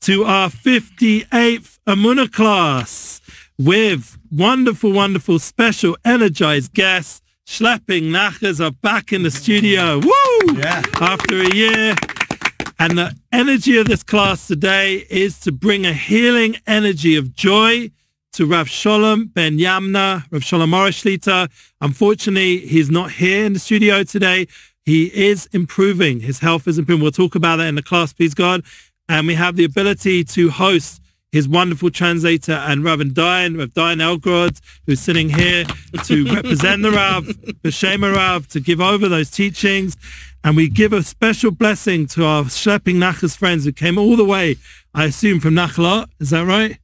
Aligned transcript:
to 0.00 0.24
our 0.24 0.48
58th 0.48 1.78
Amuna 1.86 2.30
class 2.32 3.20
with 3.58 4.18
wonderful, 4.30 4.92
wonderful, 4.92 5.38
special, 5.38 5.96
energized 6.04 6.72
guests. 6.74 7.22
Schlepping 7.46 8.10
Nachas 8.10 8.64
are 8.64 8.70
back 8.70 9.12
in 9.12 9.22
the 9.22 9.30
studio. 9.30 9.98
Woo! 9.98 10.54
Yeah. 10.54 10.82
After 11.00 11.40
a 11.40 11.54
year. 11.54 11.94
And 12.78 12.96
the 12.96 13.16
energy 13.32 13.78
of 13.78 13.86
this 13.86 14.02
class 14.02 14.46
today 14.46 15.06
is 15.10 15.40
to 15.40 15.50
bring 15.50 15.84
a 15.84 15.92
healing 15.92 16.56
energy 16.66 17.16
of 17.16 17.34
joy 17.34 17.90
to 18.32 18.46
Rav 18.46 18.68
Sholom 18.68 19.32
Ben 19.34 19.58
Yamna, 19.58 20.24
Rav 20.30 20.42
Sholom 20.42 20.68
Morishita. 20.68 21.50
Unfortunately, 21.80 22.58
he's 22.58 22.90
not 22.90 23.12
here 23.12 23.44
in 23.44 23.54
the 23.54 23.58
studio 23.58 24.04
today. 24.04 24.46
He 24.84 25.06
is 25.06 25.48
improving. 25.52 26.20
His 26.20 26.38
health 26.38 26.68
is 26.68 26.78
improving. 26.78 27.02
We'll 27.02 27.12
talk 27.12 27.34
about 27.34 27.56
that 27.56 27.66
in 27.66 27.74
the 27.74 27.82
class, 27.82 28.12
please 28.12 28.34
God. 28.34 28.62
And 29.08 29.26
we 29.26 29.34
have 29.34 29.56
the 29.56 29.64
ability 29.64 30.24
to 30.24 30.50
host 30.50 31.00
his 31.32 31.48
wonderful 31.48 31.90
translator 31.90 32.52
and 32.52 32.84
Rav 32.84 33.00
Dayan, 33.00 33.58
Rav 33.58 33.70
Dayan 33.70 34.00
Elgod, 34.00 34.60
who's 34.86 35.00
sitting 35.00 35.28
here 35.28 35.64
to 36.04 36.24
represent 36.34 36.82
the 36.82 36.90
Rav, 36.90 37.24
B'Shem 37.24 38.14
Rav, 38.14 38.48
to 38.48 38.60
give 38.60 38.80
over 38.80 39.08
those 39.08 39.30
teachings. 39.30 39.96
And 40.44 40.56
we 40.56 40.68
give 40.68 40.92
a 40.92 41.02
special 41.02 41.50
blessing 41.50 42.06
to 42.08 42.24
our 42.24 42.44
Schlepping 42.44 42.96
Nachas 42.96 43.36
friends 43.36 43.64
who 43.64 43.72
came 43.72 43.98
all 43.98 44.16
the 44.16 44.24
way, 44.24 44.56
I 44.94 45.04
assume, 45.04 45.40
from 45.40 45.54
Nachlaot. 45.54 46.06
Is 46.20 46.30
that 46.30 46.46
right? 46.46 46.78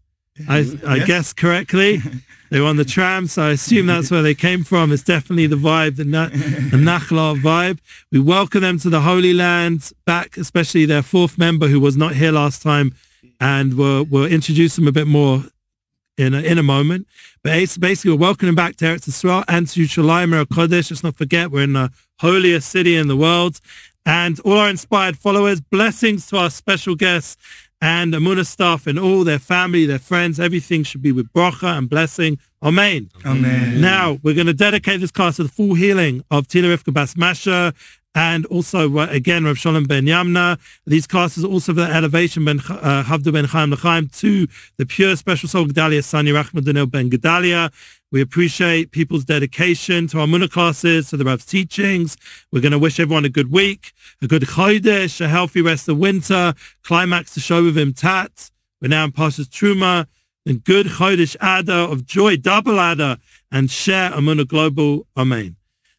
I, 0.49 0.61
mm-hmm. 0.63 0.87
I 0.89 0.97
Yes. 0.97 1.07
guess 1.07 1.33
correctly. 1.33 2.01
They 2.51 2.61
were 2.61 2.69
on 2.69 2.77
the 2.77 2.85
tram, 2.85 3.27
so 3.27 3.43
I 3.43 3.51
assume 3.53 3.87
that's 3.87 4.13
where 4.13 4.23
they 4.23 4.35
came 4.35 4.63
from. 4.63 4.93
It's 4.93 5.03
definitely 5.03 5.49
the 5.49 5.57
vibe, 5.57 5.97
the, 5.97 6.05
Na- 6.05 6.29
the 6.29 6.37
Nachla 6.77 7.35
vibe. 7.41 7.81
We 8.13 8.21
welcome 8.21 8.61
them 8.61 8.79
to 8.81 8.91
the 8.91 9.01
Holy 9.01 9.35
Land, 9.35 9.91
back, 10.05 10.37
especially 10.37 10.85
their 10.87 11.03
fourth 11.03 11.37
member 11.37 11.67
who 11.67 11.81
was 11.81 11.97
not 11.97 12.15
here 12.15 12.31
last 12.31 12.63
time, 12.63 12.95
and 13.41 13.75
we'll, 13.77 14.05
we'll 14.05 14.27
introduce 14.27 14.77
them 14.77 14.87
a 14.87 14.93
bit 14.93 15.09
more 15.09 15.43
in 16.17 16.33
a, 16.33 16.43
in 16.43 16.59
a 16.59 16.63
moment. 16.63 17.09
But 17.43 17.59
it's 17.59 17.77
basically, 17.77 18.13
we're 18.13 18.19
welcoming 18.19 18.55
back 18.55 18.77
to 18.77 18.85
Eretz 18.85 19.09
Yisrael 19.09 19.43
and 19.49 19.67
to 19.71 19.81
Shalim 19.81 20.45
Kodesh. 20.45 20.93
Let's 20.93 21.03
not 21.03 21.17
forget, 21.17 21.51
we're 21.51 21.65
in 21.65 21.73
the 21.73 21.91
holiest 22.21 22.69
city 22.69 22.95
in 22.95 23.09
the 23.09 23.17
world. 23.17 23.59
And 24.07 24.39
all 24.41 24.59
our 24.59 24.69
inspired 24.69 25.19
followers, 25.19 25.61
blessings 25.61 26.27
to 26.29 26.37
our 26.37 26.51
special 26.51 26.95
guests 26.95 27.37
and 27.85 28.15
Amunah 28.15 28.47
staff 28.47 28.87
and 28.87 28.99
all 28.99 29.25
their 29.25 29.39
family, 29.39 29.85
their 29.85 29.99
friends. 29.99 30.41
Everything 30.41 30.85
should 30.85 31.03
be 31.03 31.13
with 31.13 31.31
bracha 31.35 31.77
and 31.77 31.89
blessing. 31.89 32.39
Amen. 32.63 33.11
Amen. 33.27 33.79
Now, 33.79 34.19
we're 34.23 34.35
going 34.35 34.47
to 34.47 34.55
dedicate 34.55 35.03
this 35.03 35.11
class 35.11 35.37
to 35.37 35.43
the 35.43 35.51
full 35.51 35.75
healing 35.75 36.25
of 36.31 36.49
Tila 36.49 36.75
Rivka 36.75 36.95
Bas 36.95 37.15
Masha 37.15 37.75
and 38.15 38.47
also, 38.47 38.97
uh, 38.97 39.09
again, 39.11 39.45
Rav 39.45 39.59
Shalom 39.59 39.85
Ben 39.85 40.05
Yamna. 40.05 40.59
These 40.87 41.07
classes 41.07 41.45
also 41.45 41.75
for 41.75 41.81
the 41.81 41.93
elevation 41.93 42.47
Ben 42.47 42.61
uh, 42.61 43.03
Havdu 43.05 43.33
Ben 43.33 43.45
Chaim 43.45 43.71
L'Chaim 43.71 44.09
to 44.21 44.47
the 44.79 44.87
pure 44.87 45.15
special 45.17 45.49
soul 45.49 45.67
Gedalia 45.67 46.03
Sani 46.03 46.31
Rachmadunel 46.31 46.91
Ben 46.91 47.11
Gedalia. 47.11 47.71
We 48.15 48.21
appreciate 48.21 48.93
people's 48.93 49.25
dedication 49.25 50.07
to 50.07 50.21
our 50.21 50.29
Munah 50.29 50.49
classes, 50.49 51.11
to 51.11 51.17
the 51.17 51.25
Rav's 51.25 51.45
teachings. 51.45 52.17
We're 52.53 52.61
going 52.61 52.71
to 52.71 52.79
wish 52.79 53.01
everyone 53.01 53.25
a 53.25 53.29
good 53.29 53.51
week, 53.51 53.93
a 54.23 54.29
good 54.29 54.43
Chodesh, 54.43 55.21
a 55.21 55.27
healthy 55.27 55.61
rest 55.61 55.89
of 55.89 55.99
winter, 55.99 56.55
climax 56.85 57.35
to 57.35 57.41
show 57.41 57.65
with 57.65 57.77
him 57.77 57.93
Tat. 57.93 58.53
We're 58.81 58.87
now 58.87 59.03
in 59.03 59.11
Parshas 59.11 59.49
Truma, 59.49 60.07
and 60.47 60.63
good 60.63 60.87
Chodesh 60.87 61.35
Adar 61.41 61.91
of 61.91 62.07
joy, 62.07 62.37
double 62.37 62.79
Adar, 62.79 63.19
and 63.51 63.69
share 63.69 64.13
Amunah 64.13 64.47
Global. 64.47 65.09
Amen. 65.17 65.57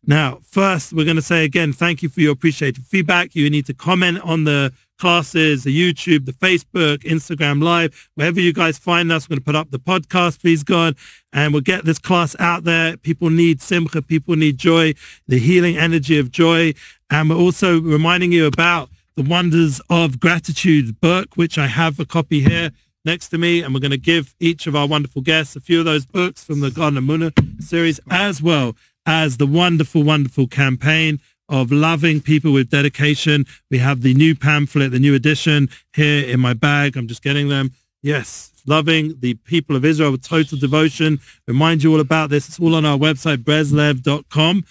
Now, 0.08 0.40
first, 0.50 0.94
we're 0.94 1.04
going 1.04 1.18
to 1.18 1.22
say 1.22 1.44
again, 1.44 1.74
thank 1.74 2.02
you 2.02 2.08
for 2.08 2.22
your 2.22 2.32
appreciated 2.32 2.86
feedback. 2.86 3.36
You 3.36 3.50
need 3.50 3.66
to 3.66 3.74
comment 3.74 4.22
on 4.22 4.46
the 4.46 4.72
classes, 4.98 5.64
the 5.64 5.76
YouTube, 5.76 6.26
the 6.26 6.34
Facebook, 6.34 7.00
Instagram 7.00 7.62
Live, 7.62 8.10
wherever 8.16 8.40
you 8.40 8.54
guys 8.54 8.78
find 8.78 9.12
us. 9.12 9.28
We're 9.28 9.36
going 9.36 9.42
to 9.42 9.46
put 9.46 9.56
up 9.56 9.72
the 9.72 9.80
podcast, 9.80 10.42
please 10.42 10.64
God, 10.64 10.96
and 11.34 11.54
we'll 11.54 11.62
get 11.62 11.86
this 11.86 12.00
class 12.00 12.36
out 12.40 12.64
there. 12.64 12.98
People 12.98 13.30
need 13.30 13.62
simcha, 13.62 14.02
people 14.02 14.36
need 14.36 14.58
joy, 14.58 14.94
the 15.28 15.40
healing 15.40 15.78
energy 15.78 16.18
of 16.20 16.32
joy. 16.32 16.74
And 17.10 17.30
we're 17.30 17.38
also 17.38 17.80
reminding 17.80 18.32
you 18.32 18.46
about 18.46 18.90
the 19.16 19.24
Wonders 19.24 19.80
of 19.90 20.20
Gratitude 20.20 21.00
book, 21.00 21.36
which 21.36 21.58
I 21.58 21.68
have 21.68 22.00
a 22.00 22.06
copy 22.06 22.42
here 22.42 22.72
next 23.06 23.30
to 23.30 23.38
me, 23.38 23.62
and 23.62 23.74
we're 23.74 23.80
going 23.80 23.92
to 23.92 23.98
give 23.98 24.36
each 24.40 24.68
of 24.68 24.76
our 24.76 24.88
wonderful 24.88 25.22
guests 25.22 25.56
a 25.56 25.62
few 25.62 25.80
of 25.80 25.86
those 25.86 26.06
books 26.06 26.44
from 26.44 26.60
the 26.60 26.72
Garden 26.72 26.98
of 26.98 27.04
Munah 27.04 27.64
series, 27.64 28.00
as 28.10 28.42
well 28.42 28.76
as 29.06 29.38
the 29.38 29.46
wonderful, 29.46 30.04
wonderful 30.04 30.48
campaign 30.48 31.20
of 31.50 31.72
loving 31.72 32.22
people 32.22 32.52
with 32.52 32.70
dedication. 32.70 33.46
We 33.70 33.78
have 33.80 34.02
the 34.02 34.14
new 34.14 34.36
pamphlet, 34.36 34.92
the 34.92 35.00
new 35.00 35.16
edition 35.16 35.70
here 35.94 36.28
in 36.28 36.40
my 36.40 36.54
bag. 36.54 36.98
I'm 36.98 37.08
just 37.08 37.24
getting 37.24 37.50
them. 37.50 37.72
Yes, 38.02 38.52
loving 38.68 39.16
the 39.20 39.34
people 39.34 39.76
of 39.76 39.86
Israel 39.86 40.12
with 40.12 40.24
total 40.24 40.58
devotion. 40.58 41.20
Remind 41.48 41.84
you 41.84 41.92
all 41.92 42.00
about 42.00 42.30
this. 42.30 42.48
It's 42.48 42.60
all 42.60 42.76
on 42.76 42.86
our 42.86 42.98
website, 42.98 43.38
breslev.com. 43.38 44.66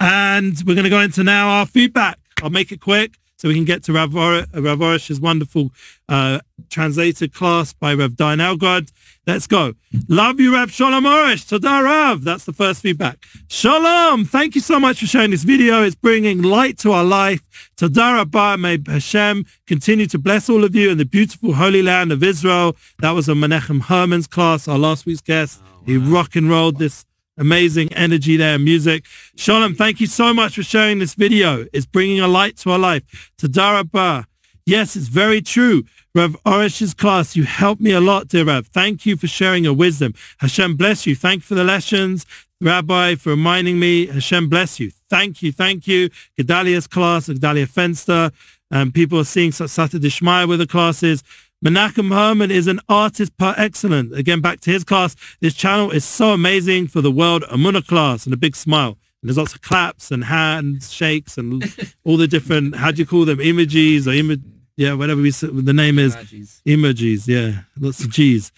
And 0.00 0.56
we're 0.66 0.74
going 0.74 0.84
to 0.84 0.90
go 0.90 1.00
into 1.00 1.22
now 1.22 1.48
our 1.48 1.66
feedback. 1.66 2.18
I'll 2.42 2.50
make 2.50 2.72
it 2.72 2.80
quick 2.80 3.19
so 3.40 3.48
we 3.48 3.54
can 3.54 3.64
get 3.64 3.82
to 3.84 3.94
Rav, 3.94 4.14
Or- 4.14 4.44
Rav 4.52 4.78
Arush's 4.80 5.18
wonderful 5.18 5.72
uh, 6.10 6.40
translated 6.68 7.32
class 7.32 7.72
by 7.72 7.94
Rav 7.94 8.10
Dayan 8.10 8.38
Elgod. 8.38 8.92
Let's 9.26 9.46
go. 9.46 9.72
Love 10.08 10.38
you, 10.40 10.52
Rav 10.54 10.70
Shalom 10.70 11.04
Arush. 11.04 11.48
Toda 11.48 11.82
Rav. 11.82 12.22
That's 12.22 12.44
the 12.44 12.52
first 12.52 12.82
feedback. 12.82 13.24
Shalom. 13.48 14.26
Thank 14.26 14.56
you 14.56 14.60
so 14.60 14.78
much 14.78 15.00
for 15.00 15.06
sharing 15.06 15.30
this 15.30 15.44
video. 15.44 15.82
It's 15.82 15.94
bringing 15.94 16.42
light 16.42 16.76
to 16.80 16.92
our 16.92 17.04
life. 17.04 17.40
Toda 17.78 18.12
Rabbah. 18.12 18.58
May 18.58 18.78
Hashem 18.86 19.46
continue 19.66 20.06
to 20.08 20.18
bless 20.18 20.50
all 20.50 20.62
of 20.62 20.74
you 20.74 20.90
in 20.90 20.98
the 20.98 21.06
beautiful 21.06 21.54
holy 21.54 21.82
land 21.82 22.12
of 22.12 22.22
Israel. 22.22 22.76
That 22.98 23.12
was 23.12 23.26
a 23.26 23.32
Menachem 23.32 23.84
Herman's 23.84 24.26
class, 24.26 24.68
our 24.68 24.78
last 24.78 25.06
week's 25.06 25.22
guest. 25.22 25.62
He 25.86 25.96
rock 25.96 26.36
and 26.36 26.50
rolled 26.50 26.78
this 26.78 27.06
amazing 27.38 27.92
energy 27.92 28.36
there, 28.36 28.58
music. 28.58 29.06
Shalom, 29.36 29.74
thank 29.74 30.00
you 30.00 30.06
so 30.06 30.34
much 30.34 30.54
for 30.54 30.62
sharing 30.62 30.98
this 30.98 31.14
video. 31.14 31.66
It's 31.72 31.86
bringing 31.86 32.20
a 32.20 32.28
light 32.28 32.56
to 32.58 32.70
our 32.70 32.78
life. 32.78 33.32
Toda 33.38 33.72
Rabbah. 33.72 34.24
Yes, 34.66 34.94
it's 34.94 35.08
very 35.08 35.40
true. 35.40 35.84
Rav 36.14 36.36
Arush's 36.44 36.94
class, 36.94 37.36
you 37.36 37.44
helped 37.44 37.80
me 37.80 37.92
a 37.92 38.00
lot, 38.00 38.28
dear 38.28 38.44
Rav. 38.44 38.66
Thank 38.66 39.06
you 39.06 39.16
for 39.16 39.26
sharing 39.26 39.64
your 39.64 39.74
wisdom. 39.74 40.14
Hashem 40.38 40.76
bless 40.76 41.06
you. 41.06 41.14
Thank 41.14 41.38
you 41.38 41.46
for 41.46 41.54
the 41.54 41.64
lessons. 41.64 42.26
Rabbi, 42.60 43.14
for 43.14 43.30
reminding 43.30 43.78
me. 43.78 44.06
Hashem 44.06 44.48
bless 44.48 44.78
you. 44.78 44.90
Thank 45.08 45.42
you. 45.42 45.50
Thank 45.50 45.86
you. 45.86 46.10
Gedalia's 46.38 46.86
class, 46.86 47.28
Gedalia 47.28 47.66
Fenster. 47.66 48.32
Um, 48.70 48.92
people 48.92 49.18
are 49.18 49.24
seeing 49.24 49.50
Siyata 49.50 49.98
Dishmaya 49.98 50.46
with 50.46 50.58
the 50.58 50.66
classes. 50.66 51.24
Menachem 51.64 52.08
Herman 52.08 52.50
is 52.50 52.66
an 52.66 52.80
artist 52.88 53.36
par 53.36 53.54
excellence. 53.58 54.14
Again, 54.14 54.40
back 54.40 54.60
to 54.60 54.70
his 54.70 54.82
class. 54.82 55.14
This 55.40 55.52
channel 55.52 55.90
is 55.90 56.06
so 56.06 56.32
amazing 56.32 56.86
for 56.86 57.02
the 57.02 57.10
world 57.10 57.42
Amunah 57.50 57.86
class 57.86 58.24
and 58.24 58.32
a 58.32 58.38
big 58.38 58.56
smile. 58.56 58.96
And 59.20 59.28
there's 59.28 59.36
lots 59.36 59.54
of 59.54 59.60
claps 59.60 60.10
and 60.10 60.24
hands 60.24 60.90
shakes 60.90 61.36
and 61.36 61.62
all 62.04 62.16
the 62.16 62.26
different, 62.26 62.76
how 62.76 62.90
do 62.90 62.98
you 62.98 63.06
call 63.06 63.26
them, 63.26 63.38
emojis 63.38 64.06
or 64.06 64.12
imo- 64.12 64.42
yeah, 64.78 64.94
whatever 64.94 65.20
we, 65.20 65.30
the 65.30 65.74
name 65.74 65.98
is. 65.98 66.16
Emojis, 66.16 67.28
yeah. 67.28 67.62
Lots 67.78 68.02
of 68.02 68.10
G's. 68.10 68.50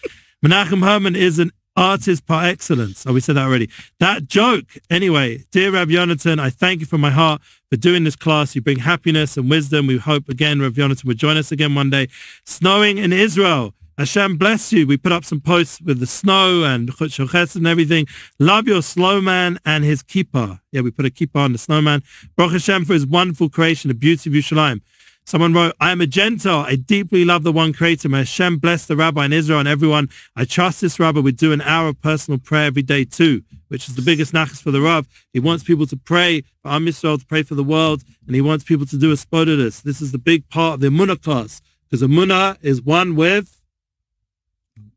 Menachem 0.45 0.85
Herman 0.85 1.17
is 1.17 1.41
an 1.41 1.51
artist 1.77 2.27
par 2.27 2.45
excellence. 2.45 3.05
Oh, 3.07 3.13
we 3.13 3.21
said 3.21 3.37
that 3.37 3.47
already. 3.47 3.71
That 4.01 4.27
joke. 4.29 4.65
Anyway, 4.91 5.45
dear 5.51 5.73
Rav 5.73 5.89
Yonatan, 5.89 6.39
I 6.39 6.51
thank 6.51 6.81
you 6.81 6.87
from 6.87 7.01
my 7.01 7.11
heart 7.11 7.43
for 7.71 7.77
doing 7.77 8.05
this 8.05 8.17
class. 8.17 8.55
You 8.55 8.61
bring 8.61 8.79
happiness 8.79 9.37
and 9.37 9.49
wisdom. 9.49 9.87
We 9.87 9.99
hope 9.99 10.29
again 10.29 10.61
Rav 10.61 10.73
Yonatan 10.73 11.05
will 11.05 11.15
join 11.15 11.37
us 11.37 11.53
again 11.53 11.75
one 11.75 11.91
day. 11.91 12.09
Snowing 12.45 12.99
in 12.99 13.13
Israel. 13.13 13.75
Hashem 13.99 14.39
bless 14.39 14.73
you. 14.73 14.87
We 14.87 14.97
put 14.97 15.13
up 15.13 15.25
some 15.25 15.41
posts 15.41 15.81
with 15.83 16.01
the 16.01 16.07
snow 16.07 16.65
and 16.65 16.89
Chutz 16.91 17.57
and 17.57 17.67
everything. 17.67 18.07
Love 18.39 18.67
your 18.67 18.83
snowman 18.83 19.59
and 19.67 19.85
his 19.85 20.03
keeper. 20.03 20.61
Yeah, 20.73 20.81
we 20.81 20.91
put 20.91 21.05
a 21.05 21.11
keeper 21.11 21.39
on 21.39 21.53
the 21.53 21.59
snowman. 21.59 22.03
Baruch 22.37 22.53
Hashem 22.53 22.87
for 22.87 22.95
his 22.95 23.07
wonderful 23.07 23.51
creation, 23.51 23.89
the 23.89 23.95
beauty 23.95 24.31
of 24.31 24.35
Yerushalayim. 24.35 24.81
Someone 25.25 25.55
wrote, 25.55 25.75
I 25.81 25.93
am 25.93 26.01
a 26.01 26.07
Gentile. 26.07 26.65
I 26.67 26.75
deeply 26.77 27.25
love 27.25 27.43
the 27.43 27.53
one 27.53 27.73
creator. 27.73 28.09
May 28.09 28.19
Hashem 28.19 28.59
bless 28.59 28.87
the 28.87 28.97
rabbi 28.97 29.25
in 29.25 29.33
Israel 29.33 29.61
and 29.61 29.69
everyone. 29.69 30.09
I 30.35 30.45
trust 30.45 30.81
this 30.81 30.99
rabbi 30.99 31.21
would 31.21 31.37
do 31.37 31.53
an 31.53 31.61
hour 31.63 31.89
of 31.89 32.01
personal 32.01 32.39
prayer 32.39 32.67
every 32.67 32.83
day 32.83 33.05
too, 33.05 33.43
which 33.69 33.89
is 33.89 33.95
the 33.95 34.03
biggest 34.03 34.33
nachas 34.33 34.61
for 34.61 34.73
the 34.73 34.81
Rav. 34.81 35.07
He 35.33 35.41
wants 35.41 35.65
people 35.65 35.87
to 35.87 35.97
pray 35.97 36.43
for 36.61 36.69
Am 36.69 36.87
Yisrael, 36.87 37.21
to 37.21 37.27
pray 37.27 37.45
for 37.45 37.55
the 37.55 37.65
world, 37.65 38.03
and 38.27 38.35
he 38.35 38.41
wants 38.41 38.65
people 38.65 38.87
to 38.87 38.99
do 38.99 39.11
a 39.11 39.15
hisbodedus. 39.15 39.83
This 39.83 40.03
is 40.03 40.13
the 40.13 40.19
big 40.19 40.49
part 40.49 40.75
of 40.75 40.81
the 40.81 40.89
Amunah 40.89 41.23
class, 41.23 41.63
because 41.89 42.03
Amunah 42.03 42.59
is 42.61 42.83
one 42.83 43.15
with 43.15 43.61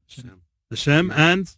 Hashem. 0.10 0.42
Hashem 0.72 1.12
and 1.12 1.56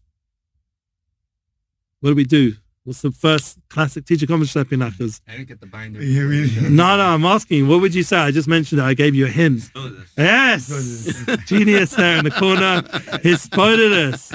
what 2.02 2.10
do 2.10 2.16
we 2.16 2.26
do? 2.26 2.56
What's 2.88 3.02
the 3.02 3.12
first 3.12 3.60
classic 3.68 4.06
teacher 4.06 4.26
conference 4.26 4.54
nachas? 4.54 5.20
I 5.28 5.34
didn't 5.34 5.50
get 5.50 5.60
the 5.60 5.66
binder. 5.66 6.02
Yeah, 6.02 6.26
we- 6.26 6.70
No, 6.70 6.96
no, 6.96 7.04
I'm 7.04 7.26
asking. 7.26 7.68
What 7.68 7.82
would 7.82 7.94
you 7.94 8.02
say? 8.02 8.16
I 8.16 8.32
just 8.32 8.48
mentioned 8.48 8.80
it. 8.80 8.86
I 8.86 8.94
gave 8.94 9.14
you 9.14 9.26
a 9.26 9.30
hint. 9.30 9.70
This. 9.74 10.14
Yes, 10.18 11.26
genius 11.46 11.92
there 11.96 12.18
in 12.18 12.24
the 12.24 12.32
corner. 12.32 12.84
He 13.24 13.36
spotted 13.36 13.92
us. 13.92 14.32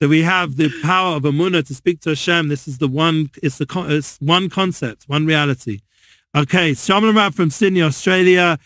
That 0.00 0.08
we 0.10 0.20
have 0.20 0.56
the 0.56 0.70
power 0.82 1.16
of 1.16 1.22
Amunah 1.22 1.66
to 1.68 1.74
speak 1.74 2.00
to 2.00 2.10
Hashem. 2.10 2.48
This 2.48 2.68
is 2.68 2.76
the 2.76 2.86
one. 2.86 3.30
It's 3.42 3.56
the 3.56 3.66
it's 3.88 4.18
one 4.20 4.50
concept, 4.50 5.04
one 5.06 5.24
reality. 5.24 5.80
Okay, 6.36 6.74
Shalom 6.74 7.16
Rav 7.16 7.34
from 7.34 7.48
Sydney, 7.48 7.80
Australia. 7.80 8.58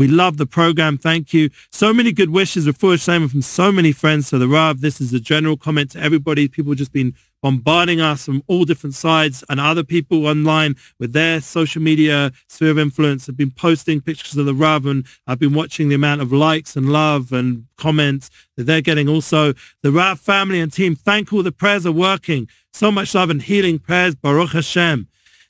We 0.00 0.08
love 0.08 0.38
the 0.38 0.46
program. 0.46 0.96
Thank 0.96 1.34
you. 1.34 1.50
So 1.70 1.92
many 1.92 2.10
good 2.10 2.30
wishes. 2.30 2.66
Refuah 2.66 2.94
Shlema 2.94 3.30
from 3.30 3.42
so 3.42 3.70
many 3.70 3.92
friends. 3.92 4.28
So 4.28 4.38
the 4.38 4.48
Rav, 4.48 4.80
this 4.80 4.98
is 4.98 5.12
a 5.12 5.20
general 5.20 5.58
comment 5.58 5.90
to 5.90 6.00
everybody. 6.00 6.48
People 6.48 6.74
just 6.74 6.90
been 6.90 7.14
bombarding 7.42 8.00
us 8.00 8.24
from 8.24 8.42
all 8.46 8.64
different 8.64 8.94
sides 8.94 9.44
and 9.50 9.60
other 9.60 9.84
people 9.84 10.26
online 10.26 10.74
with 10.98 11.12
their 11.12 11.42
social 11.42 11.82
media 11.82 12.32
sphere 12.48 12.70
of 12.70 12.78
influence 12.78 13.26
have 13.26 13.36
been 13.36 13.50
posting 13.50 14.00
pictures 14.00 14.38
of 14.38 14.46
the 14.46 14.54
Rav 14.54 14.86
and 14.86 15.04
I've 15.26 15.38
been 15.38 15.52
watching 15.52 15.90
the 15.90 15.96
amount 15.96 16.22
of 16.22 16.32
likes 16.32 16.76
and 16.76 16.90
love 16.90 17.30
and 17.30 17.66
comments 17.76 18.30
that 18.56 18.64
they're 18.64 18.80
getting 18.80 19.06
also. 19.06 19.52
The 19.82 19.92
Rav 19.92 20.18
family 20.18 20.60
and 20.62 20.72
team, 20.72 20.96
thank 20.96 21.30
all 21.30 21.42
the 21.42 21.52
prayers 21.52 21.84
are 21.84 21.92
working. 21.92 22.48
So 22.72 22.90
much 22.90 23.14
love 23.14 23.28
and 23.28 23.42
healing 23.42 23.78
prayers. 23.78 24.14
Baruch 24.14 24.52
Hashem. 24.52 25.08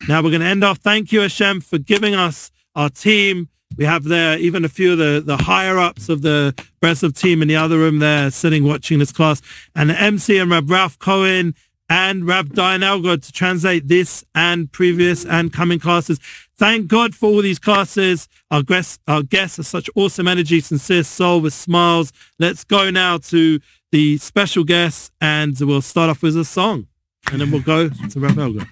Now 0.08 0.22
we're 0.22 0.30
going 0.30 0.40
to 0.40 0.48
end 0.48 0.64
off. 0.64 0.78
Thank 0.78 1.12
you 1.12 1.20
Hashem 1.20 1.60
for 1.60 1.78
giving 1.78 2.16
us 2.16 2.50
our 2.74 2.90
team. 2.90 3.48
We 3.76 3.84
have 3.84 4.04
there 4.04 4.38
even 4.38 4.64
a 4.64 4.68
few 4.68 4.92
of 4.92 4.98
the, 4.98 5.22
the 5.24 5.36
higher 5.36 5.78
ups 5.78 6.08
of 6.08 6.22
the 6.22 6.54
Breslov 6.82 7.18
team 7.18 7.40
in 7.40 7.48
the 7.48 7.56
other 7.56 7.78
room 7.78 7.98
there 7.98 8.30
sitting 8.30 8.64
watching 8.64 8.98
this 8.98 9.12
class 9.12 9.40
and 9.74 9.90
the 9.90 10.00
MC 10.00 10.38
and 10.38 10.50
Rab 10.50 10.70
Ralph 10.70 10.98
Cohen 10.98 11.54
and 11.88 12.26
Rab 12.26 12.54
Dayan 12.54 12.82
Elgod 12.82 13.24
to 13.26 13.32
translate 13.32 13.88
this 13.88 14.24
and 14.34 14.70
previous 14.70 15.24
and 15.24 15.52
coming 15.52 15.80
classes. 15.80 16.18
Thank 16.56 16.88
God 16.88 17.14
for 17.14 17.30
all 17.30 17.42
these 17.42 17.58
classes. 17.58 18.28
Our 18.50 18.62
guests, 18.62 18.98
our 19.08 19.22
guests 19.22 19.58
are 19.58 19.64
such 19.64 19.90
awesome 19.96 20.28
energy, 20.28 20.60
sincere 20.60 21.02
soul 21.02 21.40
with 21.40 21.54
smiles. 21.54 22.12
Let's 22.38 22.64
go 22.64 22.90
now 22.90 23.18
to 23.18 23.60
the 23.92 24.18
special 24.18 24.62
guests 24.62 25.10
and 25.20 25.56
we'll 25.58 25.82
start 25.82 26.10
off 26.10 26.22
with 26.22 26.36
a 26.36 26.44
song 26.44 26.86
and 27.32 27.40
then 27.40 27.50
we'll 27.50 27.62
go 27.62 27.88
to 27.88 28.20
Rab 28.20 28.36
Elgod. 28.36 28.68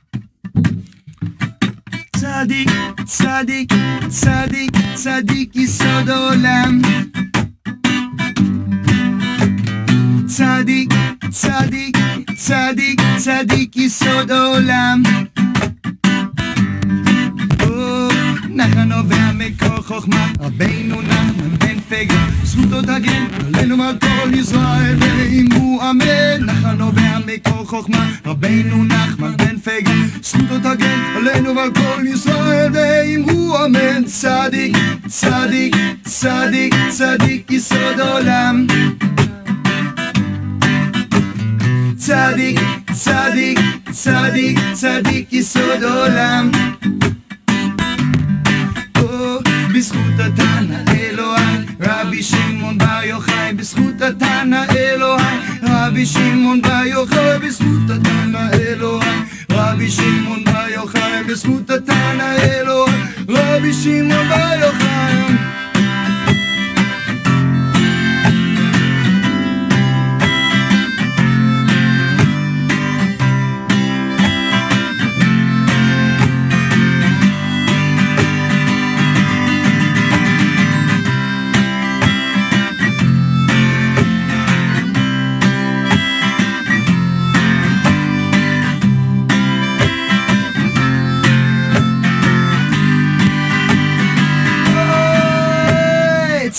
צדיק, 2.21 2.71
צדיק, 3.05 3.73
צדיק, 4.09 4.71
צדיק 4.95 5.57
יסוד 5.57 6.11
עולם. 6.11 6.81
צדיק, 10.27 10.93
צדיק, 11.31 11.97
צדיק, 12.37 13.01
צדיק 13.17 13.77
יסוד 13.77 14.31
עולם. 14.33 15.03
נחל 18.49 18.85
נובע 18.85 19.33
מקור 19.35 19.83
חוכמה, 19.83 20.27
רבינו 20.41 21.03
נחמן 21.03 21.68
פגר, 21.89 22.17
זכותו 22.45 22.83
תגן 22.83 23.27
עלינו 23.47 23.79
ועל 23.79 23.99
כל 23.99 24.35
ישראל, 24.35 24.97
ואמרו 25.01 25.81
אמן. 25.91 26.45
נחל 26.47 26.73
נובע 26.73 27.19
מקור 27.27 27.65
חוכמה, 27.67 28.11
רבינו 28.27 28.85
נחמן 28.85 29.37
בן 29.37 29.59
פגר, 29.59 29.93
זכותו 30.23 30.59
תגן 30.59 31.01
עלינו 31.17 31.57
ועל 31.57 31.71
כל 31.73 32.07
ישראל, 32.07 32.73
ואמרו 32.75 33.65
אמן. 33.65 34.05
צדיק, 34.05 34.77
צדיק, 35.07 35.77
צדיק, 36.05 36.75
צדיק 36.89 37.51
יסוד 37.51 38.01
עולם. 38.01 38.67
צדיק, 41.97 42.61
צדיק, 42.93 43.59
צדיק, 43.91 44.59
צדיק 44.73 45.33
יסוד 45.33 45.83
עולם. 45.83 46.51
בזכות 49.75 50.19
התנא 50.19 50.83
אלוהי, 50.89 51.58
רבי 51.81 52.23
שמעון 52.23 52.79
בר 52.79 53.01
יוחאי, 53.05 53.53
בזכות 53.53 54.03
התנא 54.03 54.65
אלוהי, 54.77 55.39
רבי 55.63 56.07
שמעון 56.07 56.63
בר 56.63 56.85
יוחאי, 56.87 57.39
בזכות 57.39 57.91
התנא 57.91 58.49
אלוהי, 58.53 59.21
רבי 59.51 59.91
שמעון 59.91 60.45
בר 60.45 60.69
יוחאי, 60.75 61.25
בזכות 61.29 61.71
התנא 61.71 62.37
אלוהי, 62.43 62.93
רבי 63.29 63.73
שמעון 63.73 64.29
בר 64.29 64.53
יוחאי. 64.61 65.58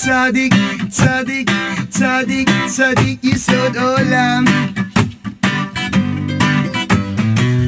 صادق 0.10 0.54
صادق 0.92 1.50
صادق 1.92 2.68
صادق 2.68 3.18
يسود 3.24 3.78
عالم 3.78 4.46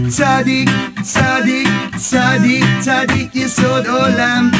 صادق 0.10 0.66
صادق 1.04 1.68
صادق 1.98 2.82
صادق 2.82 3.30
يسود 3.36 3.88
عالم 3.88 4.52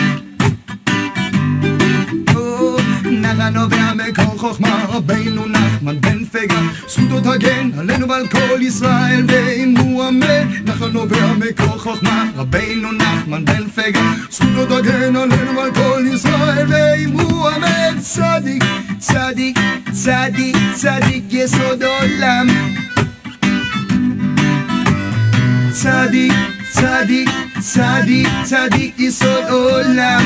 נחל 3.34 3.50
נובע 3.50 3.94
מקור 3.94 4.38
חוכמה, 4.38 4.86
רבינו 4.90 5.46
נחמן 5.48 6.02
בן 6.02 6.26
פגה, 6.26 6.62
זכותו 6.88 7.20
תגן 7.20 7.70
עלינו 7.80 8.10
ועל 8.10 8.28
כל 8.28 8.62
ישראל, 8.62 9.26
ואמרו 9.28 10.08
אמן. 10.08 10.48
נחל 10.66 10.88
נובע 10.88 11.34
מקור 11.34 11.78
חוכמה, 11.78 12.26
רבינו 12.36 12.92
נחמן 12.92 13.46
בן 13.46 13.68
פגה, 13.68 14.14
זכותו 14.32 14.66
תגן 14.66 15.16
עלינו 15.16 15.56
ועל 15.58 15.72
כל 15.74 16.04
ישראל, 16.14 16.66
ואמרו 16.70 17.50
אמן. 17.50 18.00
צדיק, 18.00 18.64
צדיק, 19.00 19.60
צדיק, 19.92 20.58
צדיק 20.74 21.24
יסוד 21.30 21.84
עולם. 21.84 22.48
צדיק, 25.72 26.34
צדיק, 26.72 27.30
צדיק, 27.60 28.28
צדיק 28.44 29.00
יסוד 29.00 29.44
עולם. 29.50 30.21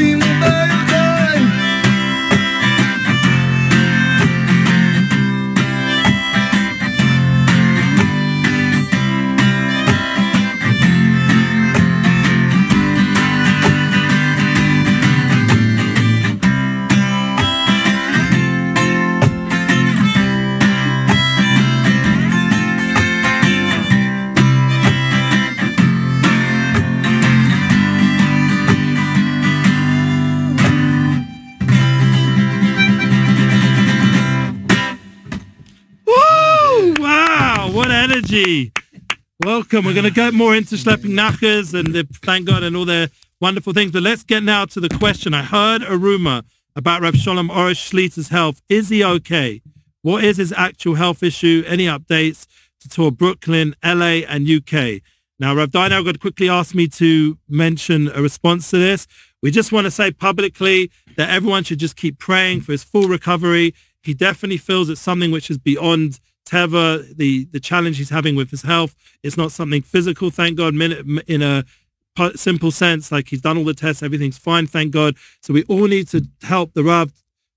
Musimy 0.00 0.40
wejść 0.40 0.89
Welcome. 39.72 39.86
We're 39.86 39.94
going 39.94 40.04
to 40.04 40.10
get 40.10 40.34
more 40.34 40.56
into 40.56 40.74
schlepping 40.74 41.12
nachas 41.12 41.78
and 41.78 41.94
the, 41.94 42.04
thank 42.24 42.48
God 42.48 42.64
and 42.64 42.74
all 42.74 42.84
their 42.84 43.08
wonderful 43.40 43.72
things. 43.72 43.92
But 43.92 44.02
let's 44.02 44.24
get 44.24 44.42
now 44.42 44.64
to 44.64 44.80
the 44.80 44.88
question. 44.88 45.32
I 45.32 45.44
heard 45.44 45.84
a 45.84 45.96
rumor 45.96 46.42
about 46.74 47.02
Rav 47.02 47.14
Shalom 47.14 47.50
Arush 47.50 48.28
health. 48.30 48.60
Is 48.68 48.88
he 48.88 49.04
okay? 49.04 49.62
What 50.02 50.24
is 50.24 50.38
his 50.38 50.52
actual 50.56 50.96
health 50.96 51.22
issue? 51.22 51.62
Any 51.68 51.86
updates 51.86 52.48
to 52.80 52.88
tour 52.88 53.12
Brooklyn, 53.12 53.76
LA, 53.84 54.24
and 54.26 54.50
UK? 54.50 55.02
Now, 55.38 55.54
Rav 55.54 55.70
got 55.70 56.18
quickly 56.18 56.48
asked 56.48 56.74
me 56.74 56.88
to 56.88 57.38
mention 57.48 58.08
a 58.08 58.20
response 58.20 58.70
to 58.70 58.78
this. 58.78 59.06
We 59.40 59.52
just 59.52 59.70
want 59.70 59.84
to 59.84 59.92
say 59.92 60.10
publicly 60.10 60.90
that 61.16 61.30
everyone 61.30 61.62
should 61.62 61.78
just 61.78 61.94
keep 61.94 62.18
praying 62.18 62.62
for 62.62 62.72
his 62.72 62.82
full 62.82 63.06
recovery. 63.06 63.74
He 64.02 64.14
definitely 64.14 64.56
feels 64.56 64.88
it's 64.88 65.00
something 65.00 65.30
which 65.30 65.48
is 65.48 65.58
beyond 65.58 66.18
Teva, 66.50 67.16
the, 67.16 67.44
the 67.52 67.60
challenge 67.60 67.96
he's 67.98 68.10
having 68.10 68.34
with 68.36 68.50
his 68.50 68.62
health. 68.62 68.94
It's 69.22 69.36
not 69.36 69.52
something 69.52 69.82
physical, 69.82 70.30
thank 70.30 70.56
God, 70.58 70.74
in 71.34 71.42
a 71.42 71.64
simple 72.34 72.70
sense. 72.70 73.12
Like 73.12 73.28
he's 73.28 73.40
done 73.40 73.56
all 73.58 73.64
the 73.64 73.74
tests, 73.74 74.02
everything's 74.02 74.38
fine, 74.38 74.66
thank 74.66 74.92
God. 74.92 75.16
So 75.42 75.52
we 75.54 75.62
all 75.64 75.86
need 75.86 76.08
to 76.08 76.26
help 76.42 76.74
the 76.74 76.82
Rav 76.82 77.12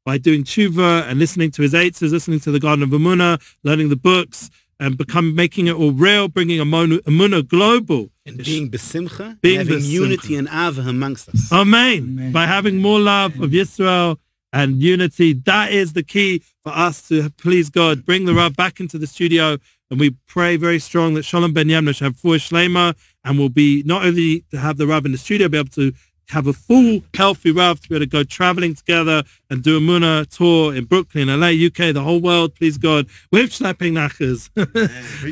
by 0.05 0.17
doing 0.17 0.43
tshuva 0.43 1.03
and 1.09 1.17
listening 1.19 1.49
to 1.51 1.61
his 1.61 1.73
eights, 1.73 2.01
listening 2.01 2.39
to 2.41 2.51
the 2.51 2.59
Garden 2.59 2.83
of 2.83 2.89
Amuna, 2.89 3.41
learning 3.63 3.89
the 3.89 3.95
books, 3.95 4.49
and 4.79 4.97
become 4.97 5.33
making 5.33 5.67
it 5.67 5.75
all 5.75 5.91
real, 5.91 6.27
bringing 6.27 6.59
a 6.59 6.65
Amuna 6.65 7.47
global. 7.47 8.09
And 8.25 8.37
being 8.37 8.69
besimcha, 8.69 9.39
Being 9.41 9.59
having 9.59 9.79
besimcha. 9.79 9.89
unity 9.89 10.35
and 10.35 10.47
ava 10.49 10.81
amongst 10.81 11.29
us. 11.29 11.51
Amen. 11.51 11.97
Amen. 11.99 12.31
By 12.31 12.45
having 12.45 12.81
more 12.81 12.99
love 12.99 13.39
of 13.41 13.53
Israel 13.53 14.19
and 14.53 14.81
unity, 14.81 15.33
that 15.33 15.71
is 15.71 15.93
the 15.93 16.03
key 16.03 16.43
for 16.61 16.71
us 16.71 17.07
to 17.09 17.31
please 17.31 17.69
God, 17.69 18.05
bring 18.05 18.25
the 18.25 18.33
Rav 18.33 18.55
back 18.55 18.79
into 18.79 18.97
the 18.97 19.07
studio. 19.07 19.57
And 19.89 19.99
we 19.99 20.11
pray 20.27 20.55
very 20.55 20.79
strong 20.79 21.15
that 21.15 21.23
Shalom 21.23 21.53
Ben 21.53 21.67
Yamna 21.67 21.95
shall 21.95 22.09
have 22.09 22.17
full 22.17 22.31
shlema 22.33 22.95
and 23.25 23.37
will 23.37 23.49
be 23.49 23.83
not 23.85 24.05
only 24.05 24.45
to 24.51 24.59
have 24.59 24.77
the 24.77 24.87
Rav 24.87 25.05
in 25.05 25.11
the 25.11 25.17
studio, 25.17 25.49
be 25.49 25.57
able 25.57 25.69
to 25.69 25.91
have 26.29 26.47
a 26.47 26.53
full, 26.53 27.01
healthy 27.15 27.51
Rav 27.51 27.81
to 27.81 27.89
be 27.89 27.95
able 27.95 28.05
to 28.05 28.09
go 28.09 28.23
traveling 28.23 28.75
together 28.75 29.23
and 29.49 29.61
do 29.61 29.77
a 29.77 29.79
Muna 29.79 30.25
tour 30.27 30.73
in 30.73 30.85
Brooklyn, 30.85 31.27
LA, 31.27 31.49
UK, 31.49 31.93
the 31.93 32.01
whole 32.01 32.21
world, 32.21 32.55
please 32.55 32.77
God, 32.77 33.07
with 33.31 33.49
Schlepping 33.51 33.93
Nachas. 33.93 34.49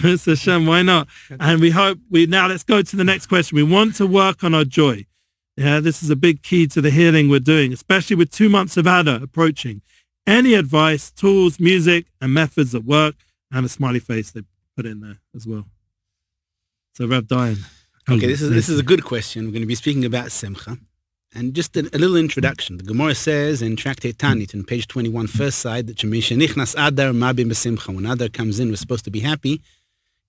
It's 0.04 0.26
Hashem, 0.26 0.66
why 0.66 0.82
not? 0.82 1.08
And 1.40 1.62
we 1.62 1.70
hope 1.72 2.00
we 2.10 2.26
now 2.26 2.48
let's 2.48 2.64
go 2.64 2.82
to 2.82 2.96
the 2.96 3.04
next 3.04 3.28
question. 3.28 3.56
We 3.56 3.64
want 3.64 3.96
to 3.96 4.08
work 4.08 4.44
on 4.44 4.54
our 4.54 4.66
joy. 4.66 5.06
Yeah, 5.62 5.80
this 5.80 6.02
is 6.02 6.10
a 6.10 6.16
big 6.16 6.42
key 6.42 6.66
to 6.68 6.82
the 6.82 6.90
healing 6.90 7.30
we're 7.30 7.40
doing, 7.40 7.72
especially 7.72 8.16
with 8.16 8.32
two 8.32 8.50
months 8.50 8.78
of 8.78 8.88
Adar 8.88 9.22
approaching. 9.22 9.84
Any 10.26 10.56
advice, 10.56 11.12
tools, 11.12 11.60
music, 11.60 12.08
and 12.20 12.34
methods 12.34 12.72
that 12.72 12.84
work, 12.84 13.14
and 13.52 13.64
a 13.64 13.70
smiley 13.70 14.00
face 14.00 14.32
they 14.32 14.42
put 14.76 14.88
in 14.88 15.02
there 15.02 15.20
as 15.36 15.46
well. 15.46 15.66
So 16.96 17.06
Rev 17.06 17.26
Dayan. 17.26 17.60
Okay, 18.10 18.26
this 18.26 18.42
is 18.42 18.50
this 18.50 18.70
is 18.70 18.80
a 18.80 18.84
good 18.84 19.04
question. 19.04 19.46
We're 19.46 19.52
going 19.52 19.62
to 19.62 19.68
be 19.68 19.76
speaking 19.76 20.04
about 20.04 20.32
simcha. 20.32 20.80
And 21.36 21.54
just 21.54 21.78
a, 21.78 21.82
a 21.94 22.00
little 22.00 22.18
introduction. 22.18 22.78
The 22.78 22.84
Gemara 22.84 23.14
says 23.14 23.62
in 23.62 23.76
Tractate 23.76 24.18
Taanit, 24.18 24.56
in 24.56 24.66
page 24.66 24.88
21, 24.88 25.28
first 25.28 25.60
side, 25.60 25.86
that 25.88 25.98
"Shemishenichnas 25.98 26.74
Adar 26.76 27.12
Mabim. 27.12 27.96
When 27.96 28.08
Adar 28.08 28.30
comes 28.30 28.60
in, 28.60 28.70
we're 28.70 28.78
supposed 28.78 29.06
to 29.06 29.12
be 29.12 29.20
happy. 29.20 29.62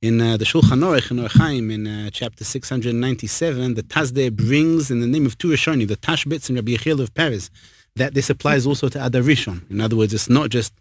In 0.02 0.20
uh, 0.20 0.36
the 0.36 0.44
Shulchan 0.44 0.82
Aruch 0.82 1.12
in 1.12 1.18
Orach 1.18 1.38
Chaim, 1.38 1.70
in 1.70 1.86
uh, 1.86 2.10
chapter 2.10 2.42
697, 2.42 3.74
the 3.74 3.84
Tazdeh 3.84 4.32
brings 4.32 4.90
in 4.90 4.98
the 4.98 5.06
name 5.06 5.26
of 5.26 5.38
two 5.38 5.46
Rishonim, 5.46 5.86
the 5.86 5.96
Tashbitz 5.96 6.48
and 6.48 6.58
Rabbi 6.58 6.72
Yechiel 6.72 6.98
of 6.98 7.14
Paris, 7.14 7.50
that 7.94 8.12
this 8.12 8.28
applies 8.28 8.66
also 8.66 8.88
to 8.88 9.06
Adar 9.06 9.22
Rishon. 9.22 9.70
In 9.70 9.80
other 9.80 9.94
words, 9.94 10.12
it's 10.12 10.28
not 10.28 10.50
just 10.50 10.74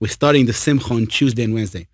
we're 0.00 0.08
starting 0.08 0.46
the 0.46 0.52
Simcha 0.52 0.92
on 0.92 1.06
Tuesday 1.06 1.44
and 1.44 1.54
Wednesday. 1.54 1.86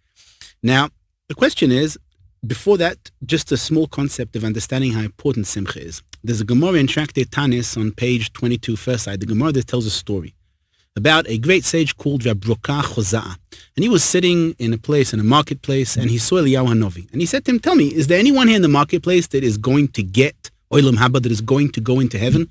Now, 0.62 0.88
the 1.28 1.34
question 1.34 1.70
is, 1.70 1.98
before 2.46 2.78
that, 2.78 3.10
just 3.26 3.52
a 3.52 3.58
small 3.58 3.86
concept 3.86 4.34
of 4.34 4.42
understanding 4.42 4.92
how 4.92 5.02
important 5.02 5.48
Simcha 5.48 5.84
is. 5.84 6.02
There's 6.24 6.40
a 6.40 6.46
Gemara 6.46 6.78
in 6.78 6.86
Tractate 6.86 7.28
Tanis 7.28 7.76
on 7.76 7.92
page 7.92 8.32
22, 8.32 8.76
first 8.76 9.04
side. 9.04 9.20
The 9.20 9.26
Gemara 9.26 9.52
that 9.52 9.66
tells 9.66 9.84
a 9.84 9.90
story 9.90 10.34
about 11.00 11.26
a 11.34 11.38
great 11.38 11.64
sage 11.64 11.92
called 11.96 12.20
Rabroka 12.28 12.78
Choza'a. 12.92 13.32
And 13.74 13.82
he 13.86 13.88
was 13.96 14.04
sitting 14.04 14.40
in 14.58 14.70
a 14.74 14.80
place, 14.88 15.08
in 15.14 15.18
a 15.26 15.28
marketplace, 15.36 15.96
and 15.96 16.10
he 16.10 16.18
saw 16.18 16.36
Eliyahu 16.42 16.68
Hanovi. 16.72 17.10
And 17.12 17.18
he 17.22 17.26
said 17.32 17.42
to 17.44 17.52
him, 17.52 17.58
tell 17.58 17.74
me, 17.82 17.86
is 18.00 18.06
there 18.08 18.18
anyone 18.18 18.48
here 18.48 18.56
in 18.56 18.66
the 18.68 18.76
marketplace 18.80 19.26
that 19.28 19.42
is 19.42 19.56
going 19.56 19.88
to 19.96 20.02
get 20.02 20.50
Olam 20.70 20.96
Haba, 21.02 21.22
that 21.22 21.32
is 21.32 21.40
going 21.40 21.70
to 21.76 21.80
go 21.80 22.00
into 22.04 22.18
heaven? 22.18 22.50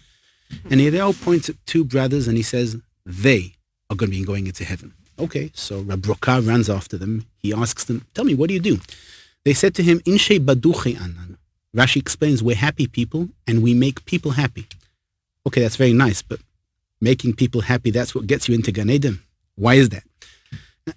And 0.72 0.82
Eliyahu 0.82 1.13
points 1.24 1.48
at 1.50 1.58
two 1.68 1.84
brothers 1.94 2.27
and 2.27 2.36
he 2.38 2.44
says, 2.44 2.75
they 3.06 3.53
are 3.89 3.96
going 3.96 4.12
to 4.12 4.18
be 4.18 4.25
going 4.25 4.48
into 4.48 4.63
heaven. 4.63 4.94
Okay, 5.20 5.51
so 5.53 5.84
Rabroka 5.84 6.36
runs 6.48 6.70
after 6.72 6.98
them. 6.98 7.27
He 7.38 7.53
asks 7.53 7.84
them, 7.84 8.06
tell 8.15 8.25
me, 8.25 8.34
what 8.34 8.48
do 8.48 8.56
you 8.56 8.65
do? 8.72 8.79
They 9.46 9.53
said 9.53 9.75
to 9.75 9.84
him, 9.84 10.00
Inshe 10.12 10.44
baduche 10.44 10.96
anan. 10.96 11.38
Rashi 11.75 11.98
explains, 11.98 12.41
we're 12.41 12.56
happy 12.56 12.88
people 12.88 13.29
and 13.46 13.62
we 13.62 13.74
make 13.75 14.06
people 14.06 14.32
happy. 14.32 14.65
Okay, 15.46 15.62
that's 15.62 15.75
very 15.75 15.94
nice, 15.94 16.22
but 16.24 16.39
making 17.01 17.34
people 17.34 17.62
happy, 17.62 17.91
that's 17.91 18.13
what 18.13 18.27
gets 18.27 18.48
you 18.48 18.56
into 18.56 18.72
Gan 18.72 18.89
Eden. 18.89 19.22
Why 19.56 19.75
is 19.75 19.89
that? 19.89 20.03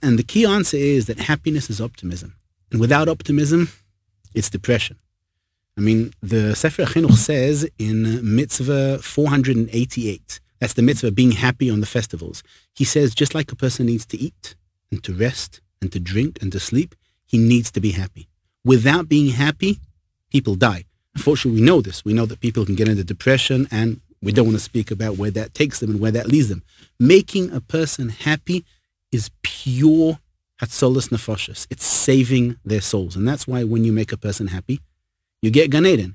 And 0.00 0.18
the 0.18 0.23
key 0.23 0.44
answer 0.44 0.76
is 0.76 1.06
that 1.06 1.18
happiness 1.18 1.68
is 1.68 1.80
optimism. 1.80 2.35
And 2.71 2.80
without 2.80 3.09
optimism, 3.09 3.68
it's 4.35 4.49
depression. 4.49 4.99
I 5.76 5.80
mean, 5.80 6.12
the 6.23 6.54
Sefer 6.54 6.85
Chinuch 6.85 7.16
says 7.16 7.68
in 7.78 8.37
mitzvah 8.37 8.99
488, 8.99 10.40
that's 10.61 10.75
the 10.75 10.82
mitzvah 10.82 11.11
being 11.11 11.32
happy 11.32 11.71
on 11.71 11.80
the 11.80 11.87
festivals. 11.87 12.42
He 12.75 12.85
says, 12.85 13.14
just 13.14 13.35
like 13.35 13.50
a 13.50 13.56
person 13.56 13.87
needs 13.87 14.06
to 14.06 14.18
eat 14.18 14.54
and 14.90 15.02
to 15.04 15.12
rest 15.12 15.61
and 15.80 15.90
to 15.92 15.99
drink 15.99 16.38
and 16.40 16.52
to 16.52 16.61
sleep, 16.61 16.94
he 17.26 17.38
needs 17.38 17.71
to 17.73 17.80
be 17.80 17.92
happy. 17.92 18.28
Without 18.64 19.09
being 19.09 19.32
happy, 19.32 19.80
people 20.30 20.54
die. 20.54 20.85
Unfortunately, 21.14 21.61
we 21.61 21.66
know 21.66 21.80
this. 21.80 22.04
We 22.04 22.12
know 22.12 22.26
that 22.26 22.40
people 22.40 22.64
can 22.64 22.75
get 22.75 22.88
into 22.88 23.04
depression 23.04 23.66
and 23.71 24.00
we 24.23 24.33
don't 24.33 24.47
want 24.47 24.57
to 24.57 24.62
speak 24.64 24.91
about 24.91 25.17
where 25.17 25.31
that 25.33 25.52
takes 25.55 25.81
them 25.81 25.91
and 25.91 26.00
where 26.00 26.12
that 26.12 26.29
leads 26.29 26.49
them. 26.49 26.62
Making 27.00 27.52
a 27.52 27.61
person 27.61 28.09
happy 28.09 28.64
is 29.11 29.31
pure 29.43 30.19
hatzolas 30.61 31.09
nefashos. 31.09 31.67
It's 31.71 31.85
saving 31.85 32.57
their 32.64 32.81
souls. 32.81 33.17
And 33.17 33.26
that's 33.26 33.47
why 33.47 33.64
when 33.64 33.85
you 33.85 33.93
make 33.93 34.12
a 34.12 34.17
person 34.17 34.47
happy, 34.47 34.81
you 35.43 35.50
get 35.50 35.71
Gan 35.71 35.87
Eden. 35.87 36.14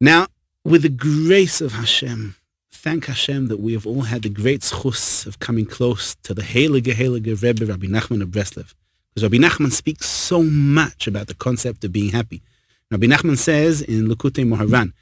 Now, 0.00 0.28
with 0.64 0.82
the 0.82 0.88
grace 0.88 1.60
of 1.60 1.72
Hashem, 1.72 2.36
thank 2.70 3.06
Hashem 3.06 3.48
that 3.48 3.58
we 3.58 3.72
have 3.72 3.86
all 3.86 4.02
had 4.02 4.22
the 4.22 4.28
great 4.28 4.60
zechus 4.60 5.26
of 5.26 5.40
coming 5.40 5.66
close 5.66 6.14
to 6.22 6.34
the 6.34 6.42
Heilige 6.42 6.94
Heilige 6.94 7.42
Rebbe 7.42 7.66
Rabbi 7.66 7.86
Nachman 7.86 8.22
of 8.22 8.28
Breslev. 8.28 8.74
Because 9.12 9.24
Rabbi 9.24 9.36
Nachman 9.44 9.72
speaks 9.72 10.06
so 10.06 10.42
much 10.42 11.06
about 11.06 11.26
the 11.26 11.34
concept 11.34 11.84
of 11.84 11.92
being 11.92 12.12
happy. 12.12 12.42
Rabbi 12.90 13.06
Nachman 13.06 13.36
says 13.36 13.82
in 13.82 14.06
Likutei 14.06 14.46
Moharan, 14.46 14.92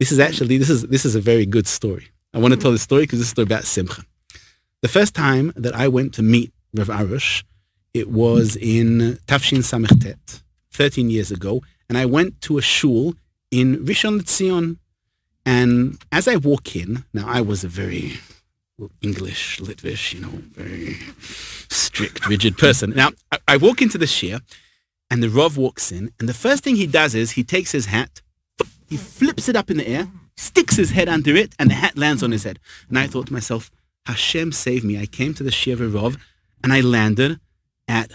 this 0.00 0.10
is 0.10 0.18
actually, 0.18 0.58
this 0.58 0.70
is, 0.70 0.82
this 0.82 1.04
is 1.04 1.14
a 1.14 1.20
very 1.20 1.46
good 1.46 1.68
story. 1.68 2.08
I 2.34 2.38
want 2.38 2.54
to 2.54 2.58
tell 2.58 2.72
this 2.72 2.82
story 2.82 3.02
because 3.02 3.20
this 3.20 3.30
is 3.30 3.38
about 3.38 3.64
Simcha. 3.64 4.02
The 4.80 4.88
first 4.88 5.14
time 5.14 5.52
that 5.56 5.74
I 5.74 5.88
went 5.88 6.14
to 6.14 6.22
meet 6.22 6.52
Rav 6.74 6.88
Arush, 6.88 7.44
it 7.92 8.08
was 8.08 8.56
in 8.56 9.18
Tafshin 9.26 9.58
Samechtet, 9.58 10.42
13 10.72 11.10
years 11.10 11.30
ago, 11.30 11.60
and 11.88 11.98
I 11.98 12.06
went 12.06 12.40
to 12.42 12.56
a 12.56 12.62
shul 12.62 13.14
in 13.50 13.84
Rishon 13.84 14.20
LeZion. 14.20 14.78
And 15.44 15.98
as 16.10 16.26
I 16.26 16.36
walk 16.36 16.74
in, 16.74 17.04
now 17.12 17.26
I 17.28 17.42
was 17.42 17.62
a 17.62 17.68
very 17.68 18.20
English, 19.02 19.60
Litvish, 19.60 20.14
you 20.14 20.20
know, 20.20 20.32
very 20.52 20.96
strict, 21.68 22.26
rigid 22.26 22.56
person. 22.56 22.90
Now, 22.90 23.10
I, 23.30 23.38
I 23.48 23.56
walk 23.58 23.82
into 23.82 23.98
the 23.98 24.06
shiur, 24.06 24.40
and 25.10 25.22
the 25.22 25.28
Rav 25.28 25.56
walks 25.56 25.92
in, 25.92 26.12
and 26.18 26.28
the 26.28 26.34
first 26.34 26.64
thing 26.64 26.76
he 26.76 26.86
does 26.86 27.14
is 27.14 27.32
he 27.32 27.44
takes 27.44 27.72
his 27.72 27.86
hat, 27.86 28.22
he 28.90 28.96
flips 28.96 29.48
it 29.48 29.56
up 29.56 29.70
in 29.70 29.78
the 29.78 29.88
air, 29.88 30.08
sticks 30.36 30.76
his 30.76 30.90
head 30.90 31.08
under 31.08 31.34
it, 31.36 31.54
and 31.58 31.70
the 31.70 31.74
hat 31.74 31.96
lands 31.96 32.22
on 32.22 32.32
his 32.32 32.44
head. 32.44 32.58
And 32.88 32.98
I 32.98 33.06
thought 33.06 33.28
to 33.28 33.32
myself, 33.32 33.70
Hashem 34.04 34.52
save 34.52 34.84
me. 34.84 35.00
I 35.00 35.06
came 35.06 35.32
to 35.34 35.44
the 35.44 35.50
of 35.50 35.94
Rav, 35.94 36.16
and 36.62 36.72
I 36.72 36.80
landed 36.80 37.40
at 37.86 38.10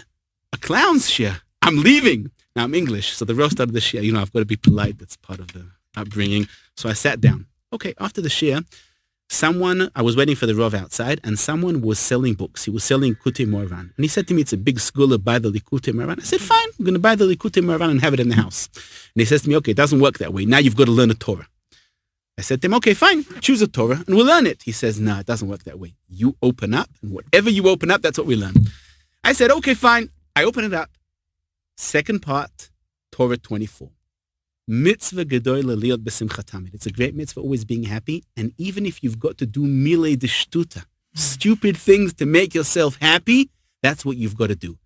a 0.52 0.58
clown's 0.58 1.10
shiur. 1.10 1.40
I'm 1.62 1.82
leaving. 1.82 2.30
Now, 2.54 2.64
I'm 2.64 2.74
English, 2.74 3.12
so 3.12 3.24
the 3.24 3.34
Rav 3.34 3.52
started 3.52 3.72
the 3.72 3.80
shiur. 3.80 4.02
You 4.02 4.12
know, 4.12 4.20
I've 4.20 4.32
got 4.32 4.40
to 4.40 4.44
be 4.44 4.56
polite. 4.56 4.98
That's 4.98 5.16
part 5.16 5.40
of 5.40 5.48
the 5.54 5.66
upbringing. 5.96 6.46
So 6.76 6.88
I 6.88 6.92
sat 6.92 7.20
down. 7.20 7.46
Okay, 7.72 7.94
after 7.98 8.20
the 8.20 8.28
shiur, 8.28 8.64
someone, 9.28 9.90
I 9.94 10.02
was 10.02 10.16
waiting 10.16 10.36
for 10.36 10.46
the 10.46 10.54
Rav 10.54 10.74
outside, 10.74 11.20
and 11.24 11.38
someone 11.38 11.80
was 11.80 11.98
selling 11.98 12.34
books. 12.34 12.64
He 12.64 12.70
was 12.70 12.84
selling 12.84 13.14
Likutei 13.14 13.46
Moharan. 13.46 13.94
And 13.96 14.04
he 14.04 14.08
said 14.08 14.28
to 14.28 14.34
me, 14.34 14.42
it's 14.42 14.52
a 14.52 14.56
big 14.56 14.80
school, 14.80 15.16
buy 15.18 15.38
the 15.38 15.50
Likutei 15.50 15.92
Moharan. 15.92 16.20
I 16.20 16.22
said, 16.22 16.40
fine, 16.40 16.68
I'm 16.78 16.84
going 16.84 16.94
to 16.94 17.00
buy 17.00 17.14
the 17.14 17.24
Likutei 17.24 17.62
Moharan 17.62 17.90
and 17.90 18.00
have 18.00 18.14
it 18.14 18.20
in 18.20 18.28
the 18.28 18.36
house. 18.36 18.68
And 18.74 19.20
he 19.20 19.24
says 19.24 19.42
to 19.42 19.48
me, 19.48 19.56
okay, 19.56 19.72
it 19.72 19.76
doesn't 19.76 20.00
work 20.00 20.18
that 20.18 20.32
way. 20.32 20.44
Now 20.44 20.58
you've 20.58 20.76
got 20.76 20.86
to 20.86 20.92
learn 20.92 21.10
a 21.10 21.14
Torah. 21.14 21.48
I 22.38 22.42
said 22.42 22.60
to 22.62 22.66
him, 22.66 22.74
okay, 22.74 22.92
fine, 22.92 23.24
choose 23.40 23.62
a 23.62 23.66
Torah 23.66 24.04
and 24.06 24.14
we'll 24.14 24.26
learn 24.26 24.46
it. 24.46 24.62
He 24.62 24.72
says, 24.72 25.00
no, 25.00 25.18
it 25.18 25.26
doesn't 25.26 25.48
work 25.48 25.64
that 25.64 25.78
way. 25.78 25.94
You 26.08 26.36
open 26.42 26.74
up, 26.74 26.90
and 27.02 27.12
whatever 27.12 27.48
you 27.48 27.66
open 27.68 27.90
up, 27.90 28.02
that's 28.02 28.18
what 28.18 28.26
we 28.26 28.36
learn. 28.36 28.54
I 29.24 29.32
said, 29.32 29.50
okay, 29.50 29.74
fine. 29.74 30.10
I 30.34 30.44
open 30.44 30.64
it 30.64 30.74
up. 30.74 30.90
Second 31.78 32.20
part, 32.20 32.70
Torah 33.10 33.38
24. 33.38 33.90
Mitzvah 34.68 35.24
gedoy 35.24 35.62
leliot 35.62 35.98
besimcha 35.98 36.42
tamid. 36.42 36.74
It's 36.74 36.86
a 36.86 36.90
great 36.90 37.14
mitzvah, 37.14 37.40
always 37.40 37.64
being 37.64 37.84
happy. 37.84 38.24
And 38.36 38.52
even 38.58 38.84
if 38.84 39.02
you've 39.02 39.20
got 39.20 39.38
to 39.38 39.46
do 39.46 39.64
mile 39.64 40.16
de 40.16 40.26
shtuta, 40.26 40.82
hmm. 40.82 41.18
stupid 41.18 41.76
things 41.76 42.12
to 42.14 42.26
make 42.26 42.54
yourself 42.54 42.98
happy, 43.00 43.50
that's 43.82 44.04
what 44.04 44.16
you've 44.16 44.36
got 44.36 44.48
to 44.48 44.56
do. 44.56 44.76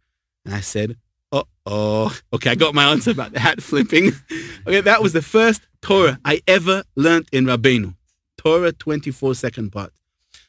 And 0.45 0.55
I 0.55 0.61
said, 0.61 0.97
uh-oh. 1.33 2.15
Okay, 2.33 2.51
I 2.51 2.55
got 2.57 2.75
my 2.75 2.91
answer 2.91 3.13
about 3.13 3.33
the 3.33 3.41
hat 3.41 3.63
flipping. 3.63 4.13
okay, 4.67 4.81
that 4.81 5.03
was 5.03 5.13
the 5.13 5.23
first 5.23 5.63
Torah 5.81 6.19
I 6.25 6.43
ever 6.47 6.83
learned 6.97 7.29
in 7.33 7.47
Rabbeinu. 7.47 7.95
Torah 8.37 8.73
24 8.73 9.35
second 9.35 9.71
part. 9.71 9.93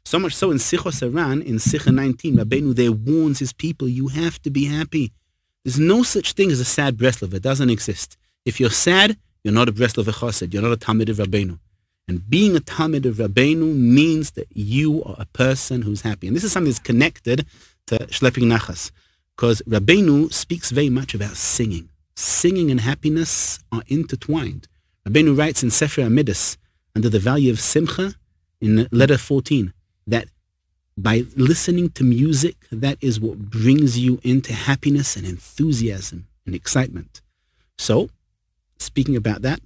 So 0.03 0.17
much 0.19 0.33
so 0.33 0.51
in 0.51 0.57
Sichos 0.57 1.01
HaRan, 1.07 1.45
in 1.45 1.55
Sicha 1.55 1.93
19, 1.93 2.35
Rabbeinu 2.35 2.75
there 2.75 2.91
warns 2.91 3.39
his 3.39 3.53
people, 3.53 3.87
you 3.87 4.07
have 4.09 4.41
to 4.41 4.49
be 4.49 4.65
happy. 4.65 5.13
There's 5.63 5.79
no 5.79 6.03
such 6.03 6.33
thing 6.33 6.51
as 6.51 6.59
a 6.59 6.65
sad 6.65 6.97
Breslov. 6.97 7.33
It 7.33 7.43
doesn't 7.43 7.69
exist. 7.69 8.17
If 8.45 8.59
you're 8.59 8.69
sad, 8.69 9.17
you're 9.43 9.53
not 9.53 9.69
a 9.69 9.71
Breslov 9.71 10.05
Chassid. 10.05 10.53
You're 10.53 10.63
not 10.63 10.71
a 10.71 10.77
Talmid 10.77 11.09
of 11.09 11.17
Rabbeinu. 11.17 11.59
And 12.07 12.29
being 12.29 12.55
a 12.55 12.59
Talmid 12.59 13.05
of 13.05 13.15
Rabbeinu 13.17 13.75
means 13.75 14.31
that 14.31 14.47
you 14.49 15.03
are 15.03 15.15
a 15.19 15.25
person 15.25 15.83
who's 15.83 16.01
happy. 16.01 16.27
And 16.27 16.35
this 16.35 16.43
is 16.43 16.51
something 16.51 16.71
that's 16.71 16.79
connected 16.79 17.45
to 17.87 17.97
Shlepping 18.07 18.43
Nachas. 18.43 18.91
Because 19.35 19.61
Rabbeinu 19.67 20.33
speaks 20.33 20.71
very 20.71 20.89
much 20.89 21.13
about 21.13 21.35
singing. 21.35 21.89
Singing 22.15 22.71
and 22.71 22.81
happiness 22.81 23.59
are 23.71 23.83
intertwined. 23.87 24.67
Rabbeinu 25.07 25.37
writes 25.37 25.63
in 25.63 25.71
Sefer 25.71 26.01
HaMiddos, 26.01 26.57
under 26.95 27.09
the 27.09 27.19
value 27.19 27.51
of 27.51 27.59
Simcha, 27.59 28.15
in 28.59 28.87
letter 28.91 29.17
14, 29.17 29.73
that 30.07 30.27
by 30.97 31.23
listening 31.35 31.89
to 31.91 32.03
music, 32.03 32.55
that 32.71 32.97
is 33.01 33.19
what 33.19 33.37
brings 33.39 33.97
you 33.97 34.19
into 34.23 34.53
happiness 34.53 35.15
and 35.15 35.25
enthusiasm. 35.25 36.27
and 36.45 36.55
excitement. 36.55 37.21
So, 37.77 38.09
speaking 38.81 39.15
about 39.15 39.41
that, 39.43 39.59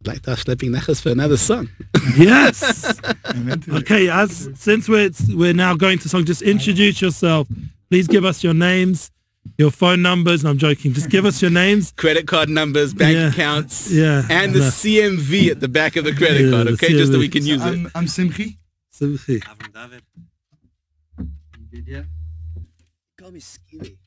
I'd 0.00 0.06
like 0.06 0.22
to 0.22 0.30
ask 0.32 0.46
Schlepping 0.46 0.70
Nachas 0.70 1.02
for 1.02 1.10
another 1.10 1.36
song. 1.36 1.68
Yes. 2.16 2.98
I'm 3.26 3.48
into 3.50 3.74
it. 3.76 3.82
okay, 3.82 4.08
as 4.08 4.48
since 4.54 4.88
we're 4.88 5.10
we're 5.30 5.52
now 5.52 5.74
going 5.76 5.98
to 5.98 6.08
song, 6.08 6.24
just 6.24 6.42
introduce 6.42 7.02
yourself. 7.02 7.46
Please 7.90 8.06
give 8.08 8.24
us 8.24 8.42
your 8.42 8.54
names, 8.54 9.10
your 9.58 9.70
phone 9.70 10.00
numbers. 10.02 10.42
No, 10.42 10.50
I'm 10.50 10.58
joking. 10.58 10.92
Just 10.94 11.10
give 11.10 11.24
us 11.26 11.40
your 11.42 11.50
names. 11.50 11.92
Credit 11.96 12.26
card 12.26 12.48
numbers, 12.48 12.94
bank 12.94 13.14
Yeah. 13.16 13.28
accounts, 13.28 13.90
Yeah. 13.90 14.26
and 14.30 14.52
the 14.54 14.60
No. 14.60 14.70
CVV 14.70 15.50
at 15.50 15.60
the 15.60 15.68
back 15.68 15.96
of 15.96 16.04
the 16.04 16.14
credit 16.14 16.46
Yeah, 16.46 16.50
card, 16.52 16.66
the 16.68 16.72
okay? 16.72 16.88
Just 16.90 17.12
so 17.12 17.18
we 17.18 17.28
can 17.28 17.44
use 17.46 17.62
it. 17.62 17.68
I'm, 17.68 17.90
I'm 17.94 18.06
Simchi. 18.06 18.56
Simchi. 18.98 19.40
Avram 19.40 19.72
David. 19.74 20.02
Vidya. 21.70 22.06
Call 23.18 23.30
me 23.32 23.40
Skilly. 23.40 23.98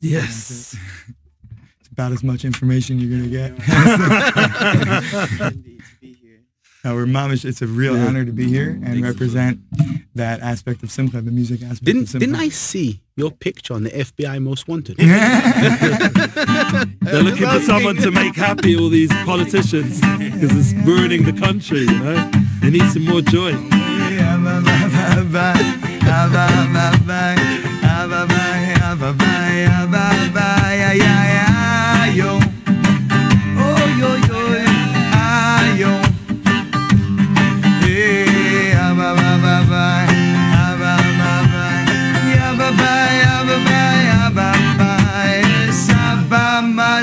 Yes. 0.00 0.76
About 1.92 2.12
as 2.12 2.22
much 2.24 2.44
information 2.44 2.98
you're 2.98 3.10
gonna 3.10 3.28
get. 3.28 3.50
Indeed, 5.52 5.78
to 5.78 5.84
be 6.00 6.12
here. 6.14 6.40
No, 6.84 6.94
we're 6.94 7.04
mamish. 7.06 7.44
It's 7.44 7.60
a 7.60 7.66
real 7.66 7.94
Yeah. 7.96 8.06
honor 8.06 8.24
to 8.24 8.32
be 8.32 8.48
here 8.48 8.78
and 8.82 9.02
represent 9.02 9.60
that 10.14 10.40
aspect 10.40 10.82
of 10.82 10.90
Simcha, 10.90 11.20
the 11.20 11.30
music 11.30 11.62
aspect 11.62 11.84
Didn't 11.84 12.10
didn't 12.12 12.36
I 12.36 12.48
see 12.48 13.02
your 13.16 13.30
picture 13.30 13.74
on 13.74 13.82
the 13.84 13.90
FBI 13.90 14.38
Most 14.40 14.68
Wanted? 14.68 14.96
They're 14.96 15.08
looking 17.22 17.46
for 17.46 17.60
someone 17.60 17.96
to 17.96 18.10
make 18.10 18.34
happy 18.36 18.74
all 18.76 18.88
these 18.88 19.12
politicians 19.24 20.00
because 20.00 20.56
it's 20.56 20.72
ruining 20.86 21.24
the 21.24 21.32
country. 21.34 21.80
You 21.80 21.98
know, 21.98 22.30
they 22.62 22.70
need 22.70 22.90
some 22.90 23.04
more 23.04 23.20
joy. 23.20 23.52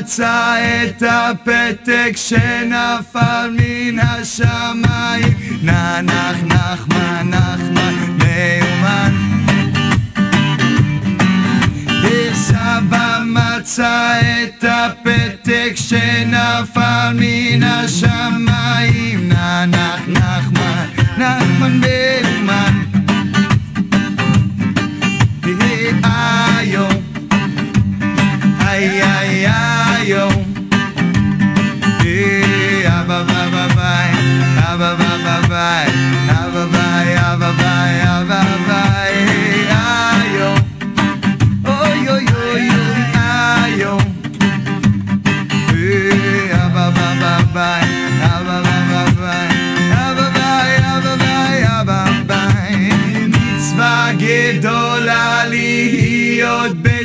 מצא 0.09 0.55
את 0.83 1.03
הפתק 1.07 2.11
שנפל 2.15 3.49
מן 3.59 3.99
השמיים 3.99 5.33
נח 5.63 6.35
נחמן 6.43 7.29
נחמן 7.29 8.17
מיומן 8.17 9.13
סבא 12.33 13.19
מצא 13.25 14.19
את 14.21 14.65
הפתק 14.67 15.73
שנפל 15.75 17.11
מן 17.13 17.63
השמיים 17.63 19.29
נח 19.67 19.99
נחמן 20.07 20.85
נחמן 21.17 21.79
מיומן 21.79 22.28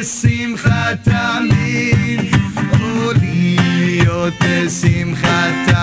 בשמחה 0.04 0.94
תמיד 1.02 2.34
או 2.80 3.12
להיות 3.12 4.32
בשמחה 4.40 5.46
תמיד 5.64 5.73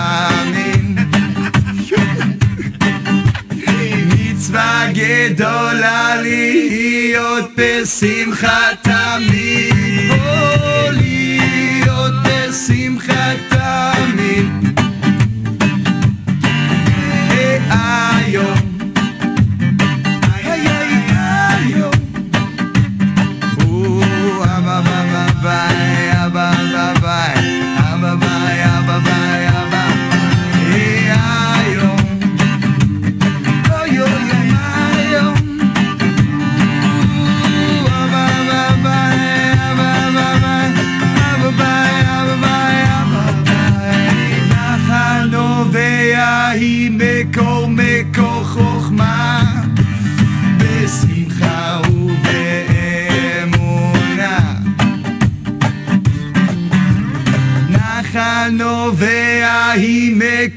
מצווה 4.52 4.86
גדולה 4.94 6.16
להיות 6.22 7.50
בשמחה 7.56 8.68
תמיד 8.82 9.71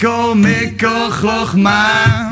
Mikkel, 0.05 0.35
Mikkel, 0.35 1.09
gloch 1.09 1.55
maar. 1.55 2.24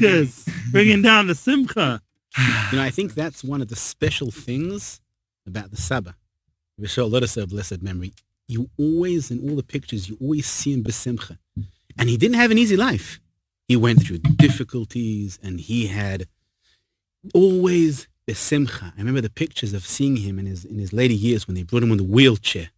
Nachas, 0.00 0.48
bringing 0.72 1.02
down 1.02 1.26
the 1.26 1.34
simcha. 1.34 2.00
You 2.70 2.78
know, 2.78 2.84
I 2.84 2.90
think 2.90 3.14
that's 3.14 3.42
one 3.42 3.62
of 3.62 3.68
the 3.68 3.76
special 3.76 4.30
things 4.30 5.00
about 5.46 5.70
the 5.70 5.76
Saba. 5.76 6.14
Rishol, 6.80 7.10
let 7.10 7.22
us 7.22 7.34
have 7.34 7.48
blessed 7.48 7.82
memory. 7.82 8.12
You 8.46 8.70
always, 8.78 9.30
in 9.30 9.48
all 9.48 9.56
the 9.56 9.62
pictures, 9.62 10.08
you 10.08 10.16
always 10.20 10.46
see 10.46 10.72
him 10.72 10.84
besimcha. 10.84 11.38
And 11.98 12.08
he 12.08 12.16
didn't 12.16 12.36
have 12.36 12.50
an 12.50 12.58
easy 12.58 12.76
life. 12.76 13.20
He 13.66 13.76
went 13.76 14.02
through 14.02 14.18
difficulties 14.18 15.38
and 15.42 15.60
he 15.60 15.88
had 15.88 16.26
always 17.34 18.06
besimcha. 18.26 18.92
I 18.94 18.98
remember 18.98 19.20
the 19.20 19.30
pictures 19.30 19.72
of 19.72 19.84
seeing 19.84 20.16
him 20.16 20.38
in 20.38 20.46
his, 20.46 20.64
in 20.64 20.78
his 20.78 20.92
later 20.92 21.14
years 21.14 21.46
when 21.46 21.54
they 21.56 21.64
brought 21.64 21.82
him 21.82 21.90
on 21.90 21.98
the 21.98 22.04
wheelchair 22.04 22.70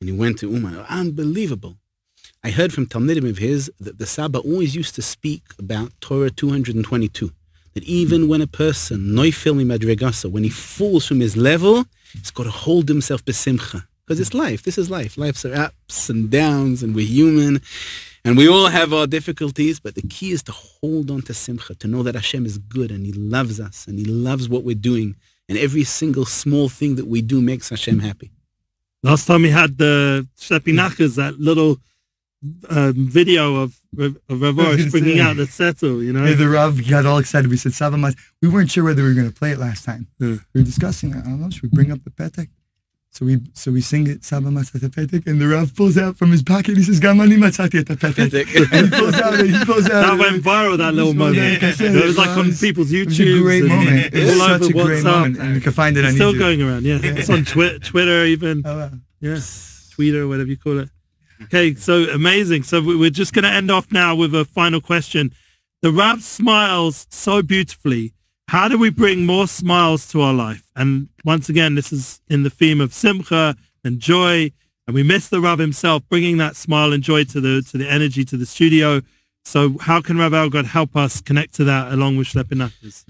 and 0.00 0.08
he 0.08 0.16
went 0.16 0.38
to 0.40 0.50
Uman. 0.50 0.76
Unbelievable. 0.88 1.76
I 2.46 2.50
heard 2.50 2.74
from 2.74 2.84
Talmidim 2.84 3.26
of 3.26 3.38
his 3.38 3.72
that 3.80 3.96
the 3.96 4.04
Saba 4.04 4.38
always 4.38 4.76
used 4.76 4.94
to 4.96 5.02
speak 5.02 5.42
about 5.58 5.98
Torah 6.02 6.28
222 6.28 7.32
that 7.72 7.84
even 7.84 8.28
when 8.28 8.42
a 8.42 8.46
person, 8.46 8.98
noifil 9.14 9.56
mi 9.56 9.64
madregasa, 9.64 10.30
when 10.30 10.44
he 10.44 10.50
falls 10.50 11.06
from 11.06 11.20
his 11.20 11.38
level, 11.38 11.86
he's 12.12 12.30
got 12.30 12.42
to 12.42 12.50
hold 12.50 12.86
himself 12.86 13.24
besimcha. 13.24 13.86
Because 14.04 14.20
it's 14.20 14.34
life. 14.34 14.62
This 14.62 14.76
is 14.76 14.90
life. 14.90 15.16
Life's 15.16 15.46
are 15.46 15.54
ups 15.54 16.10
and 16.10 16.28
downs, 16.30 16.82
and 16.82 16.94
we're 16.94 17.06
human, 17.06 17.62
and 18.26 18.36
we 18.36 18.46
all 18.46 18.66
have 18.66 18.92
our 18.92 19.06
difficulties. 19.06 19.80
But 19.80 19.94
the 19.94 20.02
key 20.02 20.30
is 20.30 20.42
to 20.42 20.52
hold 20.52 21.10
on 21.10 21.22
to 21.22 21.32
simcha, 21.32 21.74
to 21.76 21.88
know 21.88 22.02
that 22.02 22.14
Hashem 22.14 22.44
is 22.44 22.58
good, 22.58 22.90
and 22.90 23.06
He 23.06 23.12
loves 23.12 23.58
us, 23.58 23.86
and 23.88 23.98
He 23.98 24.04
loves 24.04 24.50
what 24.50 24.64
we're 24.64 24.74
doing, 24.74 25.16
and 25.48 25.56
every 25.56 25.84
single 25.84 26.26
small 26.26 26.68
thing 26.68 26.96
that 26.96 27.06
we 27.06 27.22
do 27.22 27.40
makes 27.40 27.70
Hashem 27.70 28.00
happy. 28.00 28.30
Last 29.02 29.24
time 29.24 29.42
we 29.42 29.50
had 29.50 29.78
the 29.78 30.28
schlepping 30.38 30.74
nachas, 30.74 31.16
that 31.16 31.40
little 31.40 31.78
um, 32.70 32.94
video 33.08 33.56
of 33.56 33.76
of 33.98 34.16
Rav 34.28 34.42
I 34.42 34.46
was 34.48 34.76
Arush 34.76 34.78
gonna 34.78 34.90
bringing 34.90 35.16
say. 35.16 35.20
out 35.22 35.36
the 35.36 35.46
settle, 35.46 36.02
you 36.02 36.12
know. 36.12 36.24
Hey, 36.24 36.34
the 36.34 36.48
Rav 36.48 36.86
got 36.88 37.06
all 37.06 37.18
excited. 37.18 37.50
We 37.50 37.56
said 37.56 37.72
Saba 37.74 37.96
Mas. 37.96 38.16
We 38.42 38.48
weren't 38.48 38.70
sure 38.70 38.84
whether 38.84 39.02
we 39.02 39.08
were 39.08 39.14
going 39.14 39.30
to 39.30 39.34
play 39.38 39.52
it 39.52 39.58
last 39.58 39.84
time. 39.84 40.08
Yeah. 40.18 40.36
We 40.52 40.60
were 40.60 40.64
discussing. 40.64 41.14
I 41.14 41.20
don't 41.20 41.40
know. 41.40 41.50
Should 41.50 41.62
we 41.62 41.68
bring 41.70 41.90
up 41.92 42.02
the 42.04 42.10
petek? 42.10 42.48
So 43.10 43.24
we 43.26 43.38
so 43.52 43.70
we 43.70 43.80
sing 43.80 44.08
it 44.08 44.24
Saba 44.24 44.50
Mas 44.50 44.70
petek, 44.72 45.26
and 45.28 45.40
the 45.40 45.46
Rav 45.46 45.74
pulls 45.76 45.96
out 45.96 46.16
from 46.18 46.32
his 46.32 46.42
pocket. 46.42 46.76
He 46.76 46.82
says 46.82 46.98
Gamani 46.98 47.36
Matzati 47.38 47.78
at 47.78 47.86
the 47.86 47.94
petek. 47.94 48.32
and 48.72 48.86
he 48.86 48.98
pulls 48.98 49.14
out. 49.14 49.38
He 49.38 49.64
pulls 49.64 49.88
out. 49.88 50.02
that 50.02 50.18
went 50.18 50.42
viral, 50.42 50.76
that 50.78 50.94
little 50.94 51.14
moment. 51.14 51.62
It 51.62 52.04
was 52.04 52.18
like 52.18 52.36
on 52.36 52.52
people's 52.54 52.92
It 52.92 53.06
YouTube. 53.06 53.34
was 53.34 53.38
a 53.38 53.42
great 53.42 53.64
moment. 53.66 54.12
It 54.12 54.24
was 54.24 54.40
all 54.40 54.48
such 54.58 54.62
over 54.62 54.80
a 54.80 54.84
great 54.84 55.04
WhatsApp. 55.04 55.04
moment, 55.04 55.38
and 55.38 55.54
you 55.54 55.60
can 55.60 55.72
find 55.72 55.96
it 55.96 56.00
on 56.00 56.06
It's 56.06 56.16
still 56.16 56.32
YouTube. 56.32 56.38
going 56.40 56.62
around, 56.62 56.84
yeah. 56.84 56.98
It's 57.02 57.30
on 57.30 57.44
Twi- 57.44 57.78
Twitter 57.78 58.24
even. 58.24 58.62
Oh, 58.64 58.76
wow. 58.78 58.90
Yeah, 59.20 59.38
Twitter, 59.92 60.26
whatever 60.26 60.50
you 60.50 60.56
call 60.56 60.80
it. 60.80 60.88
Okay, 61.44 61.74
so 61.74 62.04
amazing. 62.10 62.62
So 62.62 62.80
we- 62.80 62.96
we're 62.96 63.10
just 63.10 63.32
going 63.32 63.42
to 63.44 63.50
end 63.50 63.70
off 63.70 63.90
now 63.92 64.14
with 64.14 64.34
a 64.34 64.44
final 64.44 64.80
question. 64.80 65.32
The 65.82 65.92
Rav 65.92 66.22
smiles 66.22 67.06
so 67.10 67.42
beautifully. 67.42 68.12
How 68.48 68.68
do 68.68 68.76
we 68.78 68.90
bring 68.90 69.24
more 69.26 69.46
smiles 69.48 70.06
to 70.08 70.20
our 70.20 70.34
life? 70.34 70.70
And 70.76 71.08
once 71.24 71.48
again, 71.48 71.74
this 71.74 71.92
is 71.92 72.20
in 72.28 72.42
the 72.42 72.50
theme 72.50 72.80
of 72.80 72.92
simcha 72.92 73.56
and 73.84 74.00
joy. 74.00 74.52
And 74.86 74.94
we 74.94 75.02
miss 75.02 75.28
the 75.28 75.40
Rav 75.40 75.58
himself 75.58 76.02
bringing 76.08 76.36
that 76.38 76.56
smile 76.56 76.92
and 76.92 77.02
joy 77.02 77.24
to 77.24 77.40
the 77.40 77.62
to 77.70 77.78
the 77.78 77.90
energy 77.90 78.24
to 78.26 78.36
the 78.36 78.44
studio. 78.46 79.00
So 79.44 79.78
how 79.78 80.00
can 80.00 80.18
Rav 80.18 80.32
Elgod 80.32 80.66
help 80.66 80.94
us 80.96 81.20
connect 81.20 81.54
to 81.54 81.64
that 81.64 81.92
along 81.92 82.16
with 82.16 82.28
Schlepping 82.28 82.58
Nachas? 82.68 83.04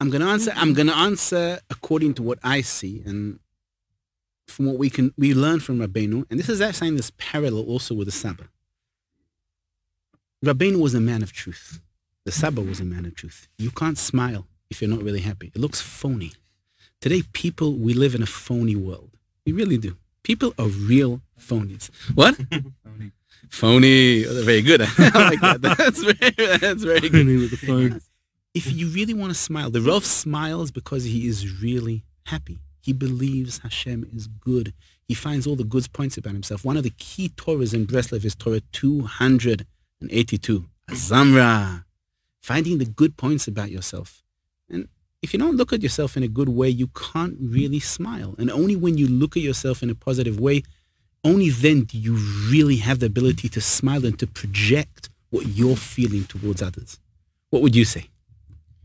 I'm 0.00 0.10
gonna 0.10 0.26
answer. 0.28 0.52
I'm 0.54 0.74
gonna 0.74 0.92
answer 0.92 1.60
according 1.70 2.14
to 2.14 2.22
what 2.22 2.38
I 2.42 2.60
see 2.60 3.02
and 3.04 3.38
from 4.46 4.66
what 4.66 4.76
we 4.76 4.90
can 4.90 5.12
we 5.16 5.34
learn 5.34 5.60
from 5.60 5.78
Rabbeinu. 5.78 6.26
And 6.30 6.38
this 6.38 6.48
is 6.48 6.60
actually 6.60 6.88
in 6.88 6.96
this 6.96 7.12
parallel 7.18 7.64
also 7.64 7.94
with 7.94 8.06
the 8.06 8.12
Saba. 8.12 8.48
Rabbeinu 10.44 10.80
was 10.80 10.94
a 10.94 11.00
man 11.00 11.22
of 11.22 11.32
truth. 11.32 11.80
The 12.24 12.32
Saba 12.32 12.60
was 12.60 12.80
a 12.80 12.84
man 12.84 13.04
of 13.06 13.14
truth. 13.14 13.48
You 13.58 13.70
can't 13.70 13.98
smile 13.98 14.46
if 14.70 14.80
you're 14.80 14.90
not 14.90 15.02
really 15.02 15.20
happy. 15.20 15.50
It 15.54 15.60
looks 15.60 15.80
phony. 15.80 16.32
Today, 17.00 17.22
people 17.32 17.74
we 17.74 17.94
live 17.94 18.14
in 18.14 18.22
a 18.22 18.26
phony 18.26 18.76
world. 18.76 19.10
We 19.44 19.52
really 19.52 19.78
do. 19.78 19.96
People 20.22 20.54
are 20.58 20.68
real 20.68 21.20
phonies. 21.38 21.90
What? 22.14 22.36
phony. 22.82 23.12
Phony. 23.50 24.26
Oh, 24.26 24.42
very 24.42 24.62
good. 24.62 24.82
I 24.98 25.30
like 25.30 25.40
that. 25.40 25.60
That's 25.60 26.02
very. 26.02 26.58
That's 26.58 26.82
very 26.82 27.08
good 27.08 27.26
with 27.26 27.50
the 27.50 27.58
phone. 27.58 28.00
if 28.54 28.72
you 28.72 28.88
really 28.88 29.14
want 29.14 29.30
to 29.30 29.38
smile, 29.38 29.70
the 29.70 29.80
Rav 29.80 30.04
smiles 30.04 30.70
because 30.70 31.04
he 31.04 31.26
is 31.26 31.60
really 31.60 32.04
happy. 32.26 32.58
He 32.84 32.92
believes 32.92 33.58
Hashem 33.58 34.10
is 34.14 34.26
good. 34.26 34.74
He 35.08 35.14
finds 35.14 35.46
all 35.46 35.56
the 35.56 35.64
good 35.64 35.90
points 35.94 36.18
about 36.18 36.34
himself. 36.34 36.64
One 36.64 36.76
of 36.76 36.82
the 36.82 36.92
key 36.98 37.30
Torahs 37.30 37.72
in 37.72 37.86
Breslev 37.86 38.24
is 38.24 38.34
Torah 38.34 38.60
282, 38.72 40.66
Azamra, 40.90 41.84
finding 42.42 42.76
the 42.76 42.84
good 42.84 43.16
points 43.16 43.48
about 43.48 43.70
yourself. 43.70 44.22
And 44.68 44.88
if 45.22 45.32
you 45.32 45.38
don't 45.38 45.56
look 45.56 45.72
at 45.72 45.82
yourself 45.82 46.16
in 46.16 46.22
a 46.22 46.28
good 46.28 46.50
way, 46.50 46.68
you 46.68 46.88
can't 46.88 47.36
really 47.40 47.80
smile. 47.80 48.34
And 48.38 48.50
only 48.50 48.76
when 48.76 48.98
you 48.98 49.06
look 49.06 49.34
at 49.36 49.42
yourself 49.42 49.82
in 49.82 49.88
a 49.88 49.94
positive 49.94 50.38
way, 50.38 50.62
only 51.24 51.48
then 51.48 51.84
do 51.84 51.96
you 51.96 52.16
really 52.50 52.76
have 52.76 52.98
the 52.98 53.06
ability 53.06 53.48
to 53.48 53.60
smile 53.62 54.04
and 54.04 54.18
to 54.18 54.26
project 54.26 55.08
what 55.30 55.46
you're 55.46 55.74
feeling 55.76 56.24
towards 56.24 56.60
others. 56.60 56.98
What 57.48 57.62
would 57.62 57.74
you 57.74 57.86
say? 57.86 58.10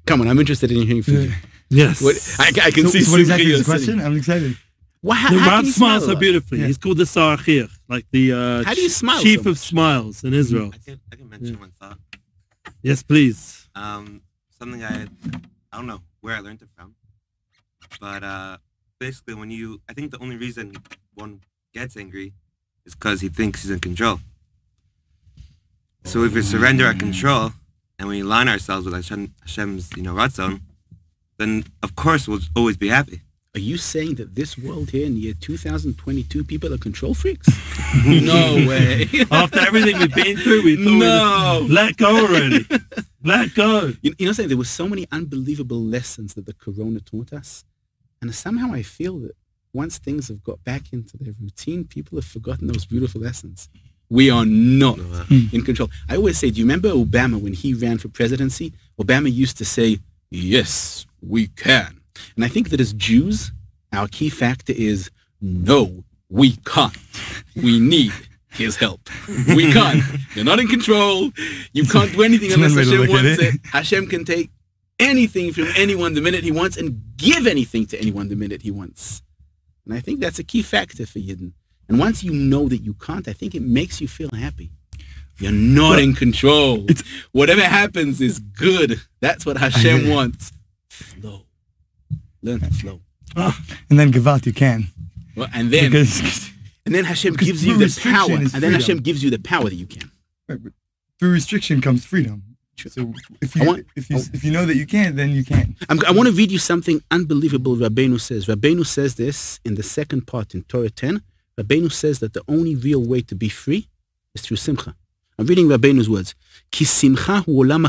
Come 0.09 0.21
on, 0.21 0.27
I'm 0.27 0.39
interested 0.39 0.71
in 0.71 0.87
hearing 0.87 1.03
from 1.03 1.13
you. 1.13 1.31
Yes. 1.69 2.01
What, 2.01 2.15
I, 2.39 2.67
I 2.67 2.71
can 2.71 2.85
So, 2.85 2.89
see 2.89 3.01
so 3.01 3.11
what 3.11 3.19
exactly 3.19 3.51
is 3.51 3.59
the 3.59 3.65
question? 3.65 3.85
sitting. 3.85 4.01
I'm 4.01 4.17
excited. 4.17 4.57
Well, 5.03 5.15
how, 5.15 5.29
the 5.29 5.37
how 5.39 5.49
Rav 5.57 5.67
smiles 5.67 5.75
smile 5.75 6.01
so 6.01 6.15
beautifully. 6.19 6.59
Yeah. 6.61 6.65
He's 6.65 6.79
called 6.79 6.97
the 6.97 7.03
Sarachir, 7.03 7.69
like 7.87 8.07
the 8.09 8.33
uh, 8.33 8.63
How 8.63 8.73
do 8.73 8.81
you 8.81 8.89
smile 8.89 9.21
chief 9.21 9.43
so 9.43 9.51
of 9.51 9.59
smiles 9.59 10.23
in 10.23 10.33
Israel. 10.33 10.71
I 10.73 10.77
can 10.79 10.99
I 11.13 11.15
can 11.15 11.29
mention 11.29 11.59
one 11.59 11.71
thought. 11.79 11.99
Yes, 12.81 13.03
please. 13.03 13.69
Um, 13.75 14.21
something 14.57 14.83
I 14.83 15.07
I 15.71 15.77
don't 15.77 15.85
know 15.85 16.01
where 16.21 16.35
I 16.35 16.39
learned 16.39 16.63
it 16.63 16.69
from, 16.75 16.95
but 18.01 18.23
uh, 18.23 18.57
basically 18.99 19.35
when 19.35 19.51
you 19.51 19.79
I 19.87 19.93
think 19.93 20.09
the 20.09 20.19
only 20.25 20.37
reason 20.37 20.73
one 21.13 21.41
gets 21.71 21.95
angry 21.95 22.33
is 22.83 22.95
because 22.95 23.21
he 23.21 23.29
thinks 23.29 23.61
he's 23.61 23.71
in 23.71 23.79
control. 23.79 24.19
So 26.03 26.23
if 26.23 26.33
we 26.33 26.41
surrender 26.41 26.87
our 26.87 26.95
control 26.95 27.53
and 27.99 28.07
we 28.07 28.21
align 28.21 28.47
ourselves 28.47 28.85
with 28.85 28.95
Hashem, 28.95 29.33
Hashem's 29.41 29.95
you 29.95 30.01
know 30.03 30.13
ratzon, 30.15 30.61
then 31.37 31.65
of 31.83 31.95
course 31.95 32.27
we'll 32.27 32.39
always 32.55 32.77
be 32.77 32.87
happy. 32.89 33.21
Are 33.55 33.59
you 33.59 33.77
saying 33.77 34.15
that 34.15 34.35
this 34.35 34.57
world 34.59 34.91
here 34.91 35.05
in 35.07 35.15
the 35.15 35.21
year 35.21 35.33
2022, 35.41 36.43
people 36.43 36.71
are 36.71 36.77
control 36.77 37.15
freaks? 37.15 37.47
no 38.05 38.53
way. 38.67 39.09
After 39.31 39.59
everything 39.59 39.97
we've 39.97 40.13
been 40.13 40.37
through, 40.37 40.63
we 40.63 40.75
thought 40.75 40.91
No. 40.99 41.59
we'd 41.63 41.71
let 41.71 41.97
go 41.97 42.25
already. 42.27 42.65
let 43.23 43.55
go. 43.55 43.91
You, 44.03 44.13
you 44.19 44.27
know, 44.27 44.33
saying 44.33 44.49
there 44.49 44.57
were 44.57 44.65
so 44.65 44.87
many 44.87 45.07
unbelievable 45.11 45.81
lessons 45.81 46.35
that 46.35 46.45
the 46.45 46.53
corona 46.53 46.99
taught 46.99 47.33
us, 47.33 47.65
and 48.21 48.33
somehow 48.35 48.71
I 48.71 48.83
feel 48.83 49.17
that 49.19 49.35
once 49.73 49.97
things 49.97 50.27
have 50.27 50.43
got 50.43 50.63
back 50.63 50.93
into 50.93 51.17
their 51.17 51.33
routine, 51.41 51.85
people 51.85 52.17
have 52.19 52.25
forgotten 52.25 52.67
those 52.67 52.85
beautiful 52.85 53.19
lessons. 53.21 53.67
We 54.09 54.31
are 54.31 54.45
not 54.45 54.97
hmm. 54.97 55.55
in 55.55 55.63
control. 55.63 55.89
I 56.09 56.15
always 56.15 56.37
say, 56.37 56.49
do 56.49 56.59
you 56.59 56.65
remember 56.65 56.89
Obama 56.89 57.39
when 57.39 57.53
he 57.53 57.73
ran 57.73 57.99
for 57.99 58.07
presidency? 58.07 58.73
Obama 58.99 59.31
used 59.31 59.57
to 59.57 59.65
say, 59.65 59.99
"Yes, 60.31 61.05
we 61.21 61.47
can," 61.47 62.01
and 62.35 62.43
I 62.43 62.47
think 62.47 62.69
that 62.69 62.81
as 62.81 62.93
Jews, 62.93 63.51
our 63.93 64.07
key 64.07 64.29
factor 64.29 64.73
is, 64.73 65.11
"No, 65.41 66.03
we 66.29 66.57
can't. 66.65 66.97
We 67.55 67.79
need." 67.79 68.13
His 68.51 68.75
help. 68.75 69.07
We 69.55 69.71
can't. 69.77 70.03
You're 70.33 70.43
not 70.43 70.59
in 70.59 70.67
control. 70.67 71.29
You 71.71 71.85
can't 71.85 72.11
do 72.11 72.23
anything 72.23 72.51
unless 72.55 72.75
one 72.75 72.79
way 72.79 72.83
to 72.83 72.97
Hashem 72.97 73.09
wants 73.13 73.41
it. 73.41 73.53
it. 73.53 73.61
Hashem 73.71 74.07
can 74.07 74.25
take 74.25 74.49
anything 74.99 75.53
from 75.53 75.67
anyone 75.77 76.13
the 76.13 76.21
minute 76.21 76.43
he 76.43 76.51
wants 76.51 76.75
and 76.75 77.01
give 77.15 77.47
anything 77.47 77.85
to 77.87 77.99
anyone 77.99 78.27
the 78.27 78.35
minute 78.35 78.63
he 78.63 78.71
wants. 78.71 79.21
And 79.85 79.93
I 79.93 80.01
think 80.01 80.19
that's 80.19 80.39
a 80.39 80.43
key 80.43 80.61
factor 80.61 81.05
for 81.05 81.19
Yidden. 81.19 81.53
And 81.89 81.97
once 81.99 82.23
you 82.23 82.31
know 82.31 82.69
that 82.69 82.77
you 82.77 82.93
can't, 82.93 83.27
I 83.27 83.33
think 83.33 83.55
it 83.55 83.63
makes 83.63 83.99
you 83.99 84.07
feel 84.07 84.29
happy. 84.31 84.69
You're 85.39 85.51
not 85.51 85.99
in 85.99 86.13
control. 86.13 86.85
Whatever 87.31 87.61
happens 87.61 88.21
is 88.21 88.39
good. 88.39 89.01
That's 89.21 89.45
what 89.45 89.57
Hashem 89.57 90.09
wants. 90.09 90.51
Flow. 90.89 91.41
Learn 92.41 92.59
to 92.59 92.69
flow. 92.69 93.01
Ah, 93.35 93.59
and 93.89 93.99
then 93.99 94.11
give 94.11 94.27
out 94.27 94.45
you 94.45 94.53
can. 94.53 94.87
Well, 95.35 95.47
and 95.53 95.71
then 95.71 95.91
Because 95.91 96.51
and 96.85 96.93
then 96.93 97.05
Hashem 97.05 97.35
gives 97.35 97.65
you 97.65 97.77
the 97.77 97.99
power. 98.01 98.31
And 98.31 98.49
then. 98.49 98.73
Hashem 98.73 98.99
gives 98.99 99.23
you 99.23 99.29
the 99.29 99.39
power 99.39 99.65
that 99.65 99.75
you 99.75 99.85
can. 99.85 100.11
through 101.19 101.31
restriction 101.31 101.81
comes 101.81 102.05
freedom. 102.05 102.43
So 102.87 103.13
if 103.41 103.55
you 103.55 103.65
want- 103.65 103.85
if 103.95 104.09
you 104.09 104.17
oh. 104.17 104.23
if 104.33 104.43
you 104.43 104.51
know 104.51 104.65
that 104.65 104.77
you 104.77 104.85
can't, 104.85 105.15
then 105.15 105.31
you 105.31 105.43
can't. 105.43 105.75
I'm, 105.89 105.99
I 106.05 106.11
want 106.11 106.27
to 106.29 106.33
read 106.33 106.49
you 106.49 106.59
something 106.59 107.01
unbelievable 107.11 107.75
Rabbeinu 107.75 108.19
says. 108.21 108.45
Rabbeinu 108.45 108.85
says 108.85 109.15
this 109.15 109.59
in 109.65 109.75
the 109.75 109.83
second 109.83 110.27
part 110.27 110.55
in 110.55 110.63
Torah 110.63 110.89
10. 110.89 111.21
Rabbeinu 111.59 111.91
says 111.91 112.19
that 112.19 112.33
the 112.33 112.43
only 112.47 112.75
real 112.75 113.03
way 113.03 113.21
to 113.21 113.35
be 113.35 113.49
free 113.49 113.89
is 114.33 114.41
through 114.41 114.57
simcha. 114.57 114.95
I'm 115.37 115.45
reading 115.45 115.67
Rabbeinu's 115.67 116.09
words. 116.09 116.33
Ki 116.71 116.85
simcha 116.85 117.41
hu 117.41 117.63
olam 117.63 117.85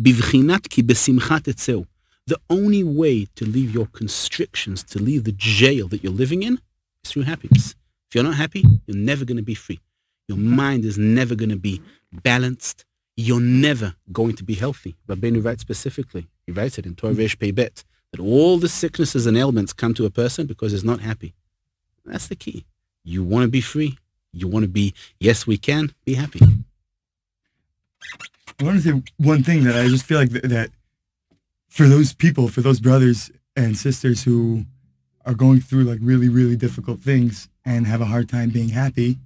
bivchinat 0.00 0.68
ki 0.70 0.82
besimcha. 0.82 1.86
The 2.26 2.38
only 2.48 2.84
way 2.84 3.26
to 3.36 3.44
leave 3.44 3.74
your 3.74 3.86
constrictions, 3.86 4.82
to 4.84 4.98
leave 4.98 5.24
the 5.24 5.32
jail 5.32 5.88
that 5.88 6.02
you're 6.02 6.12
living 6.12 6.42
in, 6.42 6.60
is 7.04 7.10
through 7.10 7.22
happiness. 7.22 7.74
If 8.08 8.14
you're 8.14 8.24
not 8.24 8.36
happy, 8.36 8.64
you're 8.86 8.96
never 8.96 9.24
going 9.24 9.36
to 9.36 9.42
be 9.42 9.54
free. 9.54 9.80
Your 10.28 10.38
mind 10.38 10.84
is 10.84 10.96
never 10.96 11.34
going 11.34 11.50
to 11.50 11.56
be 11.56 11.82
balanced. 12.12 12.84
You're 13.16 13.40
never 13.40 13.94
going 14.12 14.36
to 14.36 14.44
be 14.44 14.54
healthy. 14.54 14.96
Rabbeinu 15.08 15.44
writes 15.44 15.60
specifically, 15.60 16.28
he 16.46 16.52
writes 16.52 16.78
it 16.78 16.86
in 16.86 16.94
Torah 16.94 17.14
Resh 17.14 17.38
Pei 17.38 17.50
Bet, 17.50 17.84
that 18.12 18.20
all 18.20 18.58
the 18.58 18.68
sicknesses 18.68 19.26
and 19.26 19.36
ailments 19.36 19.72
come 19.72 19.92
to 19.94 20.06
a 20.06 20.10
person 20.10 20.46
because 20.46 20.72
he's 20.72 20.84
not 20.84 21.00
happy. 21.00 21.34
That's 22.10 22.26
the 22.28 22.36
key. 22.36 22.64
You 23.04 23.22
want 23.22 23.44
to 23.44 23.48
be 23.48 23.60
free. 23.60 23.96
You 24.32 24.48
want 24.48 24.64
to 24.64 24.68
be, 24.68 24.94
yes, 25.18 25.46
we 25.46 25.56
can, 25.56 25.92
be 26.04 26.14
happy. 26.14 26.40
I 28.58 28.64
want 28.64 28.82
to 28.82 28.92
say 28.92 29.02
one 29.16 29.42
thing 29.42 29.64
that 29.64 29.76
I 29.76 29.88
just 29.88 30.04
feel 30.04 30.18
like 30.18 30.30
th- 30.30 30.44
that 30.44 30.70
for 31.68 31.86
those 31.86 32.12
people, 32.12 32.48
for 32.48 32.60
those 32.60 32.80
brothers 32.80 33.30
and 33.56 33.76
sisters 33.76 34.22
who 34.24 34.64
are 35.24 35.34
going 35.34 35.60
through 35.60 35.84
like 35.84 35.98
really, 36.02 36.28
really 36.28 36.56
difficult 36.56 37.00
things 37.00 37.48
and 37.64 37.86
have 37.86 38.00
a 38.00 38.06
hard 38.06 38.28
time 38.28 38.50
being 38.50 38.68
happy. 38.68 39.16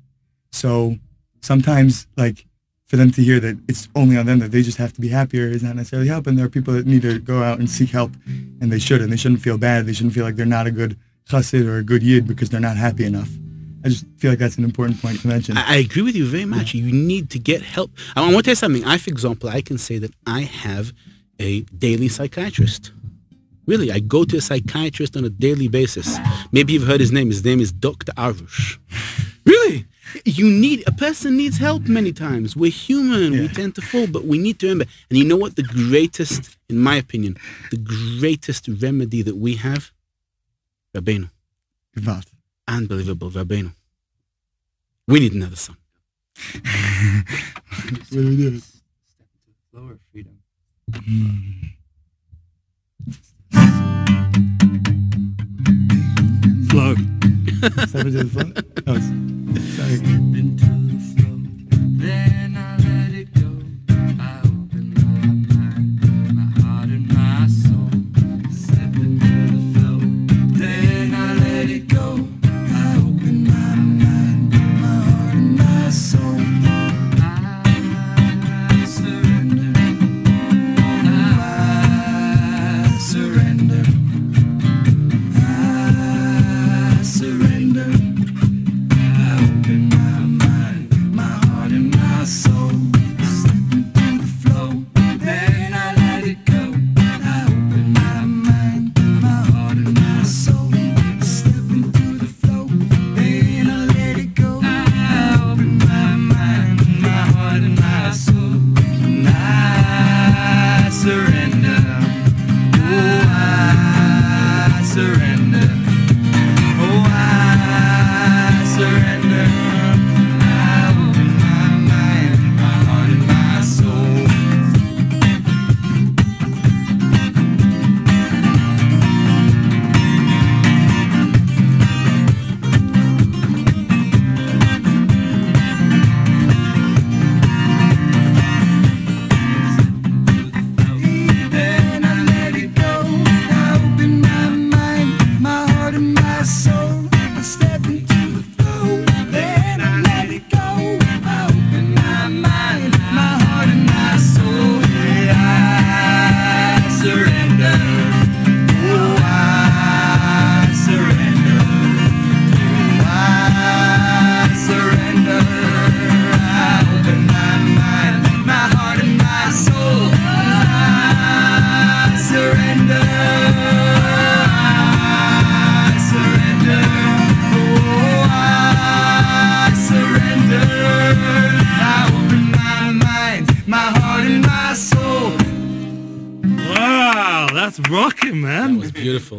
So 0.53 0.97
sometimes 1.41 2.07
like 2.17 2.47
for 2.87 2.97
them 2.97 3.11
to 3.13 3.23
hear 3.23 3.41
that 3.41 3.59
it's 3.69 3.89
only 3.95 4.17
on 4.17 4.27
them 4.27 4.39
that 4.39 4.53
they 4.53 4.63
just 4.63 4.79
have 4.79 4.93
to 4.93 5.01
be 5.01 5.09
happier 5.09 5.47
is 5.49 5.63
not 5.63 5.77
necessarily 5.77 6.09
helping. 6.09 6.37
There 6.37 6.47
are 6.47 6.51
people 6.51 6.75
that 6.75 6.87
need 6.87 7.03
to 7.03 7.19
go 7.19 7.43
out 7.43 7.59
and 7.59 7.69
seek 7.69 7.91
help 7.91 8.13
and 8.27 8.71
they 8.71 8.79
should, 8.79 9.01
and 9.01 9.11
they 9.11 9.17
shouldn't 9.17 9.43
feel 9.43 9.59
bad. 9.59 9.87
They 9.87 9.93
shouldn't 9.93 10.15
feel 10.15 10.25
like 10.25 10.37
they're 10.37 10.47
not 10.47 10.67
a 10.67 10.71
good 10.71 10.97
chassid 11.29 11.67
or 11.67 11.79
a 11.79 11.83
good 11.83 12.03
yid 12.03 12.27
because 12.27 12.51
they're 12.51 12.61
not 12.61 12.77
happy 12.77 13.05
enough. 13.05 13.29
I 13.85 13.89
just 13.89 14.07
feel 14.17 14.31
like 14.31 14.39
that's 14.39 14.57
an 14.57 14.65
important 14.65 15.01
point 15.01 15.21
to 15.21 15.29
mention. 15.29 15.59
I, 15.59 15.75
I 15.75 15.77
agree 15.77 16.03
with 16.03 16.17
you 16.17 16.27
very 16.27 16.47
much. 16.47 16.73
You 16.73 16.91
need 16.91 17.29
to 17.31 17.39
get 17.39 17.61
help. 17.61 17.91
I 18.17 18.23
want 18.23 18.37
to 18.37 18.43
tell 18.43 18.53
you 18.53 18.57
something. 18.57 18.85
I, 18.85 18.97
for 18.97 19.11
example, 19.11 19.51
I 19.51 19.61
can 19.61 19.77
say 19.77 19.99
that 19.99 20.13
I 20.27 20.41
have 20.41 20.93
a 21.39 21.61
daily 21.63 22.09
psychiatrist. 22.09 22.93
Really, 23.67 23.93
I 23.93 23.99
go 23.99 24.25
to 24.25 24.37
a 24.39 24.41
psychiatrist 24.41 25.17
on 25.17 25.25
a 25.25 25.31
daily 25.31 25.69
basis. 25.69 26.19
Maybe 26.53 26.73
you've 26.75 26.87
heard 26.87 27.01
his 27.01 27.13
name. 27.13 27.29
His 27.29 27.45
name 27.45 27.61
is 27.61 27.73
Dr. 27.73 28.13
Arush. 28.13 28.79
Really? 29.45 29.87
You 30.25 30.49
need, 30.49 30.85
a 30.87 30.93
person 30.93 31.37
needs 31.37 31.59
help 31.59 31.87
many 31.87 32.13
times. 32.13 32.57
We're 32.57 32.71
human. 32.71 33.33
We 33.33 33.49
tend 33.49 33.75
to 33.75 33.83
fall, 33.83 34.07
but 34.07 34.25
we 34.25 34.39
need 34.39 34.59
to 34.61 34.67
remember. 34.67 34.91
And 35.11 35.19
you 35.19 35.25
know 35.25 35.37
what? 35.37 35.57
The 35.57 35.63
greatest, 35.63 36.57
in 36.69 36.79
my 36.79 36.97
opinion, 36.97 37.37
the 37.71 37.79
greatest 37.79 38.69
remedy 38.69 39.23
that 39.23 39.37
we 39.37 39.57
have? 39.57 39.91
Rabbeinu. 40.95 41.29
What? 42.05 42.27
Unbelievable. 42.69 43.31
Rabbeinu. 43.31 43.73
We 45.09 45.21
need 45.21 45.35
another 45.35 45.57
song. 45.57 45.77
What 48.11 48.11
do 48.11 48.29
we 48.29 48.37
do? 48.37 48.59
Step 48.61 49.27
into 49.35 49.49
the 49.49 49.55
flow 49.71 49.89
or 49.91 49.99
freedom. 50.13 50.39
Flow. 56.71 56.95
Step 57.87 58.07
into 58.07 58.25
the 58.25 58.31
flow? 58.33 58.53
Oh, 58.87 58.95
it's- 58.97 59.77
sorry. 59.77 60.15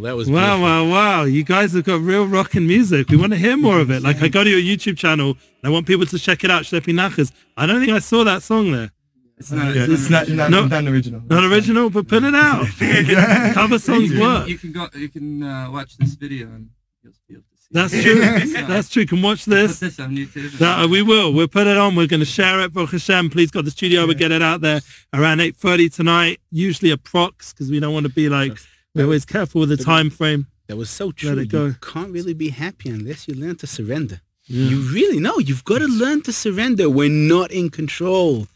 That 0.05 0.15
was 0.15 0.29
Wow, 0.29 0.57
beautiful. 0.57 0.63
wow, 0.63 0.89
wow. 0.89 1.23
You 1.23 1.43
guys 1.43 1.73
have 1.73 1.83
got 1.83 1.99
real 2.01 2.25
rock 2.27 2.55
and 2.55 2.65
music. 2.67 3.09
We 3.09 3.17
want 3.17 3.33
to 3.33 3.37
hear 3.37 3.57
more 3.57 3.79
of 3.79 3.89
it. 3.91 4.01
Like 4.01 4.21
I 4.21 4.27
go 4.27 4.43
to 4.43 4.49
your 4.49 4.59
YouTube 4.61 4.97
channel 4.97 5.29
and 5.31 5.63
I 5.63 5.69
want 5.69 5.85
people 5.87 6.05
to 6.05 6.19
check 6.19 6.43
it 6.43 6.51
out, 6.51 6.63
Schlepping 6.63 6.93
Nachas. 6.95 7.31
I 7.57 7.65
don't 7.65 7.79
think 7.79 7.91
I 7.91 7.99
saw 7.99 8.23
that 8.23 8.41
song 8.43 8.71
there. 8.71 8.91
It's 9.37 9.51
not. 9.51 9.75
Yeah, 9.75 9.85
it's 9.89 10.09
not, 10.09 10.29
not, 10.29 10.49
No. 10.49 10.65
not 10.67 10.85
original. 10.85 11.21
Not 11.27 11.43
original, 11.51 11.89
but 11.89 12.07
put 12.07 12.23
it 12.23 12.33
out. 12.33 12.67
Cover 13.53 13.79
songs 13.79 14.11
You 14.11 14.21
work. 14.21 14.47
you 14.47 14.57
can 14.57 14.71
go. 14.71 14.87
You 14.95 15.09
can 15.09 15.43
uh, 15.43 15.69
watch 15.71 15.97
this 15.97 16.13
video 16.15 16.47
and 16.47 16.69
you'll 17.03 17.13
be 17.27 17.33
able 17.35 17.43
to 17.43 17.57
see. 17.57 17.67
That's 17.71 17.93
it. 17.93 18.03
true. 18.03 18.65
That's 18.67 18.89
true. 18.89 19.05
Can 19.11 19.21
watch 19.21 19.43
Put 19.43 19.51
this. 19.55 19.79
this 19.79 19.99
on 19.99 20.15
YouTube. 20.15 20.57
That, 20.59 20.85
uh, 20.85 20.87
we 20.87 21.01
will. 21.01 21.33
We'll 21.33 21.49
put 21.49 21.67
it 21.67 21.77
on. 21.77 21.95
We're 21.97 22.07
going 22.07 22.21
to 22.21 22.25
share 22.25 22.61
it. 22.61 22.73
Baruch 22.73 22.91
Hashem. 22.91 23.29
Please, 23.31 23.51
God, 23.51 23.65
the 23.65 23.71
studio 23.71 24.05
will 24.05 24.13
get 24.13 24.31
it 24.31 24.41
out 24.41 24.61
there 24.61 24.79
around 25.13 25.39
8.30 25.39 25.93
tonight. 25.93 26.39
Usually 26.51 26.91
a 26.91 26.97
prox 26.97 27.51
because 27.51 27.69
we 27.69 27.81
don't 27.81 27.93
want 27.93 28.05
to 28.05 28.11
be 28.13 28.29
like, 28.29 28.57
we're 28.95 29.03
always 29.03 29.25
careful 29.25 29.61
with 29.61 29.69
the 29.69 29.77
time 29.77 30.09
frame. 30.09 30.47
That 30.67 30.77
was 30.77 30.89
so 30.89 31.11
true. 31.11 31.29
Let 31.29 31.37
it 31.39 31.47
go. 31.47 31.65
You 31.65 31.75
can't 31.81 32.11
really 32.11 32.33
be 32.33 32.49
happy 32.49 32.89
unless 32.89 33.27
you 33.27 33.35
learn 33.35 33.57
to 33.57 33.67
surrender. 33.67 34.21
You 34.47 34.77
really 34.93 35.19
know. 35.19 35.37
You've 35.39 35.63
got 35.63 35.79
to 35.79 35.87
learn 35.87 36.21
to 36.23 36.33
surrender. 36.33 36.89
We're 36.89 37.09
not 37.09 37.51
in 37.51 37.69
control. 37.69 38.47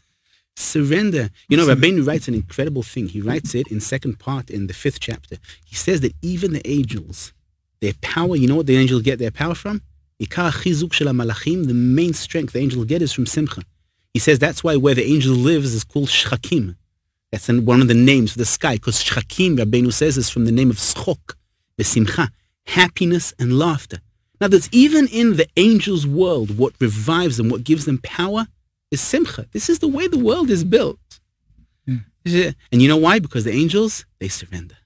Surrender. 0.56 1.30
You 1.48 1.56
know, 1.56 1.66
Rabbeinu 1.66 2.06
writes 2.06 2.28
an 2.28 2.34
incredible 2.34 2.82
thing. 2.82 3.08
He 3.08 3.20
writes 3.20 3.54
it 3.54 3.68
in 3.68 3.80
second 3.80 4.18
part 4.18 4.50
in 4.50 4.66
the 4.66 4.72
fifth 4.72 5.00
chapter. 5.00 5.36
He 5.64 5.74
says 5.74 6.00
that 6.02 6.14
even 6.22 6.52
the 6.52 6.66
angels, 6.68 7.32
their 7.80 7.94
power, 8.00 8.36
you 8.36 8.46
know 8.46 8.56
what 8.56 8.66
the 8.66 8.76
angels 8.76 9.02
get 9.02 9.18
their 9.18 9.30
power 9.30 9.54
from? 9.54 9.82
Ikar 10.20 10.52
chizuk 10.52 10.92
shel 10.92 11.08
malachim, 11.08 11.66
the 11.66 11.74
main 11.74 12.12
strength 12.12 12.52
the 12.52 12.60
angels 12.60 12.84
get 12.84 13.02
is 13.02 13.12
from 13.12 13.26
simcha. 13.26 13.62
He 14.12 14.18
says 14.20 14.38
that's 14.38 14.62
why 14.62 14.76
where 14.76 14.94
the 14.94 15.04
angel 15.04 15.34
lives 15.34 15.72
is 15.74 15.84
called 15.84 16.08
shchakim. 16.08 16.76
That's 17.32 17.48
one 17.48 17.80
of 17.80 17.88
the 17.88 17.94
names 17.94 18.32
of 18.32 18.38
the 18.38 18.44
sky, 18.44 18.74
because 18.74 19.02
shchakim, 19.02 19.56
Rabbeinu 19.56 19.92
says, 19.92 20.16
is 20.16 20.28
from 20.28 20.46
the 20.46 20.52
name 20.52 20.70
of 20.70 20.76
schok, 20.76 21.34
the 21.76 21.84
simcha, 21.84 22.30
happiness 22.66 23.32
and 23.38 23.58
laughter. 23.58 24.00
Now, 24.40 24.48
that's 24.48 24.68
even 24.72 25.06
in 25.08 25.36
the 25.36 25.46
angels' 25.56 26.06
world, 26.06 26.58
what 26.58 26.72
revives 26.80 27.36
them, 27.36 27.48
what 27.48 27.62
gives 27.62 27.84
them 27.84 27.98
power, 27.98 28.46
is 28.90 29.00
simcha. 29.00 29.46
This 29.52 29.68
is 29.68 29.78
the 29.78 29.88
way 29.88 30.08
the 30.08 30.18
world 30.18 30.50
is 30.50 30.64
built. 30.64 30.98
Hmm. 31.86 31.98
And 32.26 32.82
you 32.82 32.88
know 32.88 32.96
why? 32.96 33.18
Because 33.18 33.44
the 33.44 33.52
angels, 33.52 34.04
they 34.18 34.28
surrender. 34.28 34.76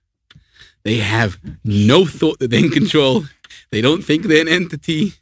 They 0.83 0.97
have 0.97 1.39
no 1.65 2.05
thought 2.05 2.41
that 2.41 2.51
they're 2.51 2.65
in 2.65 2.71
control. 2.71 3.25
They 3.71 3.81
don't 3.81 4.03
think 4.03 4.25
they're 4.25 4.43
an 4.43 4.49
entity. 4.49 5.15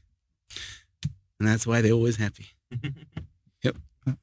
And 1.38 1.48
that's 1.48 1.66
why 1.66 1.80
they're 1.80 1.92
always 1.92 2.16
happy. 2.16 2.46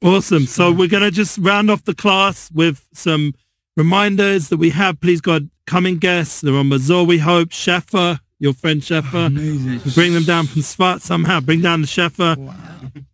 Awesome. 0.02 0.46
So 0.46 0.72
we're 0.72 0.88
going 0.88 1.02
to 1.02 1.10
just 1.10 1.38
round 1.38 1.70
off 1.70 1.84
the 1.84 1.94
class 1.94 2.50
with 2.52 2.86
some 2.92 3.34
reminders 3.76 4.48
that 4.48 4.58
we 4.58 4.70
have. 4.70 5.00
Please 5.00 5.20
God, 5.20 5.48
coming 5.66 5.98
guests. 5.98 6.40
They're 6.40 6.54
on 6.54 6.68
Mazor, 6.68 7.06
we 7.06 7.18
hope. 7.18 7.50
Shefa, 7.50 8.20
your 8.38 8.52
friend 8.52 8.80
Shefa. 8.80 9.26
Amazing. 9.26 9.92
Bring 9.92 10.14
them 10.14 10.24
down 10.24 10.46
from 10.46 10.62
Sfat 10.62 11.00
somehow. 11.00 11.40
Bring 11.40 11.60
down 11.60 11.80
the 11.80 11.86
Shefa. 11.86 12.54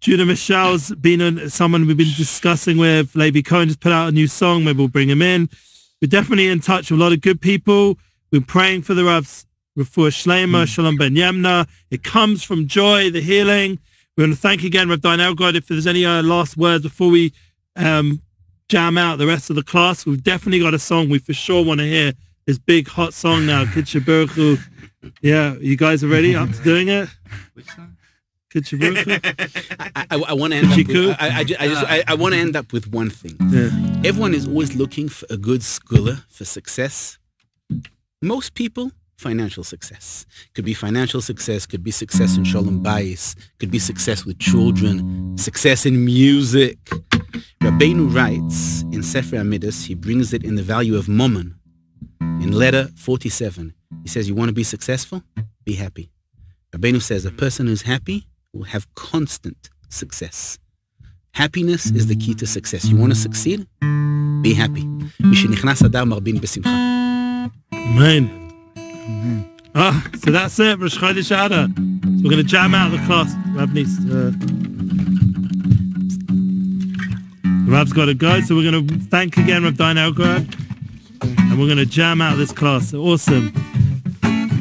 Judah 0.01 0.25
Michel's 0.25 0.95
been 0.95 1.49
someone 1.51 1.87
we've 1.87 1.97
been 1.97 2.13
discussing 2.17 2.79
with. 2.79 3.15
Levi 3.15 3.43
Cohen 3.43 3.69
just 3.69 3.81
put 3.81 3.93
out 3.93 4.09
a 4.09 4.13
new 4.13 4.27
song. 4.27 4.65
Maybe 4.65 4.79
we'll 4.79 4.89
bring 4.89 5.09
him 5.09 5.23
in. 5.23 5.49
We're 6.01 6.09
definitely 6.09 6.49
in 6.49 6.61
touch 6.61 6.91
with 6.91 7.01
a 7.01 7.03
lot 7.03 7.13
of 7.13 7.21
good 7.21 7.41
people. 7.41 7.99
We're 8.33 8.41
praying 8.41 8.83
for 8.83 8.95
the 8.95 9.05
Rav's 9.05 9.47
Refuah 9.79 10.11
Shlema, 10.11 10.65
mm. 10.65 10.67
Shalom 10.67 10.97
Ben 10.97 11.15
Yamna. 11.15 11.69
It 11.91 12.03
comes 12.03 12.43
from 12.43 12.67
joy, 12.67 13.11
the 13.11 13.21
healing. 13.21 13.79
We 14.17 14.23
want 14.23 14.33
to 14.33 14.39
thank 14.41 14.65
again 14.65 14.89
Rev 14.89 15.01
Dayan 15.01 15.19
Elgod. 15.19 15.55
If 15.57 15.69
there's 15.69 15.87
any 15.87 16.07
uh, 16.07 16.23
last 16.23 16.57
words 16.57 16.85
before 16.85 17.11
we 17.11 17.33
um, 17.77 18.23
jam 18.71 18.97
out 18.97 19.17
the 19.19 19.27
rest 19.27 19.51
of 19.51 19.57
the 19.57 19.63
class, 19.63 20.07
we've 20.07 20.23
definitely 20.23 20.61
got 20.61 20.73
a 20.73 20.79
song 20.79 21.11
we 21.11 21.19
for 21.19 21.35
sure 21.35 21.63
want 21.65 21.81
to 21.81 21.87
hear. 21.87 22.13
This 22.47 22.59
big 22.59 22.89
hot 22.89 23.13
song 23.13 23.45
now, 23.45 23.65
Kitsha 23.75 24.05
Baruch 24.07 24.59
Yeah, 25.21 25.55
you 25.61 25.77
guys 25.77 26.03
are 26.03 26.09
ready 26.09 26.35
up 26.35 26.51
to 26.51 26.63
doing 26.63 26.89
it? 26.89 27.09
Kitsha 28.55 28.81
Baruch 28.81 29.21
I, 29.97 30.07
I, 30.11 30.23
I 30.29 30.33
want 30.33 30.53
to 30.55 30.59
end 30.61 30.73
up 30.73 30.77
with, 30.79 31.17
I, 31.21 31.39
I, 31.41 31.45
ju- 31.45 31.57
I 31.59 31.69
just, 31.69 31.85
I, 31.87 32.05
I 32.09 32.15
want 32.15 32.35
to 32.35 32.41
end 32.41 32.57
up 32.57 32.73
with 32.73 32.87
one 32.91 33.11
thing. 33.11 33.37
Yeah. 33.51 33.69
Everyone 34.09 34.33
is 34.33 34.47
always 34.47 34.75
looking 34.77 35.09
for 35.11 35.27
a 35.29 35.37
good 35.37 35.61
segula 35.61 36.25
for 36.31 36.45
success. 36.47 37.19
Most 38.23 38.55
people, 38.55 38.93
financial 39.17 39.65
success. 39.65 40.27
Could 40.55 40.65
be 40.65 40.75
financial 40.75 41.21
success, 41.21 41.67
could 41.67 41.83
be 41.83 41.91
success 41.91 42.37
in 42.37 42.45
shalom 42.45 42.83
bayis, 42.83 43.35
could 43.59 43.71
be 43.71 43.79
success 43.79 44.25
with 44.25 44.39
children, 44.39 45.37
success 45.39 45.87
in 45.87 46.05
music. 46.05 46.79
Rabbeinu 47.63 48.15
writes 48.15 48.83
in 48.93 49.03
Sefer 49.03 49.37
HaMiddos, 49.37 49.87
he 49.87 49.95
brings 49.95 50.33
it 50.33 50.45
in 50.45 50.55
the 50.55 50.63
value 50.63 50.97
of 50.97 51.07
Momen, 51.07 51.55
In 52.21 52.53
letter 52.53 52.89
47, 52.97 53.75
he 54.03 54.09
says, 54.09 54.29
you 54.29 54.35
want 54.35 54.49
to 54.49 54.55
be 54.55 54.63
successful? 54.63 55.23
Be 55.65 55.75
happy. 55.75 56.11
Rabbeinu 56.73 57.03
says, 57.03 57.25
a 57.25 57.31
person 57.31 57.67
who's 57.67 57.83
happy 57.83 58.27
will 58.53 58.65
have 58.65 58.93
constant 58.95 59.71
success. 59.89 60.59
Happiness 61.33 61.91
is 61.91 62.07
the 62.07 62.17
key 62.17 62.35
to 62.35 62.47
success. 62.47 62.87
You 62.87 62.97
want 62.97 63.13
to 63.13 63.19
succeed? 63.19 63.67
Be 64.43 64.55
happy. 64.55 64.87
Amen. 67.73 68.46
Ah, 69.75 70.03
so 70.23 70.31
that's 70.31 70.59
it, 70.59 70.79
Rosh 70.79 70.97
Chodesh 70.97 71.31
Adar. 71.31 71.67
So 71.67 72.23
we're 72.23 72.31
going 72.31 72.37
to 72.37 72.43
jam 72.43 72.75
out 72.75 72.91
the 72.91 72.99
class. 73.07 73.35
Rav 73.55 73.75
needs 73.75 73.99
uh, 74.11 74.33
Rav's 77.71 77.93
got 77.93 78.07
to 78.07 78.15
go, 78.15 78.41
so 78.41 78.55
we're 78.55 78.71
going 78.71 78.87
to 78.87 78.99
thank 79.07 79.37
again 79.37 79.65
Rav 79.65 79.75
Dayan 79.75 79.97
Elgod. 79.97 80.55
And 81.23 81.59
we're 81.59 81.67
going 81.67 81.79
to 81.79 81.87
jam 81.87 82.21
out 82.21 82.37
this 82.37 82.53
class. 82.53 82.95
Awesome. 82.95 83.53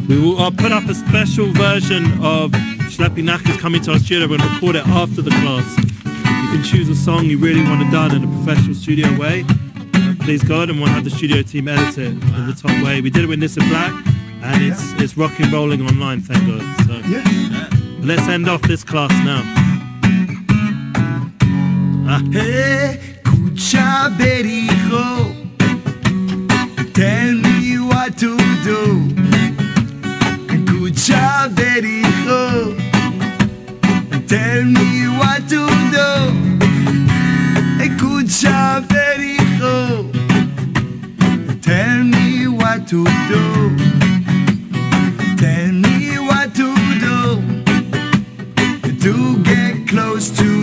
We 0.09 0.19
will 0.19 0.37
I'll 0.37 0.51
put 0.51 0.71
up 0.71 0.83
a 0.85 0.93
special 0.93 1.47
version 1.53 2.05
of 2.23 2.51
Schlepping 2.91 3.25
Nachas 3.27 3.59
coming 3.59 3.81
to 3.83 3.93
our 3.93 3.99
studio. 3.99 4.27
We're 4.27 4.37
going 4.37 4.49
to 4.49 4.55
record 4.55 4.75
it 4.75 4.87
after 4.87 5.21
the 5.21 5.31
class. 5.31 5.77
You 5.77 6.51
can 6.51 6.63
choose 6.63 6.89
a 6.89 6.95
song 6.95 7.25
you 7.25 7.37
really 7.37 7.63
want 7.63 7.83
to 7.83 7.91
done 7.91 8.15
in 8.15 8.23
a 8.23 8.27
professional 8.43 8.75
studio 8.75 9.07
way. 9.17 9.43
Please 10.21 10.43
God, 10.43 10.69
and 10.69 10.79
we'll 10.79 10.89
have 10.89 11.03
the 11.03 11.09
studio 11.09 11.41
team 11.41 11.67
edit 11.67 11.97
it 11.97 12.07
in 12.07 12.47
the 12.47 12.57
top 12.59 12.71
way. 12.83 13.01
We 13.01 13.09
did 13.09 13.23
it 13.23 13.27
with 13.27 13.39
Nissim 13.39 13.67
Black, 13.69 13.93
and 14.45 14.63
it's 14.63 14.93
it's 15.01 15.17
rocking 15.17 15.51
rolling 15.51 15.81
online, 15.81 16.21
thank 16.21 16.45
God. 16.47 16.63
So 16.87 16.93
Yeah. 17.09 17.23
let's 18.01 18.27
end 18.27 18.47
off 18.47 18.61
this 18.63 18.83
class 18.83 19.11
now. 19.23 19.43
Ah, 22.07 22.21
Hey, 22.31 22.99
Kucha 23.23 24.15
Bericho, 24.17 25.33
tell 26.93 27.33
me 27.45 27.79
what 27.79 28.17
to 28.19 28.37
do. 28.63 28.81
Kucha 30.69 31.49
Bericho, 31.55 32.75
tell 34.27 34.63
me 34.77 34.89
what 35.19 35.41
to 35.49 35.61
do. 35.95 36.09
Kucha 37.99 38.81
Bericho, 38.91 39.75
tell 41.61 42.03
me 42.03 42.47
what 42.47 42.87
to 42.87 43.03
do. 43.31 44.04
Close 50.15 50.29
to 50.29 50.54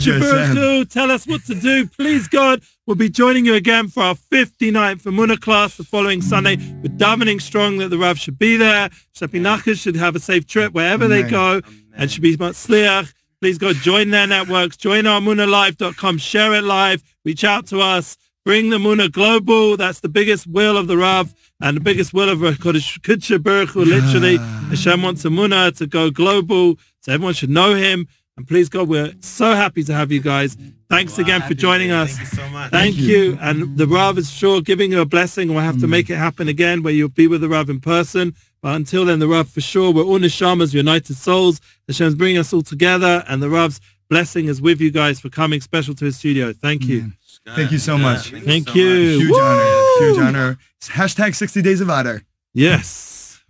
Sam. 0.00 0.86
Tell 0.86 1.10
us 1.10 1.26
what 1.26 1.44
to 1.46 1.54
do. 1.54 1.86
Please, 1.86 2.28
God, 2.28 2.62
we'll 2.86 2.96
be 2.96 3.08
joining 3.08 3.44
you 3.44 3.54
again 3.54 3.88
for 3.88 4.02
our 4.02 4.14
59th 4.14 5.02
Amuna 5.02 5.40
class 5.40 5.76
the 5.76 5.84
following 5.84 6.22
Sunday. 6.22 6.56
We're 6.56 6.96
davening 6.96 7.40
strong 7.40 7.78
that 7.78 7.88
the 7.88 7.98
Rav 7.98 8.18
should 8.18 8.38
be 8.38 8.56
there. 8.56 8.90
Schlepping 9.14 9.42
Nachas 9.42 9.80
should 9.80 9.96
have 9.96 10.14
a 10.14 10.20
safe 10.20 10.46
trip 10.46 10.72
wherever 10.72 11.08
they 11.08 11.20
Amen. 11.20 11.30
go 11.30 11.60
and 11.96 12.10
should 12.10 12.22
be 12.22 12.36
Matzliach. 12.36 13.12
Please, 13.40 13.58
God, 13.58 13.76
join 13.76 14.10
their 14.10 14.26
networks. 14.26 14.76
Join 14.76 15.06
our 15.06 15.20
AmunaLive.com. 15.20 16.18
Share 16.18 16.54
it 16.54 16.64
live. 16.64 17.02
Reach 17.24 17.44
out 17.44 17.66
to 17.68 17.80
us. 17.80 18.16
Bring 18.44 18.70
the 18.70 18.78
Muna 18.78 19.10
global. 19.10 19.76
That's 19.76 20.00
the 20.00 20.08
biggest 20.08 20.46
will 20.46 20.76
of 20.76 20.86
the 20.86 20.96
Rav 20.96 21.34
and 21.60 21.76
the 21.76 21.80
biggest 21.80 22.14
will 22.14 22.28
of 22.28 22.38
Kodesh 22.38 23.00
Kudsha 23.00 23.42
Baruch 23.42 23.70
Hu, 23.70 23.84
literally. 23.84 24.36
Hashem 24.36 25.02
wants 25.02 25.24
a 25.24 25.28
Muna 25.28 25.76
to 25.76 25.86
go 25.86 26.10
global, 26.10 26.76
so 27.00 27.12
everyone 27.12 27.34
should 27.34 27.50
know 27.50 27.74
him. 27.74 28.06
And 28.38 28.46
please 28.46 28.68
God, 28.68 28.88
we're 28.88 29.12
so 29.18 29.52
happy 29.52 29.82
to 29.82 29.92
have 29.92 30.12
you 30.12 30.20
guys. 30.20 30.56
Thanks 30.88 31.18
again 31.18 31.42
for 31.42 31.54
joining 31.54 31.90
us. 31.90 32.16
Thank 32.16 32.20
you 32.20 32.36
so 32.36 32.48
much. 32.50 32.70
Thank 32.70 32.96
you. 32.96 33.36
And 33.40 33.76
the 33.76 33.84
Rav 33.84 34.16
is 34.16 34.30
sure 34.30 34.60
giving 34.60 34.92
you 34.92 35.00
a 35.00 35.04
blessing. 35.04 35.48
We'll 35.48 35.64
have 35.64 35.80
to 35.80 35.86
mm. 35.86 35.90
make 35.90 36.08
it 36.08 36.14
happen 36.14 36.46
again 36.46 36.84
where 36.84 36.92
you'll 36.92 37.08
be 37.08 37.26
with 37.26 37.40
the 37.40 37.48
Rav 37.48 37.68
in 37.68 37.80
person. 37.80 38.36
But 38.62 38.76
until 38.76 39.04
then, 39.04 39.18
the 39.18 39.26
Rav 39.26 39.48
for 39.48 39.60
sure, 39.60 39.92
we're 39.92 40.04
all 40.04 40.20
neshamas, 40.20 40.72
united 40.72 41.16
souls. 41.16 41.60
Hashem's 41.88 42.14
bringing 42.14 42.38
us 42.38 42.52
all 42.52 42.62
together 42.62 43.24
and 43.26 43.42
the 43.42 43.50
Rav's 43.50 43.80
blessing 44.08 44.46
is 44.46 44.62
with 44.62 44.80
you 44.80 44.92
guys 44.92 45.18
for 45.18 45.30
coming 45.30 45.60
special 45.60 45.96
to 45.96 46.04
his 46.04 46.16
studio. 46.16 46.52
Thank 46.52 46.84
you. 46.84 47.00
Mm. 47.02 47.56
Thank 47.56 47.72
you 47.72 47.78
so 47.78 47.98
much. 47.98 48.30
Thank 48.30 48.68
so 48.68 48.74
you. 48.74 49.18
much. 49.18 49.22
Huge 49.24 49.30
Woo! 49.32 49.40
honor. 49.40 49.84
Huge 49.98 50.18
honor. 50.18 50.58
Hashtag 50.82 51.34
60 51.34 51.60
days 51.60 51.80
of 51.80 51.90
honor. 51.90 52.22
Yes. 52.54 53.42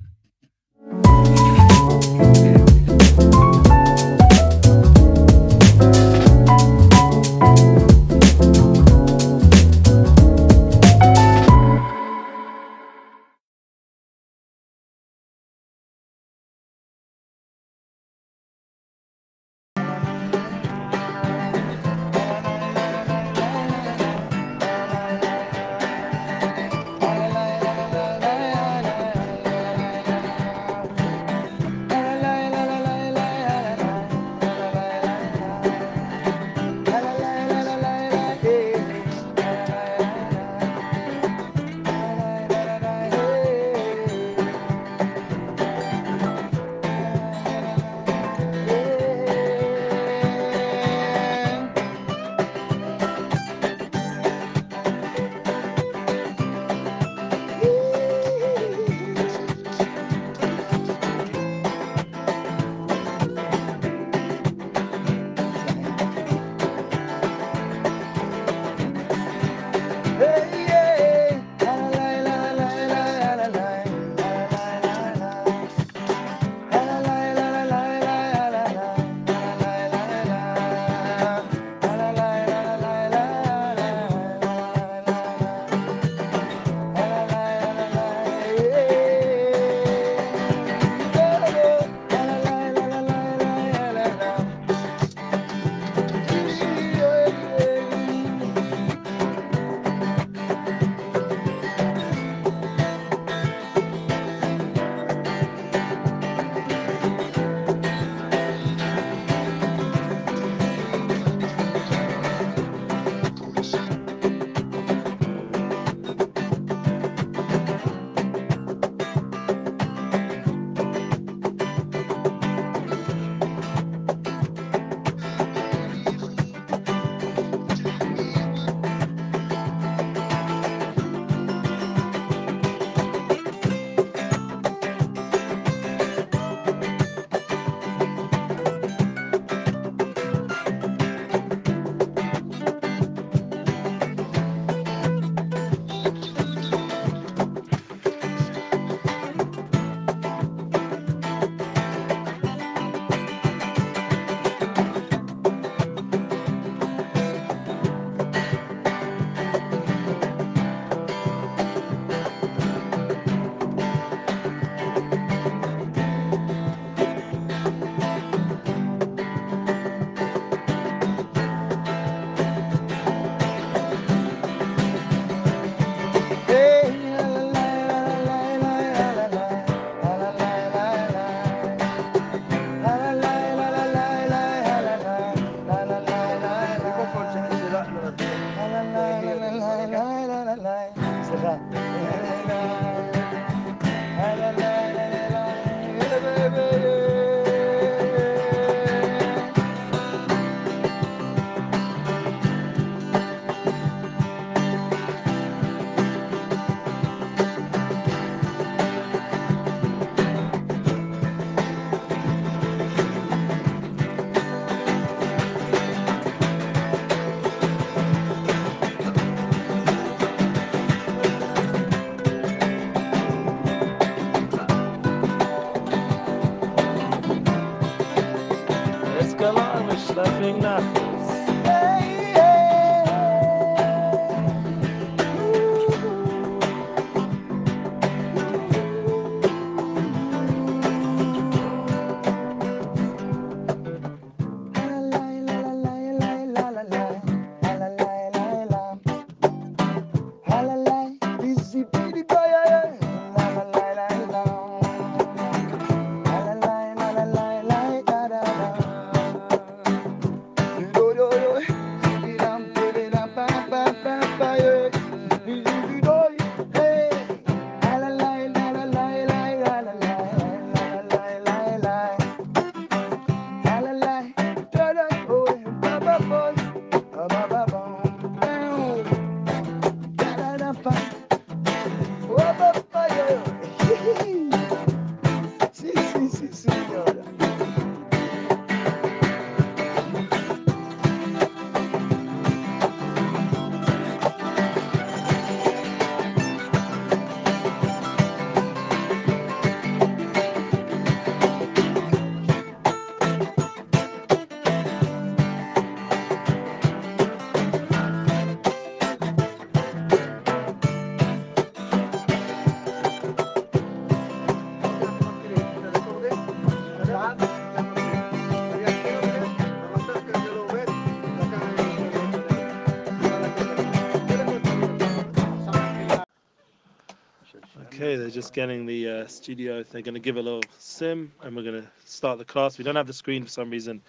They're 328.29 328.35
just 328.35 328.53
getting 328.53 328.85
the 328.85 329.09
uh, 329.09 329.27
studio. 329.27 329.83
They're 329.83 330.03
going 330.03 330.13
to 330.13 330.21
give 330.21 330.37
a 330.37 330.43
little 330.43 330.61
sim, 330.79 331.33
and 331.43 331.57
we're 331.57 331.63
going 331.63 331.81
to 331.81 331.89
start 332.05 332.37
the 332.37 332.45
class. 332.45 332.77
We 332.77 332.85
don't 332.85 332.95
have 332.95 333.07
the 333.07 333.13
screen 333.15 333.43
for 333.43 333.49
some 333.49 333.71
reason, 333.71 334.03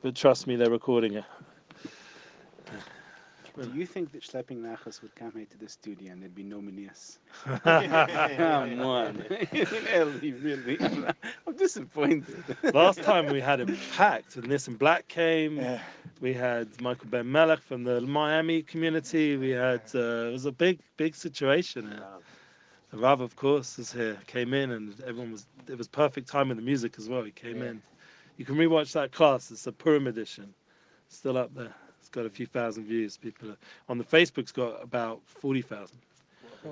but 0.00 0.14
trust 0.14 0.46
me, 0.46 0.56
they're 0.56 0.70
recording 0.70 1.12
it. 1.12 1.24
Do 3.54 3.70
you 3.74 3.84
think 3.84 4.12
that 4.12 4.22
Schlepping 4.22 4.62
Nachas 4.62 5.02
would 5.02 5.14
come 5.14 5.32
here 5.32 5.44
to 5.44 5.58
the 5.58 5.68
studio 5.68 6.12
and 6.12 6.22
there'd 6.22 6.34
be 6.34 6.42
no 6.42 6.60
Menias? 6.62 7.18
Come 7.64 8.80
on. 8.80 9.22
really, 9.52 10.32
really. 10.32 10.78
I'm 11.46 11.56
disappointed. 11.56 12.44
Last 12.72 13.02
time 13.02 13.26
we 13.26 13.42
had 13.42 13.60
it 13.60 13.68
packed, 13.94 14.36
and 14.36 14.50
this 14.50 14.68
and 14.68 14.78
Black 14.78 15.06
came. 15.08 15.58
Yeah. 15.58 15.80
We 16.22 16.32
had 16.32 16.80
Michael 16.80 17.08
Ben 17.10 17.30
Melech 17.30 17.60
from 17.60 17.84
the 17.84 18.00
Miami 18.00 18.62
community. 18.62 19.36
We 19.36 19.50
had 19.50 19.82
uh, 19.94 20.28
it 20.28 20.32
was 20.32 20.46
a 20.46 20.52
big, 20.52 20.78
big 20.96 21.14
situation. 21.14 22.00
The 22.96 23.02
Rav, 23.02 23.20
of 23.20 23.36
course, 23.36 23.78
is 23.78 23.92
here. 23.92 24.18
Came 24.26 24.54
in, 24.54 24.70
and 24.70 24.98
everyone 25.06 25.32
was. 25.32 25.46
It 25.68 25.76
was 25.76 25.86
perfect 25.88 26.28
time 26.28 26.48
with 26.48 26.56
the 26.56 26.62
music 26.62 26.94
as 26.98 27.08
well. 27.08 27.22
He 27.22 27.30
came 27.30 27.58
Yeah. 27.62 27.70
in. 27.70 27.82
You 28.38 28.44
can 28.44 28.56
rewatch 28.56 28.92
that 28.92 29.12
class. 29.12 29.50
It's 29.50 29.66
a 29.66 29.72
Purim 29.72 30.06
edition. 30.06 30.54
Still 31.08 31.36
up 31.36 31.54
there. 31.54 31.74
It's 32.00 32.08
got 32.08 32.24
a 32.26 32.30
few 32.30 32.46
thousand 32.46 32.84
views. 32.86 33.16
People 33.18 33.50
are, 33.50 33.56
on 33.88 33.98
the 33.98 34.04
Facebook's 34.04 34.52
got 34.52 34.82
about 34.82 35.20
forty 35.26 35.62
thousand. 35.62 35.98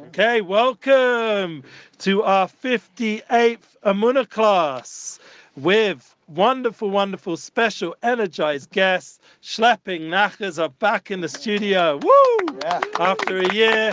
Okay, 0.09 0.41
welcome 0.41 1.63
to 1.99 2.23
our 2.25 2.49
58th 2.49 3.77
Amuna 3.85 4.29
class 4.29 5.21
with 5.57 6.17
wonderful, 6.27 6.91
wonderful, 6.91 7.37
special, 7.37 7.95
energized 8.03 8.71
guests. 8.71 9.21
Schlepping 9.43 10.09
Nachas 10.09 10.61
are 10.61 10.71
back 10.71 11.11
in 11.13 11.21
the 11.21 11.29
studio. 11.29 11.99
Woo! 11.99 12.59
Yeah. 12.63 12.81
After 12.99 13.39
a 13.39 13.55
year. 13.55 13.93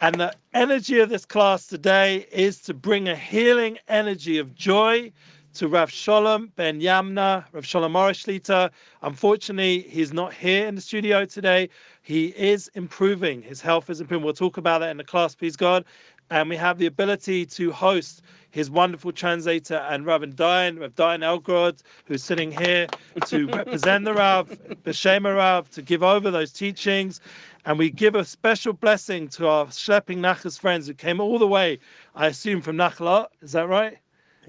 And 0.00 0.14
the 0.14 0.32
energy 0.54 1.00
of 1.00 1.08
this 1.08 1.24
class 1.24 1.66
today 1.66 2.26
is 2.30 2.60
to 2.62 2.74
bring 2.74 3.08
a 3.08 3.16
healing 3.16 3.78
energy 3.88 4.38
of 4.38 4.54
joy 4.54 5.10
to 5.54 5.66
Rav 5.66 5.90
Sholem 5.90 6.54
Ben 6.54 6.80
Yamna, 6.80 7.44
Rav 7.50 7.64
Sholem 7.64 7.94
Arush 7.94 8.24
Shlita. 8.24 8.70
Unfortunately, 9.02 9.80
he's 9.88 10.12
not 10.12 10.32
here 10.32 10.68
in 10.68 10.76
the 10.76 10.80
studio 10.80 11.24
today. 11.24 11.68
He 12.02 12.26
is 12.36 12.70
improving. 12.74 13.42
His 13.42 13.60
health 13.60 13.90
is 13.90 14.00
improving. 14.00 14.24
We'll 14.24 14.34
talk 14.34 14.56
about 14.56 14.78
that 14.78 14.90
in 14.90 14.98
the 14.98 15.04
class, 15.04 15.34
please 15.34 15.56
God. 15.56 15.84
And 16.30 16.48
we 16.48 16.56
have 16.56 16.78
the 16.78 16.86
ability 16.86 17.46
to 17.46 17.72
host 17.72 18.22
his 18.50 18.70
wonderful 18.70 19.12
translator 19.12 19.76
and 19.88 20.06
Rav 20.06 20.22
Dayan, 20.22 20.80
Rav 20.80 20.94
Dayan 20.94 21.22
Elgod, 21.22 21.82
who's 22.04 22.22
sitting 22.22 22.52
here 22.52 22.86
to 23.26 23.46
represent 23.52 24.04
the 24.04 24.14
Rav, 24.14 24.48
B'Shem 24.84 25.24
Rav, 25.24 25.68
to 25.70 25.82
give 25.82 26.02
over 26.02 26.30
those 26.30 26.52
teachings. 26.52 27.20
And 27.68 27.78
we 27.78 27.90
give 27.90 28.14
a 28.14 28.24
special 28.24 28.72
blessing 28.72 29.28
to 29.28 29.46
our 29.46 29.66
Schlepping 29.66 30.20
Nachas 30.20 30.58
friends 30.58 30.86
who 30.86 30.94
came 30.94 31.20
all 31.20 31.38
the 31.38 31.46
way, 31.46 31.78
I 32.14 32.28
assume, 32.28 32.62
from 32.62 32.76
Nachlaot. 32.78 33.26
Is 33.42 33.52
that 33.52 33.68
right? 33.68 33.98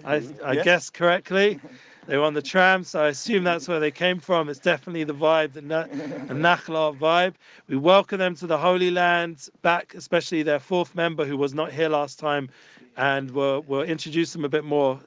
I, 0.06 0.20
mm-hmm. 0.20 0.46
I 0.46 0.54
Yes. 0.54 0.64
guess 0.64 0.90
correctly. 0.90 1.60
They 2.08 2.18
were 2.18 2.24
on 2.24 2.34
the 2.34 2.42
tram, 2.42 2.86
so 2.86 3.02
I 3.04 3.10
assume 3.10 3.44
that's 3.44 3.68
where 3.68 3.82
they 3.82 3.92
came 3.92 4.22
from. 4.22 4.48
It's 4.48 4.58
definitely 4.62 5.04
the 5.04 5.14
vibe, 5.14 5.52
the, 5.52 5.62
Na- 5.62 5.84
the 5.84 6.34
Nachlaot 6.34 6.98
vibe. 6.98 7.34
We 7.68 7.76
welcome 7.76 8.20
them 8.20 8.36
to 8.36 8.48
the 8.48 8.58
Holy 8.58 8.90
Land, 8.90 9.50
back, 9.64 9.96
especially 9.96 10.42
their 10.42 10.60
fourth 10.60 10.96
member 10.96 11.26
who 11.26 11.36
was 11.36 11.54
not 11.54 11.74
here 11.74 11.90
last 11.90 12.20
time, 12.20 12.50
and 12.96 13.32
we'll, 13.32 13.64
we'll 13.68 13.82
introduce 13.82 14.32
them 14.32 14.46
a 14.46 14.50
bit 14.50 14.64
more 14.64 14.98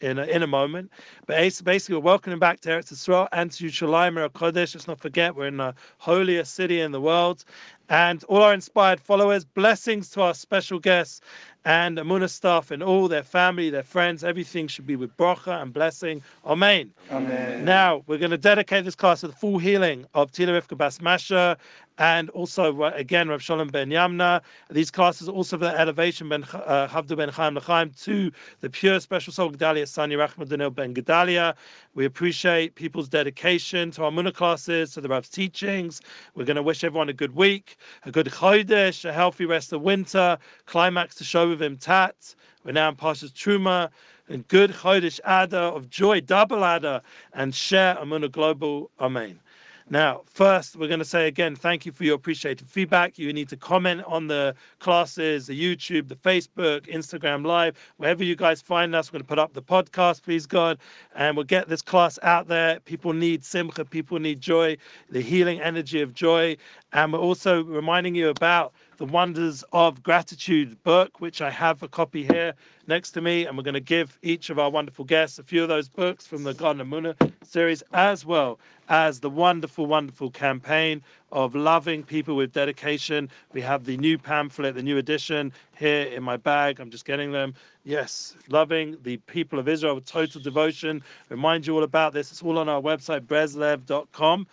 in 0.00 0.18
a, 0.18 0.24
in 0.24 0.42
a 0.42 0.46
moment. 0.46 0.90
But 1.26 1.36
basically, 1.64 1.96
we're 1.96 2.02
welcoming 2.02 2.38
back 2.38 2.60
to 2.60 2.70
Eretz 2.70 2.92
Yisrael 2.92 3.28
and 3.32 3.50
to 3.52 3.64
Yerushalayim 3.64 4.28
Kodesh. 4.30 4.74
Let's 4.74 4.86
not 4.86 5.00
forget, 5.00 5.34
we're 5.34 5.46
in 5.46 5.56
the 5.56 5.74
holiest 5.98 6.54
city 6.54 6.80
in 6.80 6.92
the 6.92 7.00
world. 7.00 7.44
And 7.88 8.24
all 8.24 8.42
our 8.42 8.52
inspired 8.52 9.00
followers, 9.00 9.44
blessings 9.44 10.10
to 10.10 10.22
our 10.22 10.34
special 10.34 10.78
guests 10.78 11.20
and 11.66 11.98
Amunah 11.98 12.30
staff 12.30 12.70
and 12.70 12.80
all 12.80 13.08
their 13.08 13.24
family, 13.24 13.70
their 13.70 13.82
friends. 13.82 14.22
Everything 14.22 14.68
should 14.68 14.86
be 14.86 14.94
with 14.94 15.14
bracha 15.16 15.60
and 15.60 15.72
blessing. 15.72 16.22
Amen. 16.46 16.92
Amen. 17.10 17.64
Now, 17.64 18.04
we're 18.06 18.18
going 18.18 18.30
to 18.30 18.38
dedicate 18.38 18.84
this 18.84 18.94
class 18.94 19.22
to 19.22 19.26
the 19.26 19.34
full 19.34 19.58
healing 19.58 20.06
of 20.14 20.30
Tila 20.30 20.60
Rivka 20.60 20.78
Bas 20.78 21.00
Masha 21.00 21.58
and 21.98 22.28
also, 22.30 22.82
uh, 22.82 22.92
again, 22.94 23.28
Rav 23.28 23.42
Shalom 23.42 23.68
Ben 23.68 23.90
Yamna. 23.90 24.42
These 24.70 24.90
classes 24.90 25.28
also 25.28 25.56
for 25.58 25.64
the 25.64 25.78
elevation 25.78 26.28
Ben 26.28 26.44
uh, 26.44 26.88
Chavdu 26.88 27.16
Ben 27.16 27.30
Chaim 27.30 27.56
L'Chaim 27.56 27.90
to 28.02 28.30
the 28.60 28.68
pure 28.68 29.00
special 29.00 29.32
soul 29.32 29.50
Gedalia 29.50 29.88
Sani 29.88 30.14
Rachman 30.14 30.48
Daniel 30.48 30.70
Ben 30.70 30.94
Gedalia. 30.94 31.54
We 31.94 32.04
appreciate 32.04 32.74
people's 32.74 33.08
dedication 33.08 33.90
to 33.92 34.04
our 34.04 34.10
Munah 34.10 34.34
classes, 34.34 34.92
to 34.92 35.00
the 35.00 35.08
Rav's 35.08 35.30
teachings. 35.30 36.02
We're 36.34 36.44
going 36.44 36.56
to 36.56 36.62
wish 36.62 36.84
everyone 36.84 37.08
a 37.08 37.14
good 37.14 37.34
week, 37.34 37.78
a 38.04 38.10
good 38.10 38.26
Chodesh, 38.26 39.04
a 39.04 39.12
healthy 39.12 39.46
rest 39.46 39.72
of 39.72 39.80
winter, 39.80 40.36
climax 40.66 41.14
to 41.16 41.24
show 41.24 41.55
him 41.60 41.76
Tat. 41.76 42.34
We're 42.64 42.72
now 42.72 42.88
in 42.88 42.96
Parshas 42.96 43.32
Truma 43.32 43.90
and 44.28 44.46
good 44.48 44.72
Chodesh 44.72 45.20
Adar 45.24 45.72
of 45.72 45.88
joy, 45.88 46.20
double 46.20 46.64
Adar, 46.64 47.02
and 47.32 47.54
share 47.54 47.94
Amunah 47.96 48.30
Global. 48.30 48.90
Amen. 49.00 49.40
Now, 49.88 50.22
first, 50.26 50.74
we're 50.74 50.88
going 50.88 50.98
to 50.98 51.04
say 51.04 51.28
again, 51.28 51.54
thank 51.54 51.86
you 51.86 51.92
for 51.92 52.02
your 52.02 52.16
appreciated 52.16 52.68
feedback. 52.68 53.20
You 53.20 53.32
need 53.32 53.48
to 53.50 53.56
comment 53.56 54.02
on 54.04 54.26
the 54.26 54.56
classes, 54.80 55.46
the 55.46 55.54
YouTube, 55.54 56.08
the 56.08 56.16
Facebook, 56.16 56.88
Instagram 56.92 57.46
Live, 57.46 57.76
wherever 57.96 58.24
you 58.24 58.34
guys 58.34 58.60
find 58.60 58.96
us. 58.96 59.12
We're 59.12 59.18
going 59.18 59.22
to 59.22 59.28
put 59.28 59.38
up 59.38 59.52
the 59.52 59.62
podcast, 59.62 60.24
please 60.24 60.44
God, 60.44 60.78
and 61.14 61.36
we'll 61.36 61.44
get 61.44 61.68
this 61.68 61.82
class 61.82 62.18
out 62.24 62.48
there. 62.48 62.80
People 62.80 63.12
need 63.12 63.44
simcha, 63.44 63.84
people 63.84 64.18
need 64.18 64.40
joy, 64.40 64.76
the 65.08 65.20
healing 65.20 65.60
energy 65.60 66.02
of 66.02 66.12
joy. 66.12 66.56
And 66.92 67.12
we're 67.12 67.20
also 67.20 67.62
reminding 67.62 68.16
you 68.16 68.28
about 68.28 68.72
the 68.96 69.04
Wonders 69.04 69.64
of 69.72 70.02
Gratitude 70.02 70.82
book, 70.82 71.20
which 71.20 71.42
I 71.42 71.50
have 71.50 71.82
a 71.82 71.88
copy 71.88 72.24
here 72.24 72.54
next 72.86 73.12
to 73.12 73.20
me. 73.20 73.46
And 73.46 73.56
we're 73.56 73.62
going 73.62 73.74
to 73.74 73.80
give 73.80 74.18
each 74.22 74.50
of 74.50 74.58
our 74.58 74.70
wonderful 74.70 75.04
guests 75.04 75.38
a 75.38 75.42
few 75.42 75.62
of 75.62 75.68
those 75.68 75.88
books 75.88 76.26
from 76.26 76.44
the 76.44 76.54
Garden 76.54 76.88
Muna 76.88 77.14
series, 77.44 77.82
as 77.92 78.24
well 78.24 78.58
as 78.88 79.20
the 79.20 79.30
wonderful, 79.30 79.86
wonderful 79.86 80.30
campaign 80.30 81.02
of 81.32 81.54
loving 81.54 82.02
people 82.02 82.36
with 82.36 82.52
dedication. 82.52 83.28
We 83.52 83.60
have 83.62 83.84
the 83.84 83.96
new 83.96 84.16
pamphlet, 84.16 84.74
the 84.74 84.82
new 84.82 84.96
edition 84.96 85.52
here 85.76 86.06
in 86.06 86.22
my 86.22 86.36
bag. 86.36 86.80
I'm 86.80 86.90
just 86.90 87.04
getting 87.04 87.32
them. 87.32 87.54
Yes, 87.84 88.34
loving 88.48 88.96
the 89.02 89.18
people 89.18 89.58
of 89.58 89.68
Israel 89.68 89.94
with 89.94 90.06
total 90.06 90.40
devotion. 90.40 91.02
Remind 91.28 91.66
you 91.66 91.74
all 91.74 91.84
about 91.84 92.12
this. 92.12 92.32
It's 92.32 92.42
all 92.42 92.58
on 92.58 92.68
our 92.68 92.80
website, 92.80 93.20
breslev.com. 93.20 94.46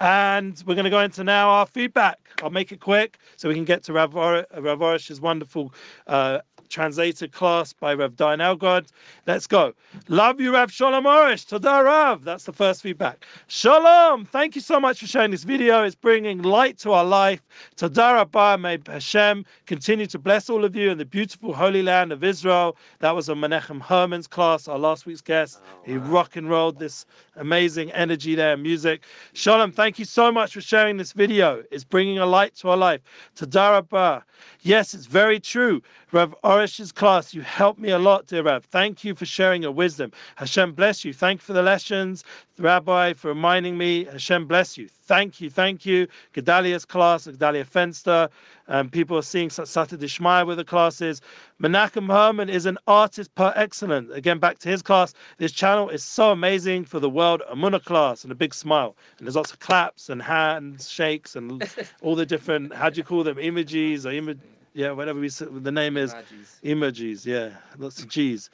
And 0.00 0.62
we're 0.64 0.76
going 0.76 0.84
to 0.84 0.90
go 0.90 1.00
into 1.00 1.24
now 1.24 1.50
our 1.50 1.66
feedback. 1.66 2.18
I'll 2.42 2.50
make 2.50 2.70
it 2.70 2.80
quick 2.80 3.18
so 3.36 3.48
we 3.48 3.54
can 3.54 3.64
get 3.64 3.82
to 3.84 3.92
Rav, 3.92 4.14
Rav 4.14 5.00
wonderful 5.20 5.74
uh, 6.06 6.38
translated 6.68 7.32
class 7.32 7.72
by 7.72 7.94
Rev 7.94 8.12
Dayan 8.12 8.38
Elgod. 8.38 8.88
Let's 9.26 9.46
go. 9.46 9.72
Love 10.08 10.40
you, 10.40 10.54
Rav 10.54 10.72
Shalom 10.72 11.04
Arush. 11.04 11.46
Toda 11.46 11.82
Rav. 11.82 12.24
That's 12.24 12.44
the 12.44 12.52
first 12.52 12.82
feedback. 12.82 13.24
Shalom. 13.46 14.24
Thank 14.24 14.54
you 14.54 14.60
so 14.60 14.78
much 14.78 15.00
for 15.00 15.06
sharing 15.06 15.30
this 15.30 15.44
video. 15.44 15.84
It's 15.84 15.94
bringing 15.94 16.42
light 16.42 16.78
to 16.78 16.92
our 16.92 17.04
life. 17.04 17.40
Toda 17.76 18.14
Rabbah. 18.14 18.56
May 18.58 18.78
Hashem 18.86 19.44
continue 19.66 20.06
to 20.06 20.18
bless 20.18 20.48
all 20.50 20.64
of 20.64 20.76
you 20.76 20.90
in 20.90 20.98
the 20.98 21.04
beautiful 21.04 21.52
holy 21.54 21.82
land 21.82 22.12
of 22.12 22.24
Israel. 22.24 22.76
That 23.00 23.14
was 23.14 23.28
a 23.28 23.34
Menachem 23.34 23.80
Herman's 23.80 24.26
class, 24.26 24.68
our 24.68 24.78
last 24.78 25.06
week's 25.06 25.20
guest. 25.20 25.60
Oh, 25.62 25.80
he 25.84 25.96
rock 25.96 26.36
and 26.36 26.48
rolled 26.48 26.78
this 26.78 27.06
amazing 27.36 27.90
energy 27.92 28.34
there, 28.34 28.56
music. 28.56 29.02
Shalom, 29.32 29.72
thank 29.72 29.98
you 29.98 30.04
so 30.04 30.30
much 30.30 30.54
for 30.54 30.60
sharing 30.60 30.96
this 30.96 31.12
video. 31.12 31.62
It's 31.70 31.84
bringing 31.84 32.18
a 32.18 32.26
light 32.26 32.54
to 32.56 32.70
our 32.70 32.76
life. 32.76 33.00
Toda 33.34 33.70
Rabbah. 33.72 34.20
Yes, 34.62 34.94
it's 34.94 35.06
very 35.06 35.40
true. 35.40 35.82
Rav 36.12 36.34
Arush's 36.58 36.90
class, 36.90 37.32
you 37.32 37.42
helped 37.42 37.78
me 37.78 37.90
a 37.90 38.00
lot, 38.00 38.26
dear 38.26 38.42
Rav. 38.42 38.64
Thank 38.64 39.04
you 39.04 39.14
for 39.14 39.24
sharing 39.24 39.62
your 39.62 39.70
wisdom. 39.70 40.10
Hashem 40.34 40.72
bless 40.72 41.04
you. 41.04 41.12
Thank 41.12 41.40
you 41.40 41.44
for 41.44 41.52
the 41.52 41.62
lessons. 41.62 42.24
Rabbi, 42.58 43.12
for 43.12 43.28
reminding 43.28 43.78
me. 43.78 44.06
Hashem 44.06 44.48
bless 44.48 44.76
you. 44.76 44.88
Thank 44.88 45.40
you, 45.40 45.50
thank 45.50 45.86
you. 45.86 46.08
Gedalia's 46.34 46.84
class, 46.84 47.28
Gedalia 47.28 47.64
Fenster. 47.64 48.28
Um, 48.66 48.90
people 48.90 49.16
are 49.16 49.22
seeing 49.22 49.50
Siyata 49.50 49.96
Dishmaya 49.96 50.44
with 50.44 50.58
the 50.58 50.64
classes. 50.64 51.20
Menachem 51.62 52.12
Herman 52.12 52.48
is 52.48 52.66
an 52.66 52.76
artist 52.88 53.32
par 53.36 53.52
excellence. 53.54 54.10
Again, 54.10 54.40
back 54.40 54.58
to 54.58 54.68
his 54.68 54.82
class. 54.82 55.14
This 55.36 55.52
channel 55.52 55.88
is 55.90 56.02
so 56.02 56.32
amazing 56.32 56.86
for 56.86 56.98
the 56.98 57.08
world 57.08 57.40
Amuna 57.52 57.84
class 57.84 58.24
and 58.24 58.32
a 58.32 58.34
big 58.34 58.52
smile. 58.52 58.96
And 59.18 59.28
there's 59.28 59.36
lots 59.36 59.52
of 59.52 59.60
claps 59.60 60.08
and 60.08 60.20
hands 60.20 60.90
shakes 60.90 61.36
and 61.36 61.62
all 62.02 62.16
the 62.16 62.26
different, 62.26 62.74
how 62.74 62.90
do 62.90 62.96
you 62.96 63.04
call 63.04 63.22
them, 63.22 63.38
images 63.38 64.04
or 64.04 64.10
image, 64.10 64.40
yeah, 64.78 64.92
whatever 64.92 65.18
we, 65.18 65.28
the 65.28 65.72
name 65.72 65.96
is. 65.96 66.14
Emojis, 66.62 67.26
yeah, 67.26 67.50
lots 67.78 68.00
of 68.00 68.08
G's. 68.08 68.48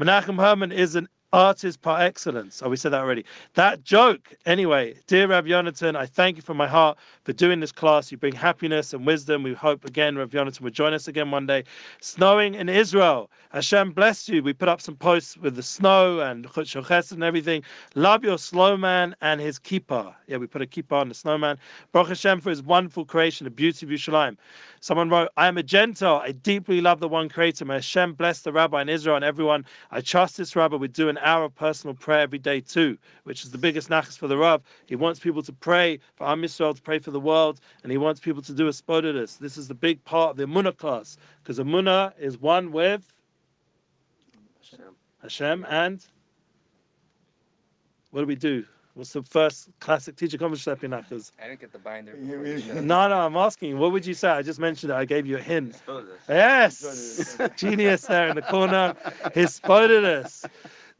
Menachem 0.00 0.36
Herman 0.36 0.72
is 0.72 0.96
an 0.96 1.08
artist 1.32 1.82
par 1.82 2.00
excellence. 2.00 2.62
Oh, 2.64 2.68
we 2.68 2.76
said 2.76 2.92
that 2.92 3.00
already. 3.00 3.24
That 3.54 3.84
joke. 3.84 4.34
Anyway, 4.46 4.94
dear 5.06 5.28
Rav 5.28 5.44
Yonatan, 5.44 5.94
I 5.94 6.06
thank 6.06 6.36
you 6.36 6.42
from 6.42 6.56
my 6.56 6.66
heart 6.66 6.98
for 7.24 7.32
doing 7.32 7.60
this 7.60 7.72
class. 7.72 8.10
You 8.10 8.16
bring 8.16 8.32
happiness 8.34 8.94
and 8.94 9.06
wisdom. 9.06 9.42
We 9.42 9.52
hope 9.54 9.84
again 9.84 10.16
Rav 10.16 10.30
Yonatan 10.30 10.62
will 10.62 10.70
join 10.70 10.94
us 10.94 11.06
again 11.06 11.30
one 11.30 11.46
day. 11.46 11.64
Snowing 12.00 12.54
in 12.54 12.68
Israel. 12.68 13.30
Hashem 13.50 13.92
bless 13.92 14.28
you. 14.28 14.42
We 14.42 14.52
put 14.52 14.68
up 14.68 14.80
some 14.80 14.96
posts 14.96 15.36
with 15.36 15.54
the 15.54 15.62
snow 15.62 16.20
and 16.20 16.46
Chutz 16.46 17.12
and 17.12 17.22
everything. 17.22 17.62
Love 17.94 18.24
your 18.24 18.38
snowman 18.38 19.14
and 19.20 19.40
his 19.40 19.58
kippah. 19.58 20.14
Yeah, 20.26 20.38
we 20.38 20.46
put 20.46 20.62
a 20.62 20.66
kippah 20.66 20.92
on 20.92 21.08
the 21.08 21.14
snowman. 21.14 21.58
Baruch 21.92 22.08
Hashem 22.08 22.40
for 22.40 22.50
his 22.50 22.62
wonderful 22.62 23.04
creation, 23.04 23.44
the 23.44 23.50
beauty 23.50 23.86
of 23.86 23.90
Yerushalayim. 23.92 24.36
Someone 24.80 25.10
wrote, 25.10 25.30
I 25.36 25.48
am 25.48 25.58
a 25.58 25.62
Gentile. 25.62 26.20
I 26.24 26.32
deeply 26.32 26.80
love 26.80 27.00
the 27.00 27.08
one 27.08 27.28
creator. 27.28 27.64
May 27.64 27.74
Hashem 27.74 28.14
bless 28.14 28.42
the 28.42 28.52
rabbi 28.52 28.82
in 28.82 28.88
Israel 28.88 29.16
and 29.16 29.24
everyone. 29.24 29.64
I 29.90 30.00
trust 30.00 30.36
this 30.36 30.54
rabbi. 30.54 30.76
We 30.76 30.88
do 30.88 31.08
an 31.08 31.18
hour 31.18 31.44
of 31.44 31.54
personal 31.54 31.94
prayer 31.94 32.20
every 32.20 32.38
day 32.38 32.60
too, 32.60 32.96
which 33.24 33.44
is 33.44 33.50
the 33.50 33.58
biggest 33.58 33.88
nachas 33.88 34.18
for 34.18 34.28
the 34.28 34.36
Rav. 34.36 34.62
He 34.86 34.96
wants 34.96 35.20
people 35.20 35.42
to 35.42 35.52
pray 35.52 35.98
for 36.14 36.26
Am 36.26 36.42
Yisrael, 36.42 36.74
to 36.74 36.82
pray 36.82 36.98
for 36.98 37.10
the 37.10 37.20
world, 37.20 37.60
and 37.82 37.90
he 37.90 37.98
wants 37.98 38.20
people 38.20 38.42
to 38.42 38.52
do 38.52 38.66
a 38.66 38.70
hisbodedus. 38.70 39.38
This 39.38 39.56
is 39.56 39.68
the 39.68 39.74
big 39.74 40.04
part 40.04 40.30
of 40.30 40.36
the 40.36 40.46
Amunah 40.46 40.76
class, 40.76 41.16
because 41.42 41.58
Amunah 41.58 42.12
is 42.18 42.38
one 42.38 42.72
with 42.72 43.12
Hashem 45.22 45.66
and 45.68 46.04
what 48.10 48.20
do 48.20 48.26
we 48.26 48.36
do? 48.36 48.64
What's 48.98 49.12
the 49.12 49.22
first 49.22 49.68
classic 49.78 50.16
teacher 50.16 50.36
conversation 50.38 50.90
nachas? 50.90 51.30
I 51.40 51.46
didn't 51.46 51.60
get 51.60 51.70
the 51.72 51.78
binder. 51.78 52.16
Yeah, 52.20 52.20
before 52.32 52.38
we- 52.40 52.50
the 52.54 52.60
show. 52.62 52.74
No, 52.80 53.08
no, 53.08 53.20
I'm 53.20 53.36
asking. 53.36 53.78
What 53.78 53.92
would 53.92 54.04
you 54.04 54.12
say? 54.12 54.28
I 54.28 54.42
just 54.42 54.58
mentioned 54.58 54.90
it. 54.90 54.96
I 54.96 55.04
gave 55.04 55.24
you 55.24 55.36
a 55.36 55.40
hint. 55.40 55.70
Expose 55.70 56.08
us. 56.08 56.18
Yes, 56.28 57.38
genius 57.56 58.06
there 58.06 58.26
in 58.26 58.34
the 58.34 58.42
corner. 58.42 58.96
He's 59.34 59.54
spotted 59.54 60.04
us. 60.04 60.44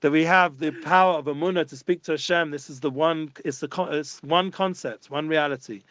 That 0.00 0.12
we 0.12 0.22
have 0.24 0.60
the 0.60 0.70
power 0.70 1.14
of 1.18 1.24
Amunah 1.24 1.66
to 1.70 1.76
speak 1.76 2.02
to 2.04 2.12
Hashem. 2.12 2.52
This 2.52 2.70
is 2.70 2.78
the 2.78 2.90
one. 2.90 3.32
It's 3.44 3.58
the 3.58 3.66
con- 3.66 3.92
it's 3.92 4.22
one 4.22 4.52
concept, 4.52 5.10
one 5.10 5.26
reality. 5.26 5.82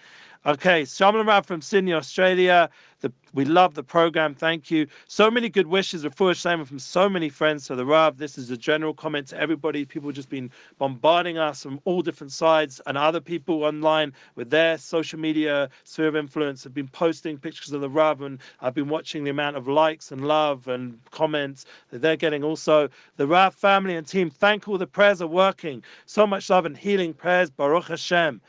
Okay, 0.46 0.86
Shalom 0.86 1.28
Rav 1.28 1.46
from 1.46 1.62
Sydney, 1.62 1.92
Australia. 1.94 2.70
The, 3.02 3.14
we 3.34 3.46
love 3.46 3.76
the 3.76 3.84
program. 3.84 4.34
Thank 4.34 4.72
you. 4.72 4.88
So 5.08 5.30
many 5.30 5.50
good 5.50 5.68
wishes. 5.68 6.04
Refuah 6.04 6.32
Shlema 6.32 6.66
from 6.66 6.80
so 6.80 7.08
many 7.08 7.30
friends 7.30 7.68
to 7.68 7.76
the 7.76 7.86
Rav. 7.86 8.18
This 8.18 8.40
is 8.40 8.50
a 8.50 8.58
general 8.58 8.94
comment 8.94 9.28
to 9.28 9.40
everybody. 9.40 9.86
People 9.86 10.12
just 10.12 10.30
been 10.30 10.50
bombarding 10.80 11.38
us 11.38 11.62
from 11.62 11.80
all 11.86 12.02
different 12.02 12.32
sides, 12.32 12.82
and 12.88 12.98
other 12.98 13.22
people 13.22 13.64
online 13.64 14.14
with 14.34 14.50
their 14.50 14.80
social 14.80 15.20
media 15.20 15.70
sphere 15.84 16.08
of 16.08 16.16
influence 16.16 16.64
have 16.64 16.74
been 16.74 16.88
posting 16.88 17.38
pictures 17.38 17.72
of 17.72 17.82
the 17.82 17.90
Rav, 17.90 18.24
and 18.24 18.40
I've 18.62 18.74
been 18.74 18.90
watching 18.90 19.24
the 19.24 19.30
amount 19.30 19.58
of 19.58 19.68
likes 19.68 20.12
and 20.12 20.28
love 20.28 20.68
and 20.68 21.00
comments 21.12 21.66
that 21.92 22.02
they're 22.02 22.18
getting. 22.18 22.44
Also, 22.44 22.90
the 23.18 23.28
Rav 23.28 23.54
family 23.54 23.96
and 23.96 24.08
team. 24.08 24.32
Thank 24.32 24.68
all 24.68 24.80
the 24.80 24.88
prayers 24.88 25.22
are 25.22 25.28
working. 25.28 25.84
So 26.08 26.26
much 26.26 26.50
love 26.50 26.66
and 26.66 26.76
healing 26.76 27.14
prayers. 27.14 27.52
Baruch 27.52 27.90
Hashem. 27.90 28.42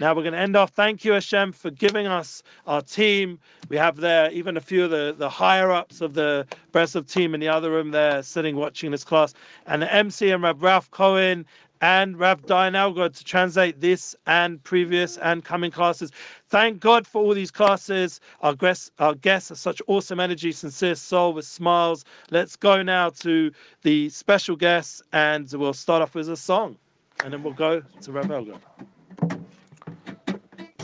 Now 0.00 0.12
we're 0.12 0.22
going 0.22 0.32
to 0.32 0.40
end 0.40 0.56
off. 0.56 0.70
Thank 0.70 1.04
you, 1.04 1.12
Hashem, 1.12 1.52
for 1.52 1.70
giving 1.70 2.08
us 2.08 2.42
our 2.66 2.82
team. 2.82 3.38
We 3.68 3.76
have 3.76 3.93
there 3.96 4.30
even 4.30 4.56
a 4.56 4.60
few 4.60 4.84
of 4.84 4.90
the, 4.90 5.14
the 5.16 5.28
higher 5.28 5.70
ups 5.70 6.00
of 6.00 6.14
the 6.14 6.46
Breslov 6.72 7.10
team 7.10 7.34
in 7.34 7.40
the 7.40 7.48
other 7.48 7.70
room 7.70 7.90
there 7.90 8.22
sitting 8.22 8.56
watching 8.56 8.90
this 8.90 9.04
class. 9.04 9.34
And 9.66 9.82
the 9.82 9.92
MC 9.92 10.30
and 10.30 10.42
Rav 10.42 10.62
Ralph 10.62 10.90
Cohen 10.90 11.46
and 11.80 12.18
Rav 12.18 12.42
Dayan 12.46 12.72
Elgod 12.72 13.14
to 13.16 13.24
translate 13.24 13.80
this 13.80 14.16
and 14.26 14.62
previous 14.64 15.18
and 15.18 15.44
coming 15.44 15.70
classes. 15.70 16.10
Thank 16.48 16.80
God 16.80 17.06
for 17.06 17.22
all 17.22 17.34
these 17.34 17.50
classes. 17.50 18.20
Our 18.40 18.54
guests, 18.54 18.90
our 18.98 19.14
guests 19.14 19.50
are 19.50 19.56
such 19.56 19.82
awesome 19.86 20.20
energy, 20.20 20.52
sincere 20.52 20.94
soul 20.94 21.34
with 21.34 21.44
smiles. 21.44 22.04
Let's 22.30 22.56
go 22.56 22.82
now 22.82 23.10
to 23.20 23.50
the 23.82 24.08
special 24.08 24.56
guests 24.56 25.02
and 25.12 25.50
we'll 25.52 25.74
start 25.74 26.00
off 26.00 26.14
with 26.14 26.28
a 26.28 26.36
song. 26.36 26.78
And 27.22 27.32
then 27.32 27.42
we'll 27.42 27.52
go 27.52 27.82
to 28.02 28.12
Rav 28.12 28.26
Elgod. 28.26 28.60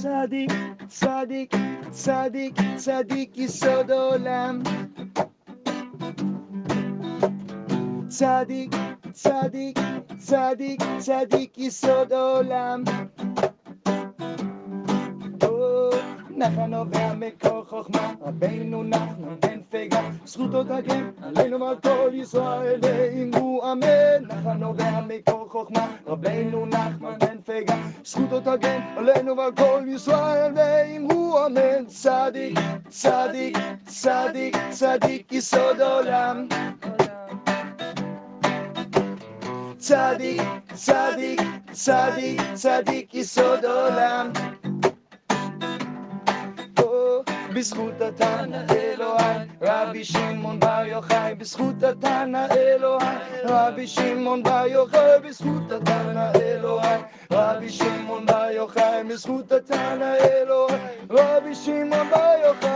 صديق 0.00 0.52
صديق 0.88 1.50
صديق 1.92 2.54
صديقي 2.76 3.46
صد 3.48 3.90
عالم 3.92 4.62
صديق 8.08 8.70
صديق 9.14 9.78
صديق 10.18 10.80
صديقي 10.98 11.70
صد 11.70 12.12
عالم 12.12 12.84
או, 16.40 16.46
נחל 16.46 16.66
נובע 16.66 17.12
מקור 17.14 17.64
חוכמה, 17.68 18.12
רבנו 18.20 18.82
נחמן 18.82 19.36
בן 19.40 19.60
פגה, 19.70 20.00
זכותו 20.24 20.64
תגן 20.64 21.10
עלינו 21.22 21.60
ועל 21.60 21.76
כל 21.76 22.10
ישראל, 22.12 22.80
אמרו 23.22 23.72
אמן. 23.72 24.24
נחל 24.28 24.52
נובע 24.52 25.00
מקור 25.08 25.48
חוכמה, 25.50 25.86
רבנו 26.06 26.66
נחמן 26.66 27.18
בן 27.18 27.36
פגה, 27.44 27.76
זכותו 28.04 28.40
תגן 28.40 28.80
עלינו 28.96 29.36
ועל 29.36 29.52
כל 29.52 29.82
ישראל, 29.86 30.52
ואמרו 30.56 31.46
אמן. 31.46 31.86
צדיק, 31.86 32.58
צדיק, 32.88 33.58
צדיק, 33.86 34.56
צדיק 34.70 35.32
יסוד 35.32 35.80
עולם. 35.80 36.48
צדיק, 39.78 40.42
צדיק, 40.74 41.40
צדיק, 41.72 42.40
צדיק 42.54 43.14
יסוד 43.14 43.64
עולם. 43.64 44.32
בזכות 47.60 48.00
התנא 48.00 48.62
אלוהי 48.70 49.36
רבי 49.62 50.04
שמעון 50.04 50.60
בר 50.60 50.82
יוחאי 50.86 51.34
בזכות 51.34 51.82
התנא 51.82 52.46
אלוהי 52.50 53.16
רבי 53.44 53.86
שמעון 53.86 54.42
בר 54.42 54.66
יוחאי 54.66 55.20
בזכות 55.24 55.72
התנא 55.72 56.32
אלוהי 56.42 57.00
רבי 57.32 57.68
שמעון 57.70 58.26
בר 58.26 58.50
יוחאי 58.50 59.04
בזכות 59.04 59.52
התנא 59.52 60.14
אלוהי 60.20 60.76
רבי 61.10 61.54
שמעון 61.54 62.10
בר 62.10 62.32
יוחאי 62.44 62.69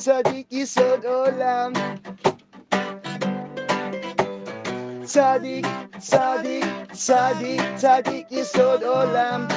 صديقي 0.00 0.64
صد 0.66 1.04
أولام 1.04 1.72
صديق 5.04 5.66
صديق 5.98 6.66
صديق 6.94 7.76
صديقي 7.76 8.44
صد 8.44 8.82
أولام 8.82 9.48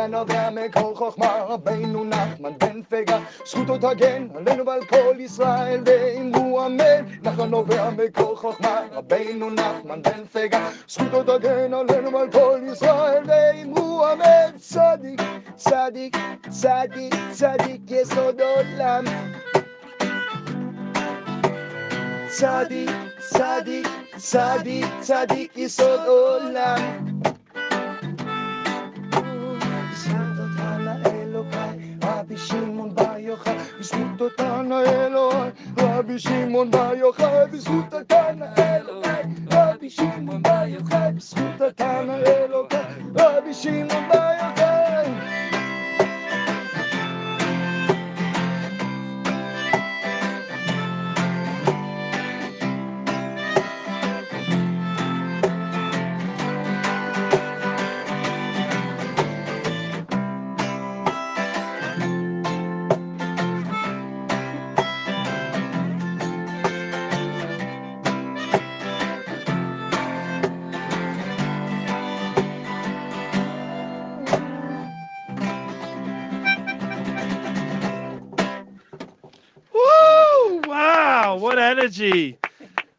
נחל 0.00 0.06
נובע 0.06 0.50
מכל 0.50 0.94
חוכמה, 0.94 1.44
רבינו 1.48 2.04
נחמן 2.04 2.52
בן 2.58 2.82
פגה, 2.82 3.18
זכותו 3.46 3.78
תגן 3.78 4.28
עלינו 4.34 4.66
ועל 4.66 4.84
כל 4.84 5.14
ישראל, 5.18 5.82
ואמרו 5.86 6.66
אמן. 6.66 7.04
נחל 7.22 7.44
נובע 7.46 7.90
מכל 7.90 8.36
חוכמה, 8.36 8.80
רבינו 8.92 9.50
נחמן 9.50 10.02
בן 10.02 10.24
פגה, 10.32 10.68
זכותו 10.88 11.22
תגן 11.22 11.74
עלינו 11.74 12.12
ועל 12.12 12.30
כל 12.32 12.60
ישראל, 12.72 13.22
ואמרו 13.26 14.06
אמן. 14.12 14.58
צדיק, 14.58 15.20
צדיק, 15.56 16.16
צדיק, 16.48 17.14
צדיק 17.30 17.90
יסוד 17.90 18.40
עולם. 18.40 19.04
צדיק, 22.28 22.90
צדיק, 23.18 23.86
צדיק, 24.16 24.86
צדיק 25.00 25.56
יסוד 25.56 26.00
עולם. 26.06 27.09
בזכות 33.81 34.21
אותה 34.21 34.61
לאלוהי, 34.61 35.49
רבי 35.77 36.19
שמעון 36.19 36.71
בר 36.71 36.93
יוחאי, 36.95 37.47
בזכות 37.51 37.93
אותה 37.93 38.31
לאלוהי, 38.31 39.23
רבי 39.51 39.89
שמעון 39.89 40.41
בר 40.41 40.63
יוחאי, 40.67 41.11
בזכות 41.11 41.61
אותה 41.61 42.01
לאלוהי, 42.01 42.67
רבי 43.15 43.53
שמעון 43.53 44.09
בר 44.09 44.31
יוחאי. 44.41 45.30
Energy. 81.91 82.37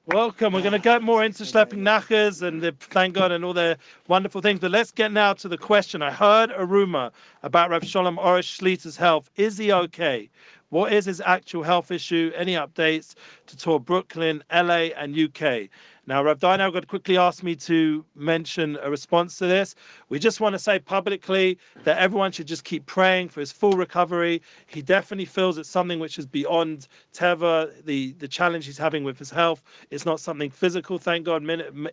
Welcome. 0.04 0.52
We're 0.52 0.60
going 0.60 0.72
to 0.72 0.78
get 0.78 1.00
more 1.00 1.24
into 1.24 1.44
schlepping 1.44 1.78
nachas 1.78 2.42
and 2.42 2.60
the, 2.60 2.72
thank 2.78 3.14
God 3.14 3.32
and 3.32 3.42
all 3.42 3.54
the 3.54 3.78
wonderful 4.06 4.42
things. 4.42 4.60
But 4.60 4.70
let's 4.70 4.90
get 4.92 5.12
now 5.12 5.32
to 5.32 5.48
the 5.48 5.56
question. 5.56 6.02
I 6.02 6.10
heard 6.10 6.52
a 6.54 6.66
rumor 6.66 7.10
about 7.42 7.70
Rav 7.70 7.86
Shalom 7.86 8.18
Arush 8.18 8.60
Shlita's 8.60 8.98
health. 8.98 9.30
Is 9.36 9.56
he 9.56 9.72
okay? 9.72 10.28
What 10.72 10.90
is 10.90 11.04
his 11.04 11.20
actual 11.20 11.64
health 11.64 11.90
issue? 11.90 12.32
Any 12.34 12.54
updates 12.54 13.14
to 13.46 13.58
tour 13.58 13.78
Brooklyn, 13.78 14.42
LA, 14.50 14.88
and 14.96 15.14
UK? 15.14 15.68
Now, 16.06 16.24
Rav 16.24 16.40
got 16.40 16.88
quickly 16.88 17.18
ask 17.18 17.42
me 17.42 17.54
to 17.56 18.02
mention 18.14 18.78
a 18.80 18.90
response 18.90 19.36
to 19.36 19.46
this. 19.46 19.74
We 20.08 20.18
just 20.18 20.40
want 20.40 20.54
to 20.54 20.58
say 20.58 20.78
publicly 20.78 21.58
that 21.84 21.98
everyone 21.98 22.32
should 22.32 22.46
just 22.46 22.64
keep 22.64 22.86
praying 22.86 23.28
for 23.28 23.40
his 23.40 23.52
full 23.52 23.74
recovery. 23.74 24.40
He 24.66 24.80
definitely 24.80 25.26
feels 25.26 25.58
it's 25.58 25.68
something 25.68 25.98
which 25.98 26.18
is 26.18 26.24
beyond 26.24 26.88
Teva, 27.12 27.70
the, 27.84 28.14
the 28.14 28.26
challenge 28.26 28.64
he's 28.64 28.78
having 28.78 29.04
with 29.04 29.18
his 29.18 29.30
health. 29.30 29.62
It's 29.90 30.06
not 30.06 30.20
something 30.20 30.48
physical, 30.48 30.96
thank 30.96 31.26
God, 31.26 31.46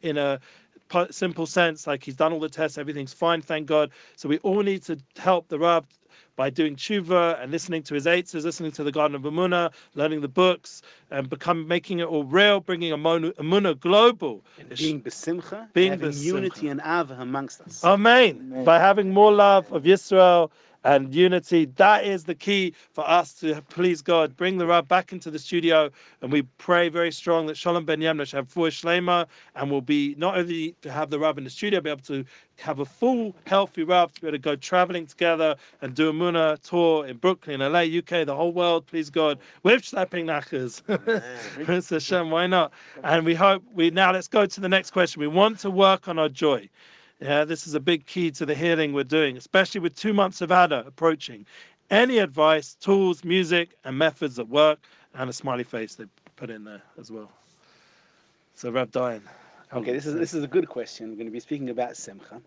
in 0.03 0.17
a 0.17 0.39
simple 1.09 1.45
sense. 1.45 1.85
Like 1.85 2.01
he's 2.01 2.15
done 2.15 2.31
all 2.31 2.39
the 2.39 2.47
tests, 2.47 2.77
everything's 2.77 3.13
fine, 3.13 3.41
thank 3.41 3.67
God. 3.67 3.91
So 4.15 4.29
we 4.29 4.37
all 4.37 4.61
need 4.63 4.83
to 4.83 4.97
help 5.17 5.49
the 5.49 5.59
Rav 5.59 5.85
by 6.39 6.49
doing 6.49 6.73
tshuva 6.77 7.37
and 7.43 7.51
listening 7.51 7.83
to 7.83 7.93
his 7.93 8.05
eitzes, 8.05 8.45
listening 8.45 8.71
to 8.71 8.81
the 8.81 8.93
Garden 8.93 9.13
of 9.13 9.23
Amuna, 9.23 9.73
learning 9.95 10.21
the 10.21 10.29
books, 10.29 10.81
and 11.11 11.29
become 11.29 11.67
making 11.67 11.99
it 11.99 12.05
all 12.05 12.23
real, 12.23 12.61
bringing 12.61 12.93
Amuna, 12.93 13.33
Amuna 13.33 13.77
global. 13.77 14.41
Being 14.77 15.01
besimcha, 15.01 15.67
Being 15.73 15.91
having 15.91 16.11
besimcha. 16.11 16.23
unity 16.23 16.69
and 16.69 16.79
av 16.79 17.11
amongst 17.11 17.59
us. 17.59 17.83
Amen. 17.83 18.63
By 18.63 18.79
having 18.79 19.13
more 19.13 19.33
love 19.33 19.69
of 19.73 19.83
Yisrael 19.83 20.49
and 20.83 21.13
unity, 21.13 21.65
that 21.75 22.05
is 22.05 22.23
the 22.23 22.35
key 22.35 22.73
for 22.93 23.07
us 23.09 23.33
to 23.35 23.61
please 23.69 24.01
God. 24.01 24.35
Bring 24.37 24.57
the 24.57 24.65
Rab 24.65 24.87
back 24.87 25.11
into 25.11 25.29
the 25.29 25.39
studio, 25.39 25.89
and 26.21 26.31
we 26.31 26.43
pray 26.57 26.89
very 26.89 27.11
strong 27.11 27.47
that 27.47 27.57
Shalom 27.57 27.85
Ben 27.85 27.99
Yamna 27.99 28.25
should 28.25 28.37
have 28.37 28.49
full 28.49 28.65
shlema, 28.65 29.27
and 29.55 29.69
will 29.69 29.81
be 29.81 30.15
not 30.17 30.37
only 30.37 30.75
to 30.81 30.91
have 30.91 31.09
the 31.09 31.19
Rab 31.19 31.37
in 31.37 31.43
the 31.43 31.49
studio, 31.49 31.81
be 31.81 31.89
able 31.89 32.01
to 32.03 32.23
have 32.57 32.79
a 32.79 32.85
full, 32.85 33.35
healthy 33.45 33.83
Rab 33.83 34.13
to 34.13 34.21
be 34.21 34.27
able 34.27 34.37
to 34.37 34.41
go 34.41 34.55
traveling 34.55 35.05
together 35.05 35.55
and 35.81 35.95
do 35.95 36.09
a 36.09 36.13
Muna 36.13 36.59
tour 36.61 37.05
in 37.07 37.17
Brooklyn, 37.17 37.59
LA, 37.59 37.81
UK, 37.81 38.25
the 38.25 38.35
whole 38.35 38.51
world, 38.51 38.85
please 38.85 39.09
God, 39.09 39.39
with 39.63 39.81
Schlepping 39.81 40.25
Nachas. 40.25 40.81
It's 41.57 41.89
Hashem, 41.89 42.31
why 42.31 42.47
not? 42.47 42.71
And 43.03 43.25
we 43.25 43.35
hope 43.35 43.63
we 43.73 43.89
now 43.89 44.11
let's 44.11 44.27
go 44.27 44.45
to 44.45 44.61
the 44.61 44.69
next 44.69 44.91
question. 44.91 45.19
We 45.19 45.27
want 45.27 45.59
to 45.59 45.71
work 45.71 46.07
on 46.07 46.19
our 46.19 46.29
joy. 46.29 46.69
Yeah, 47.21 47.43
this 47.43 47.67
is 47.67 47.73
a 47.73 47.81
big 47.81 48.05
key 48.05 48.31
to 48.31 48.45
the 48.45 48.55
healing 48.55 48.93
we're 48.93 49.03
doing, 49.03 49.35
especially 49.35 49.81
with 49.81 49.95
two 49.95 50.13
months 50.13 50.39
of 50.39 50.51
Adar 50.51 50.85
approaching. 50.87 51.45
Any 51.89 52.19
advice, 52.19 52.75
tools, 52.75 53.25
music, 53.25 53.75
and 53.83 53.97
methods 53.97 54.37
that 54.37 54.47
work, 54.47 54.79
and 55.15 55.29
a 55.29 55.33
smiley 55.33 55.65
face 55.65 55.95
they 55.95 56.05
put 56.37 56.49
in 56.49 56.63
there 56.63 56.81
as 56.97 57.11
well. 57.11 57.29
So, 58.55 58.71
Rav 58.71 58.91
Dayan. 58.91 59.21
Okay, 59.73 59.91
this 59.91 60.05
is 60.05 60.15
this 60.15 60.33
is 60.33 60.43
a 60.43 60.47
good 60.47 60.69
question. 60.69 61.09
We're 61.09 61.15
going 61.15 61.27
to 61.27 61.31
be 61.31 61.39
speaking 61.39 61.69
about 61.69 61.97
simcha, 61.97 62.41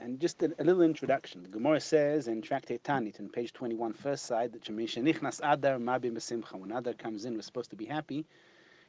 and 0.00 0.20
just 0.20 0.42
a, 0.42 0.52
a 0.58 0.64
little 0.64 0.82
introduction. 0.82 1.42
The 1.42 1.48
Gemara 1.48 1.80
says 1.80 2.28
in 2.28 2.42
Tractate 2.42 2.82
Taanit, 2.82 3.20
in 3.20 3.28
page 3.28 3.52
21, 3.52 3.92
first 3.94 4.26
side, 4.26 4.52
that 4.52 4.64
"Shemishenichnas 4.64 5.40
Adar 5.42 5.78
Mabim 5.78 6.12
Besimcha." 6.12 6.54
When 6.54 6.72
Adar 6.72 6.92
comes 6.92 7.24
in, 7.24 7.34
we're 7.34 7.42
supposed 7.42 7.70
to 7.70 7.76
be 7.76 7.86
happy. 7.86 8.26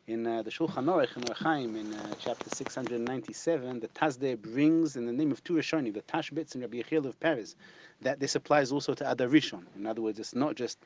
In 0.08 0.26
uh, 0.26 0.42
the 0.42 0.50
Shulchan 0.50 0.86
Aruch 0.86 1.16
in 1.16 1.22
Orach 1.24 1.38
Chaim, 1.38 1.76
in 1.76 1.94
uh, 1.94 2.16
chapter 2.20 2.50
six 2.50 2.74
hundred 2.74 3.02
ninety-seven, 3.02 3.80
the 3.80 3.88
Tazdeh 3.90 4.36
brings 4.42 4.96
in 4.96 5.06
the 5.06 5.14
name 5.14 5.32
of 5.32 5.44
two 5.44 5.54
Rishonim, 5.54 5.94
the 5.94 6.02
Tashbitz 6.02 6.56
and 6.56 6.64
Rabbi 6.64 6.82
Yechiel 6.82 7.06
of 7.06 7.20
Paris, 7.20 7.56
that 8.02 8.20
this 8.20 8.34
applies 8.34 8.72
also 8.72 8.96
to 8.96 9.12
Adar 9.12 9.28
Rishon. 9.28 9.64
In 9.76 9.86
other 9.86 10.02
words, 10.02 10.18
it's 10.18 10.34
not 10.34 10.56
just 10.56 10.80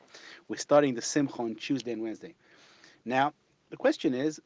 we're 0.48 0.58
starting 0.58 0.92
the 0.92 1.00
Simcha 1.00 1.40
on 1.40 1.54
Tuesday 1.54 1.92
and 1.92 2.02
Wednesday. 2.02 2.34
Now, 3.06 3.32
the 3.70 3.76
question 3.78 4.12
is, 4.12 4.38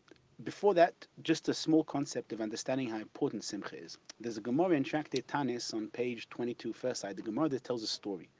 before 0.44 0.74
that, 0.74 0.94
just 1.24 1.48
a 1.48 1.54
small 1.54 1.82
concept 1.82 2.32
of 2.32 2.40
understanding 2.40 2.88
how 2.88 2.98
important 2.98 3.42
Simcha 3.42 3.76
is. 3.76 3.98
There's 4.20 4.36
a 4.38 4.40
Gemara 4.40 4.76
in 4.76 4.84
Tractate 4.84 5.26
Tanis 5.26 5.74
on 5.74 5.88
page 5.88 6.28
22, 6.30 6.72
first 6.74 7.00
side, 7.00 7.16
the 7.16 7.22
Gemara 7.22 7.48
that 7.48 7.64
tells 7.64 7.82
a 7.82 7.88
story 7.88 8.30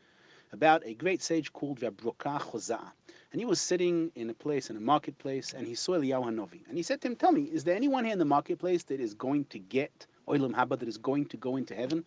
about 0.53 0.87
a 0.87 0.95
great 0.95 1.23
sage 1.23 1.53
called 1.53 1.81
Rabroka 1.81 2.41
Choza'ah. 2.41 2.93
And 3.33 3.41
he 3.41 3.47
was 3.47 3.61
sitting 3.61 4.11
in 4.17 4.29
a 4.29 4.35
place, 4.35 4.71
in 4.71 4.77
a 4.77 4.81
marketplace, 4.81 5.53
and 5.53 5.67
he 5.67 5.75
saw 5.75 5.93
Eliyahu 5.93 6.25
Hanovi. 6.25 6.67
And 6.69 6.77
he 6.77 6.83
said 6.83 7.01
to 7.03 7.09
him, 7.09 7.17
Tell 7.17 7.31
me, 7.31 7.43
is 7.43 7.63
there 7.63 7.77
anyone 7.77 8.05
here 8.05 8.13
in 8.13 8.19
the 8.19 8.25
marketplace 8.25 8.83
that 8.85 9.01
is 9.01 9.15
going 9.15 9.45
to 9.47 9.59
get 9.59 10.07
Oilam 10.27 10.53
Haba, 10.53 10.79
that 10.79 10.89
is 10.89 10.99
going 10.99 11.27
to 11.27 11.37
go 11.37 11.57
into 11.57 11.75
heaven? 11.75 12.05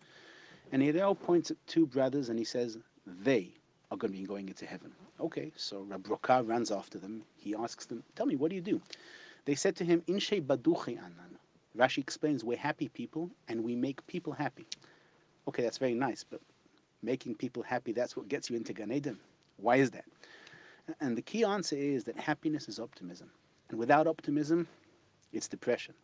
And 0.72 0.82
Eliyahu 0.82 1.18
points 1.20 1.50
at 1.50 1.56
two 1.66 1.86
brothers 1.86 2.28
and 2.28 2.38
he 2.38 2.44
says, 2.44 2.76
They 3.06 3.52
are 3.90 3.96
going 3.96 4.12
to 4.12 4.18
be 4.18 4.26
going 4.26 4.48
into 4.48 4.66
heaven. 4.66 4.92
Okay, 5.18 5.50
so 5.56 5.86
Rabroka 5.88 6.46
runs 6.46 6.70
after 6.70 6.98
them. 6.98 7.22
He 7.36 7.54
asks 7.54 7.86
them, 7.86 8.02
Tell 8.16 8.26
me, 8.26 8.36
what 8.36 8.50
do 8.50 8.56
you 8.56 8.62
do? 8.62 8.80
They 9.46 9.54
said 9.54 9.76
to 9.76 9.84
him, 9.84 10.02
Inshe 10.08 10.44
baduchi 10.44 10.98
anan. 10.98 11.38
Rashi 11.76 11.98
explains 11.98 12.44
we're 12.44 12.56
happy 12.56 12.88
people 12.88 13.30
and 13.48 13.64
we 13.64 13.74
make 13.74 14.06
people 14.06 14.32
happy. 14.32 14.66
Okay, 15.48 15.62
that's 15.62 15.78
very 15.78 15.94
nice, 15.94 16.24
but 16.24 16.40
making 17.02 17.34
people 17.34 17.62
happy, 17.62 17.92
that's 17.92 18.16
what 18.16 18.28
gets 18.28 18.48
you 18.48 18.56
into 18.56 18.72
Gan 18.72 18.92
Eden. 18.92 19.18
Why 19.56 19.76
is 19.76 19.90
that? 19.90 20.04
And 21.00 21.16
the 21.16 21.22
key 21.22 21.44
answer 21.44 21.76
is 21.76 22.04
that 22.04 22.16
happiness 22.16 22.68
is 22.68 22.78
optimism. 22.78 23.30
And 23.70 23.78
without 23.78 24.06
optimism, 24.06 24.68
it's 25.32 25.48
depression. 25.48 25.94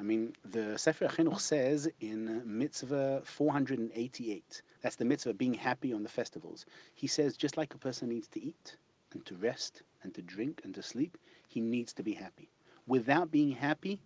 I 0.00 0.02
mean, 0.02 0.32
the 0.44 0.78
Sefer 0.78 1.08
Chinuch 1.08 1.40
says 1.40 1.88
in 2.00 2.42
Mitzvah 2.44 3.22
488, 3.24 4.62
that's 4.80 4.96
the 4.96 5.04
mitzvah 5.04 5.34
being 5.34 5.54
happy 5.54 5.92
on 5.92 6.04
the 6.04 6.08
festivals. 6.08 6.66
He 6.94 7.08
says, 7.08 7.36
just 7.36 7.56
like 7.56 7.74
a 7.74 7.78
person 7.78 8.08
needs 8.08 8.28
to 8.28 8.42
eat 8.42 8.76
and 9.12 9.24
to 9.26 9.34
rest 9.34 9.82
and 10.02 10.14
to 10.14 10.22
drink 10.22 10.60
and 10.64 10.72
to 10.74 10.82
sleep, 10.82 11.18
he 11.48 11.60
needs 11.60 11.92
to 11.94 12.02
be 12.02 12.12
happy. 12.12 12.48
Without 12.86 13.30
being 13.30 13.50
happy, 13.50 14.00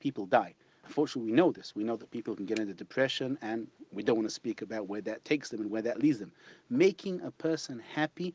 people 0.00 0.26
die. 0.26 0.54
Unfortunately, 0.84 1.30
we 1.30 1.36
know 1.36 1.52
this. 1.52 1.74
We 1.74 1.84
know 1.84 1.96
that 1.96 2.10
people 2.10 2.34
can 2.36 2.46
get 2.46 2.58
into 2.58 2.74
depression, 2.74 3.38
and 3.42 3.66
we 3.92 4.02
don't 4.02 4.16
want 4.16 4.28
to 4.28 4.34
speak 4.34 4.62
about 4.62 4.88
where 4.88 5.00
that 5.02 5.24
takes 5.24 5.48
them 5.48 5.60
and 5.60 5.70
where 5.70 5.82
that 5.82 6.00
leads 6.00 6.18
them. 6.18 6.32
Making 6.70 7.20
a 7.22 7.30
person 7.30 7.82
happy 7.92 8.34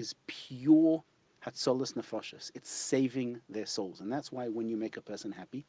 is 0.00 0.14
pure 0.26 1.04
hatzolas 1.46 1.92
nefashos. 1.94 2.50
It's 2.54 2.70
saving 2.70 3.40
their 3.48 3.66
souls, 3.66 4.00
and 4.00 4.10
that's 4.10 4.32
why 4.32 4.48
when 4.48 4.68
you 4.68 4.76
make 4.76 4.96
a 4.96 5.02
person 5.02 5.30
happy, 5.30 5.64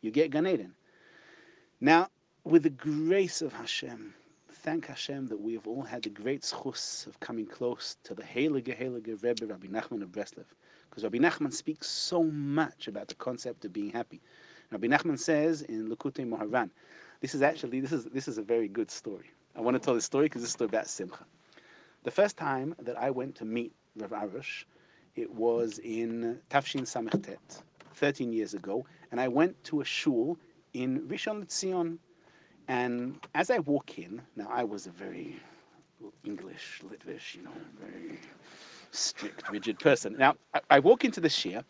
you 0.00 0.10
get 0.10 0.30
Gan 0.30 0.46
Eden. 0.46 0.74
Now, 1.80 2.08
with 2.44 2.62
the 2.62 2.70
grace 2.70 3.42
of 3.42 3.52
Hashem, 3.52 4.14
thank 4.50 4.86
Hashem 4.86 5.26
that 5.28 5.40
we 5.40 5.52
have 5.54 5.66
all 5.66 5.82
had 5.82 6.02
the 6.02 6.10
great 6.10 6.42
zechus 6.42 7.06
of 7.06 7.20
coming 7.20 7.46
close 7.46 7.96
to 8.04 8.14
the 8.14 8.22
Heilige 8.22 8.76
Heilige 8.80 9.22
Rebbe 9.22 9.46
Rabbi 9.46 9.66
Nachman 9.66 10.02
of 10.02 10.10
Breslev, 10.10 10.46
because 10.88 11.04
Rabbi 11.04 11.18
Nachman 11.18 11.52
speaks 11.52 11.88
so 11.88 12.22
much 12.24 12.88
about 12.88 13.08
the 13.08 13.14
concept 13.14 13.64
of 13.64 13.72
being 13.72 13.90
happy. 13.90 14.20
Rabbi 14.70 14.86
Nachman 14.86 15.18
says 15.18 15.62
in 15.62 15.88
Likutei 15.88 16.26
Moharan, 16.26 16.70
this 17.20 17.34
is 17.34 17.42
actually 17.42 17.80
this 17.80 17.92
is 17.92 18.04
this 18.06 18.26
is 18.28 18.38
a 18.38 18.42
very 18.42 18.68
good 18.68 18.90
story. 18.90 19.30
I 19.54 19.60
want 19.60 19.74
to 19.74 19.78
tell 19.78 19.94
this 19.94 20.04
story 20.04 20.26
because 20.26 20.42
this 20.42 20.54
is 20.54 20.60
about 20.60 20.86
Simcha. 20.86 21.24
The 22.06 22.12
first 22.12 22.36
time 22.36 22.72
that 22.78 22.96
I 22.96 23.10
went 23.10 23.34
to 23.38 23.44
meet 23.44 23.72
Rav 23.96 24.10
Arush, 24.10 24.62
it 25.16 25.28
was 25.28 25.80
in 25.80 26.38
Tafshin 26.50 26.82
Samichet, 26.82 27.62
13 27.94 28.32
years 28.32 28.54
ago, 28.54 28.86
and 29.10 29.20
I 29.20 29.26
went 29.26 29.64
to 29.64 29.80
a 29.80 29.84
shul 29.84 30.38
in 30.72 31.00
Rishon 31.08 31.44
LeZion. 31.44 31.98
And 32.68 33.18
as 33.34 33.50
I 33.50 33.58
walk 33.58 33.98
in, 33.98 34.22
now 34.36 34.46
I 34.48 34.62
was 34.62 34.86
a 34.86 34.92
very 34.92 35.40
English, 36.22 36.80
Litvish, 36.88 37.34
you 37.34 37.42
know, 37.42 37.50
very 37.80 38.20
strict, 38.92 39.50
rigid 39.50 39.80
person. 39.80 40.16
Now 40.16 40.36
I, 40.54 40.60
I 40.70 40.78
walk 40.78 41.04
into 41.04 41.20
the 41.20 41.28
shiur, 41.28 41.64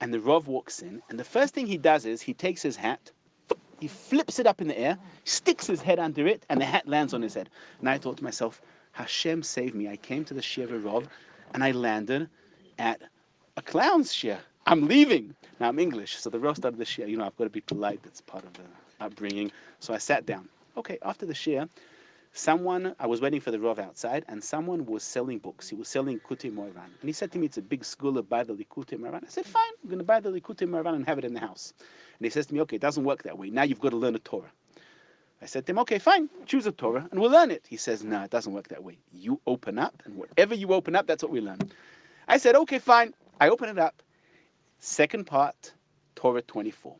and 0.00 0.14
the 0.14 0.20
Rav 0.20 0.46
walks 0.46 0.82
in, 0.82 1.02
and 1.08 1.18
the 1.18 1.24
first 1.24 1.52
thing 1.52 1.66
he 1.66 1.78
does 1.78 2.06
is 2.06 2.22
he 2.22 2.32
takes 2.32 2.62
his 2.62 2.76
hat, 2.76 3.10
he 3.80 3.88
flips 3.88 4.38
it 4.38 4.46
up 4.46 4.60
in 4.60 4.68
the 4.68 4.78
air, 4.78 4.96
sticks 5.24 5.66
his 5.66 5.82
head 5.82 5.98
under 5.98 6.28
it, 6.28 6.46
and 6.48 6.60
the 6.60 6.64
hat 6.64 6.86
lands 6.86 7.12
on 7.12 7.22
his 7.22 7.34
head. 7.34 7.50
And 7.80 7.88
I 7.88 7.98
thought 7.98 8.18
to 8.18 8.24
myself, 8.24 8.62
Hashem 8.94 9.42
save 9.42 9.74
me. 9.74 9.88
I 9.88 9.96
came 9.96 10.24
to 10.24 10.34
the 10.34 10.40
shiur 10.40 10.72
of 10.72 10.84
Rav, 10.84 11.08
and 11.52 11.62
I 11.62 11.72
landed 11.72 12.28
at 12.78 13.02
a 13.56 13.62
clown's 13.62 14.12
shiur. 14.12 14.38
I'm 14.66 14.86
leaving. 14.86 15.34
Now 15.60 15.68
I'm 15.68 15.78
English, 15.78 16.16
so 16.16 16.30
the 16.30 16.38
Rav 16.38 16.56
started 16.56 16.78
the 16.78 16.84
shiur. 16.84 17.08
You 17.08 17.16
know, 17.16 17.26
I've 17.26 17.36
got 17.36 17.44
to 17.44 17.50
be 17.50 17.60
polite. 17.60 18.02
That's 18.02 18.20
part 18.20 18.44
of 18.44 18.52
the 18.54 18.62
upbringing. 19.00 19.50
So 19.80 19.92
I 19.92 19.98
sat 19.98 20.26
down. 20.26 20.48
Okay, 20.76 20.98
after 21.02 21.26
the 21.26 21.34
shiur, 21.34 21.68
someone, 22.32 22.94
I 23.00 23.06
was 23.06 23.20
waiting 23.20 23.40
for 23.40 23.50
the 23.50 23.58
Rav 23.58 23.80
outside, 23.80 24.24
and 24.28 24.42
someone 24.42 24.86
was 24.86 25.02
selling 25.02 25.38
books. 25.38 25.68
He 25.68 25.74
was 25.74 25.88
selling 25.88 26.20
Likutei 26.20 26.52
Moharan. 26.52 26.90
And 27.00 27.08
he 27.08 27.12
said 27.12 27.32
to 27.32 27.38
me, 27.38 27.46
it's 27.46 27.58
a 27.58 27.62
big 27.62 27.84
school, 27.84 28.22
buy 28.22 28.44
the 28.44 28.54
Likutei 28.54 28.98
Moharan. 28.98 29.24
I 29.24 29.28
said, 29.28 29.44
fine, 29.44 29.62
I'm 29.82 29.88
going 29.88 29.98
to 29.98 30.04
buy 30.04 30.20
the 30.20 30.30
Likutei 30.30 30.68
Moharan 30.68 30.94
and 30.94 31.06
have 31.06 31.18
it 31.18 31.24
in 31.24 31.34
the 31.34 31.40
house. 31.40 31.74
And 32.18 32.24
he 32.24 32.30
says 32.30 32.46
to 32.46 32.54
me, 32.54 32.60
okay, 32.60 32.76
it 32.76 32.82
doesn't 32.82 33.04
work 33.04 33.24
that 33.24 33.36
way. 33.36 33.50
Now 33.50 33.64
you've 33.64 33.80
got 33.80 33.90
to 33.90 33.96
learn 33.96 34.14
a 34.14 34.20
Torah. 34.20 34.52
I 35.44 35.46
said 35.46 35.66
to 35.66 35.72
him, 35.72 35.78
okay, 35.80 35.98
fine, 35.98 36.30
choose 36.46 36.66
a 36.66 36.72
Torah 36.72 37.06
and 37.10 37.20
we'll 37.20 37.30
learn 37.30 37.50
it. 37.50 37.66
He 37.68 37.76
says, 37.76 38.02
no, 38.02 38.22
it 38.22 38.30
doesn't 38.30 38.54
work 38.54 38.68
that 38.68 38.82
way. 38.82 38.96
You 39.12 39.38
open 39.46 39.78
up, 39.78 40.02
and 40.06 40.16
whatever 40.16 40.54
you 40.54 40.72
open 40.72 40.96
up, 40.96 41.06
that's 41.06 41.22
what 41.22 41.30
we 41.30 41.42
learn. 41.42 41.58
I 42.26 42.38
said, 42.38 42.56
okay, 42.56 42.78
fine. 42.78 43.12
I 43.42 43.50
open 43.50 43.68
it 43.68 43.78
up. 43.78 44.02
Second 44.78 45.26
part, 45.26 45.74
Torah 46.16 46.40
24. 46.40 46.96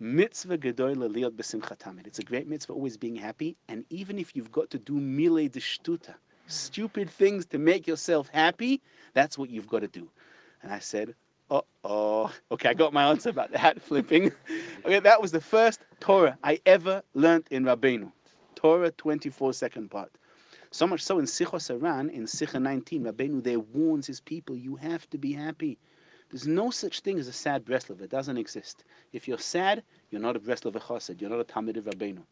Mitzvah 0.00 0.58
gedoy 0.58 0.94
leliot 0.94 1.30
b'simcha 1.30 1.78
tamid. 1.78 2.06
It's 2.06 2.18
a 2.18 2.22
great 2.22 2.46
mitzvah, 2.46 2.74
always 2.74 2.98
being 2.98 3.16
happy. 3.16 3.56
And 3.68 3.86
even 3.88 4.18
if 4.18 4.36
you've 4.36 4.52
got 4.52 4.68
to 4.68 4.78
do 4.78 4.92
mile 4.92 5.48
de 5.48 5.58
shtuta, 5.58 6.14
stupid 6.48 7.08
things 7.08 7.46
to 7.46 7.58
make 7.58 7.86
yourself 7.86 8.28
happy, 8.28 8.82
that's 9.14 9.38
what 9.38 9.48
you've 9.48 9.68
got 9.68 9.80
to 9.80 9.88
do. 9.88 10.10
And 10.62 10.70
I 10.70 10.78
said, 10.78 11.14
oh. 11.84 12.32
Okay, 12.50 12.68
I 12.68 12.74
got 12.74 12.92
my 12.92 13.04
answer 13.04 13.30
about 13.30 13.52
the 13.52 13.58
hat 13.58 13.80
flipping. 13.80 14.32
okay, 14.84 15.00
that 15.00 15.20
was 15.20 15.32
the 15.32 15.40
first 15.40 15.80
Torah 16.00 16.38
I 16.42 16.60
ever 16.66 17.02
learned 17.14 17.44
in 17.50 17.64
Rabbeinu. 17.64 18.10
Torah 18.54 18.90
24 18.92 19.52
second 19.52 19.90
part. 19.90 20.10
So 20.70 20.86
much 20.86 21.02
so 21.02 21.18
in 21.18 21.26
Sichos 21.26 21.68
HaRan, 21.68 22.10
in 22.10 22.24
Sicha 22.24 22.60
19, 22.60 23.04
Rabbeinu 23.04 23.42
there 23.42 23.60
warns 23.60 24.06
his 24.06 24.20
people, 24.20 24.56
you 24.56 24.76
have 24.76 25.08
to 25.10 25.18
be 25.18 25.32
happy. 25.32 25.78
There's 26.30 26.46
no 26.46 26.70
such 26.70 27.00
thing 27.00 27.18
as 27.18 27.28
a 27.28 27.32
sad 27.32 27.64
Breslov. 27.66 28.00
It 28.00 28.08
doesn't 28.08 28.38
exist. 28.38 28.84
If 29.12 29.28
you're 29.28 29.36
sad, 29.36 29.82
you're 30.10 30.22
not 30.22 30.36
a 30.36 30.40
Breslov 30.40 30.72
Chassid. 30.72 31.20
You're 31.20 31.28
not 31.28 31.40
a 31.40 31.44
Talmid 31.44 31.76
of 31.76 31.84
Rabbeinu. 31.84 32.22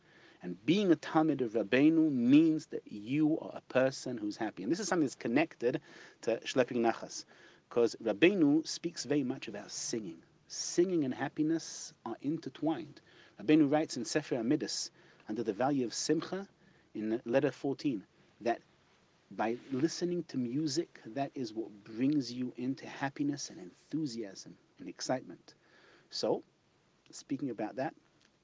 And 0.42 0.64
being 0.64 0.90
a 0.90 0.96
Talmid 0.96 1.42
of 1.42 1.52
Rabbeinu 1.52 2.10
means 2.10 2.64
that 2.66 2.80
you 2.86 3.38
are 3.40 3.52
a 3.56 3.72
person 3.72 4.16
who's 4.16 4.38
happy. 4.38 4.62
And 4.62 4.72
this 4.72 4.80
is 4.80 4.88
something 4.88 5.04
that's 5.04 5.14
connected 5.14 5.82
to 6.22 6.40
Schlepping 6.46 6.78
Nachas. 6.78 7.26
Because 7.70 7.94
Rabbeinu 8.02 8.66
speaks 8.66 9.04
very 9.04 9.22
much 9.22 9.48
about 9.48 9.70
singing. 9.70 10.18
Singing 10.48 11.04
and 11.04 11.14
happiness 11.14 11.94
are 12.04 12.16
intertwined. 12.20 13.00
Rabbeinu 13.40 13.70
writes 13.70 13.96
in 13.96 14.04
Sefer 14.04 14.34
HaMiddos, 14.36 14.90
under 15.28 15.44
the 15.44 15.52
value 15.52 15.86
of 15.86 15.94
Simcha, 15.94 16.48
in 16.96 17.22
letter 17.24 17.52
14, 17.52 18.02
that 18.40 18.60
by 19.36 19.56
listening 19.70 20.24
to 20.24 20.36
music, 20.36 21.00
that 21.06 21.30
is 21.36 21.54
what 21.54 21.70
brings 21.84 22.32
you 22.32 22.52
into 22.56 22.88
happiness 22.88 23.50
and 23.50 23.60
enthusiasm 23.60 24.56
and 24.80 24.88
excitement. 24.88 25.54
So, 26.10 26.42
speaking 27.12 27.50
about 27.50 27.76
that, 27.76 27.94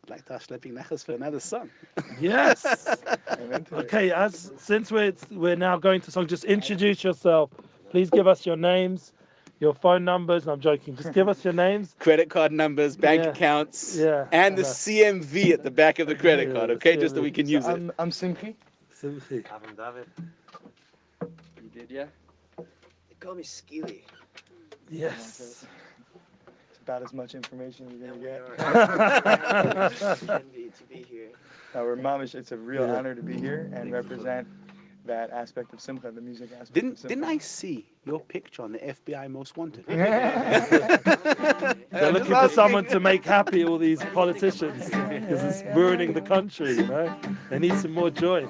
I'd 0.05 0.11
like 0.11 0.24
to 0.27 0.35
ask 0.35 0.49
Schlepping 0.49 0.72
Nachas 0.72 1.05
for 1.05 1.12
another 1.14 1.41
song. 1.41 1.68
Yes. 2.20 2.87
okay, 3.72 4.12
as 4.12 4.53
since 4.57 4.93
we're 4.93 5.12
we're 5.33 5.57
now 5.57 5.77
going 5.77 6.01
to 6.03 6.12
song, 6.12 6.29
just 6.29 6.45
introduce 6.45 7.03
yourself. 7.03 7.51
Please 7.91 8.11
give 8.11 8.26
us 8.26 8.47
your 8.47 8.57
names, 8.57 9.12
your 9.61 9.74
phone 9.74 10.05
numbers. 10.05 10.47
No, 10.47 10.53
I'm 10.53 10.61
joking. 10.61 10.97
Just 10.97 11.12
give 11.12 11.28
us 11.28 11.45
your 11.45 11.55
names. 11.55 11.95
Credit 11.99 12.28
card 12.28 12.53
numbers, 12.53 12.97
bank 12.97 13.24
Yeah. 13.24 13.26
accounts, 13.26 13.97
Yeah. 13.97 14.26
and 14.32 14.57
the 14.57 14.62
Uh-huh. 14.62 14.72
CVV 14.74 15.53
at 15.53 15.62
the 15.62 15.70
back 15.70 15.99
of 15.99 16.07
the 16.09 16.14
credit 16.16 16.51
Yeah, 16.51 16.53
card, 16.53 16.70
the 16.70 16.74
okay? 16.76 16.97
Just 16.97 17.14
so 17.14 17.22
we 17.22 17.30
can 17.30 17.49
use 17.49 17.68
it. 17.68 17.82
I'm, 17.82 17.93
I'm 17.99 18.11
Simchi. 18.11 18.55
Simchi. 18.91 19.43
Avram 19.49 19.76
David. 19.76 20.09
You 21.62 21.68
did, 21.70 21.91
yeah? 21.91 22.07
They 23.09 23.14
call 23.18 23.34
me 23.34 23.43
Skilly. 23.43 24.05
Yes. 24.89 25.66
It's 26.70 26.78
about 26.78 27.03
as 27.03 27.12
much 27.12 27.34
information 27.34 27.89
you're 27.91 28.09
gonna 28.09 28.18
we 28.18 28.26
get. 28.26 28.41
are 28.41 28.57
envy 30.28 30.70
to 30.70 30.84
be 30.84 31.03
here. 31.03 31.30
Uh, 31.74 31.80
we're 31.82 31.97
mamish. 31.97 32.34
It's 32.34 32.53
a 32.53 32.57
real 32.57 32.84
Yeah. 32.84 32.91
honor 32.91 33.14
to 33.14 33.22
be 33.22 33.39
here 33.39 33.68
and 33.72 33.93
represent 33.93 34.47
that 35.07 35.30
aspect 35.30 35.72
of 35.72 35.80
Simcha, 35.80 36.11
the 36.11 36.20
music 36.20 36.50
aspect. 36.52 36.74
Didn't 36.74 37.04
of 37.04 37.09
didn't 37.09 37.24
I 37.24 37.38
see 37.38 37.86
your 38.04 38.20
picture 38.20 38.62
on 38.62 38.72
the 38.72 38.78
FBI 38.78 39.30
Most 39.30 39.57
Wanted? 39.57 39.84
They're 39.86 40.12
looking 42.12 42.34
for 42.34 42.48
someone 42.48 42.84
to 42.86 43.00
make 43.00 43.24
happy 43.24 43.64
all 43.64 43.78
these 43.78 44.02
politicians 44.14 44.90
because 44.90 45.42
it's 45.42 45.76
ruining 45.76 46.12
the 46.12 46.20
country. 46.20 46.76
You 46.76 46.86
know, 46.86 47.16
they 47.50 47.59
need 47.59 47.76
some 47.78 47.92
more 47.92 48.11
joy. 48.11 48.46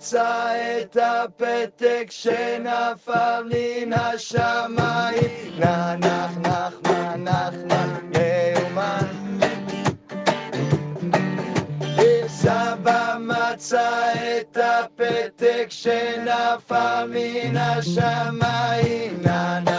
מצא 0.07 0.53
את 0.81 0.97
הפתק 1.01 2.07
שנפל 2.09 3.43
מן 3.45 3.93
השמיים. 3.93 5.59
נח 5.59 5.95
נח 5.97 6.31
נח 6.37 6.73
נח 6.83 7.13
נח 7.17 7.53
נח 7.65 8.19
יאומן 8.19 9.07
סבא 12.27 13.17
מצא 13.19 14.13
את 14.13 14.57
הפתק 14.57 15.67
שנפל 15.69 17.05
מן 17.09 17.57
השמיים 17.57 19.21
נח 19.21 19.76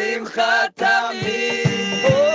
שמחה 0.00 0.64
תמיד. 0.76 2.29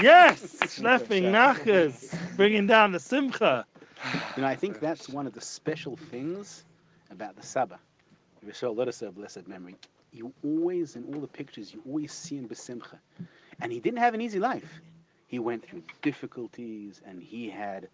Yes, 0.00 0.56
schlepping 0.64 1.30
nachas, 1.30 2.14
bringing 2.36 2.66
down 2.66 2.92
the 2.92 3.00
simcha. 3.00 3.66
You 4.36 4.42
know, 4.42 4.48
I 4.48 4.56
think 4.56 4.80
that's 4.80 5.08
one 5.08 5.26
of 5.26 5.32
the 5.32 5.40
special 5.40 5.96
things 5.96 6.64
about 7.10 7.36
the 7.36 7.42
Saba. 7.42 7.78
Rishon 8.46 8.76
Lodasar, 8.76 9.14
blessed 9.14 9.48
memory. 9.48 9.76
You 10.12 10.32
always, 10.44 10.96
in 10.96 11.04
all 11.04 11.20
the 11.20 11.28
pictures, 11.28 11.74
you 11.74 11.82
always 11.86 12.12
see 12.12 12.36
him 12.36 12.48
besimcha. 12.48 12.98
And 13.60 13.72
he 13.72 13.80
didn't 13.80 13.98
have 13.98 14.14
an 14.14 14.20
easy 14.20 14.38
life. 14.38 14.80
He 15.26 15.38
went 15.38 15.64
through 15.66 15.82
difficulties 16.02 17.02
and 17.04 17.22
he 17.22 17.50
had 17.50 17.88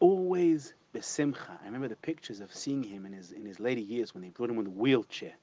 always 0.00 0.74
besimcha. 0.94 1.58
I 1.62 1.66
remember 1.66 1.88
the 1.88 1.96
pictures 1.96 2.40
of 2.40 2.54
seeing 2.54 2.82
him 2.84 3.06
in 3.06 3.12
his, 3.12 3.32
in 3.32 3.44
his 3.44 3.60
later 3.60 3.80
years 3.80 4.14
when 4.14 4.22
they 4.22 4.30
brought 4.30 4.50
him 4.50 4.58
in 4.58 4.64
the 4.64 4.70
wheelchair 4.70 5.34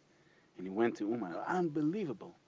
and 0.58 0.66
he 0.66 0.72
went 0.72 0.98
to 0.98 1.08
Uman. 1.10 1.36
Unbelievable. 1.48 2.39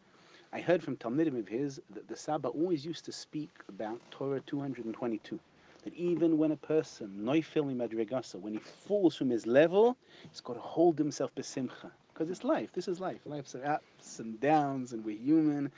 I 0.53 0.60
heard 0.60 0.84
from 0.84 0.98
Talmidim 0.98 1.40
of 1.40 1.48
his 1.48 1.80
that 1.91 2.10
the 2.10 2.15
Saba 2.15 2.49
always 2.49 2.86
used 2.86 3.06
to 3.06 3.11
speak 3.14 3.52
about 3.69 4.02
Torah 4.11 4.41
222. 4.41 5.40
That 5.84 5.94
even 5.94 6.38
when 6.38 6.52
a 6.52 6.57
person, 6.57 7.22
noifil 7.22 7.73
madrigasa, 7.73 8.36
when 8.36 8.53
he 8.53 8.60
falls 8.60 9.15
from 9.15 9.30
his 9.30 9.48
level, 9.48 9.95
he's 10.30 10.41
got 10.41 10.56
to 10.56 10.60
hold 10.60 10.98
himself 10.98 11.34
besimcha. 11.36 11.90
Because 12.14 12.30
it's 12.30 12.44
life. 12.44 12.69
This 12.73 12.90
is 12.90 12.99
life. 12.99 13.22
Life's 13.26 13.56
ups 13.56 14.19
and 14.19 14.40
downs, 14.41 14.91
and 14.91 15.06
we're 15.06 15.18
human. 15.18 15.72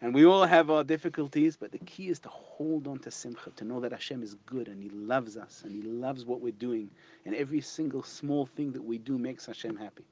And 0.00 0.12
we 0.12 0.26
all 0.26 0.44
have 0.44 0.68
our 0.68 0.82
difficulties, 0.82 1.56
but 1.56 1.70
the 1.70 1.78
key 1.78 2.08
is 2.08 2.18
to 2.20 2.28
hold 2.28 2.88
on 2.88 2.98
to 3.00 3.12
simcha, 3.12 3.50
to 3.54 3.64
know 3.64 3.78
that 3.80 3.92
Hashem 3.92 4.22
is 4.22 4.34
good 4.46 4.66
and 4.66 4.82
He 4.82 4.90
loves 4.90 5.36
us 5.36 5.62
and 5.64 5.72
He 5.72 5.82
loves 5.82 6.24
what 6.24 6.40
we're 6.40 6.52
doing. 6.52 6.90
And 7.24 7.36
every 7.36 7.60
single 7.60 8.02
small 8.02 8.46
thing 8.46 8.72
that 8.72 8.82
we 8.82 8.98
do 8.98 9.16
makes 9.16 9.46
Hashem 9.46 9.76
happy. 9.76 10.04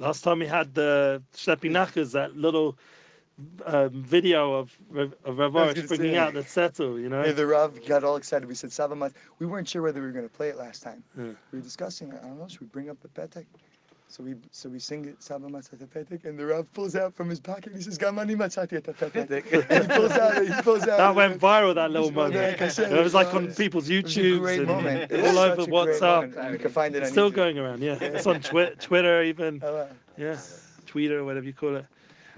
Last 0.00 0.22
time 0.22 0.40
we 0.40 0.46
had 0.46 0.74
the 0.74 1.22
schlepping 1.34 1.72
nachas, 1.72 2.12
that 2.12 2.36
little 2.36 2.76
um, 3.66 3.90
video 4.02 4.54
of 4.54 4.76
Rav- 4.90 5.14
of 5.24 5.38
Rav 5.38 5.56
I 5.56 5.66
was 5.66 5.72
Arush 5.72 5.76
gonna 5.76 5.88
bringing 5.88 6.12
say. 6.14 6.18
out 6.18 6.34
the 6.34 6.42
settle, 6.44 6.98
you 6.98 7.08
know. 7.08 7.22
Hey, 7.22 7.32
the 7.32 7.46
Rav 7.46 7.84
got 7.86 8.02
all 8.04 8.16
excited. 8.16 8.48
We 8.48 8.54
said 8.54 8.70
Savamat. 8.70 9.12
We 9.38 9.46
weren't 9.46 9.68
sure 9.68 9.82
whether 9.82 10.00
we 10.00 10.06
were 10.06 10.12
going 10.12 10.28
to 10.28 10.34
play 10.34 10.48
it 10.48 10.56
last 10.56 10.82
time. 10.82 11.02
Yeah. 11.16 11.24
We 11.52 11.58
were 11.58 11.64
discussing. 11.64 12.08
It, 12.12 12.20
I 12.22 12.26
don't 12.28 12.38
know. 12.38 12.48
Should 12.48 12.60
we 12.62 12.66
bring 12.66 12.90
up 12.90 12.96
the 13.00 13.08
petek? 13.08 13.46
So 14.10 14.22
we 14.24 14.34
so 14.52 14.70
we 14.70 14.78
sing 14.78 15.04
it 15.04 15.20
Savamat 15.20 15.70
at 15.72 15.78
the 15.78 15.84
petek, 15.86 16.24
and 16.24 16.38
the 16.38 16.46
Rav 16.46 16.72
pulls 16.72 16.96
out 16.96 17.14
from 17.14 17.28
his 17.28 17.38
pocket. 17.40 17.74
He 17.76 17.82
says, 17.82 17.98
"Gamani 17.98 18.34
matzati 18.36 18.72
at 18.72 18.84
the 18.84 18.94
petek." 18.94 19.52
and 19.52 19.82
he 19.88 19.94
pulls 19.94 20.12
out. 20.12 20.42
He 20.46 20.62
pulls 20.62 20.82
out. 20.88 20.96
That 20.96 21.14
went 21.14 21.38
viral, 21.40 21.74
that 21.74 21.90
little 21.90 22.08
It 22.08 22.14
moment. 22.14 22.60
was 22.60 22.78
It 22.78 22.90
was 22.90 23.12
like 23.14 23.32
on 23.34 23.52
people's 23.54 23.88
It 23.90 24.02
was 24.04 24.16
a 24.16 24.20
YouTubes 24.20 24.38
great 24.40 24.58
and 24.60 24.68
moment. 24.68 25.12
It 25.12 25.20
was 25.22 25.30
all 25.36 25.38
over 25.40 25.62
WhatsApp. 25.70 26.34
moment, 26.34 26.52
You 26.54 26.58
can 26.58 26.70
find 26.70 26.96
it 26.96 27.02
It's 27.02 27.10
still 27.12 27.30
YouTube. 27.30 27.34
going 27.34 27.58
around, 27.58 27.82
yeah. 27.82 27.98
It's 28.00 28.26
on 28.26 28.40
twi- 28.40 28.72
Twitter 28.80 29.22
even. 29.22 29.60
Oh, 29.62 29.74
wow. 29.74 29.88
Yes, 30.16 30.66
Twitter, 30.86 31.22
whatever 31.24 31.44
you 31.46 31.52
call 31.52 31.76
it. 31.76 31.84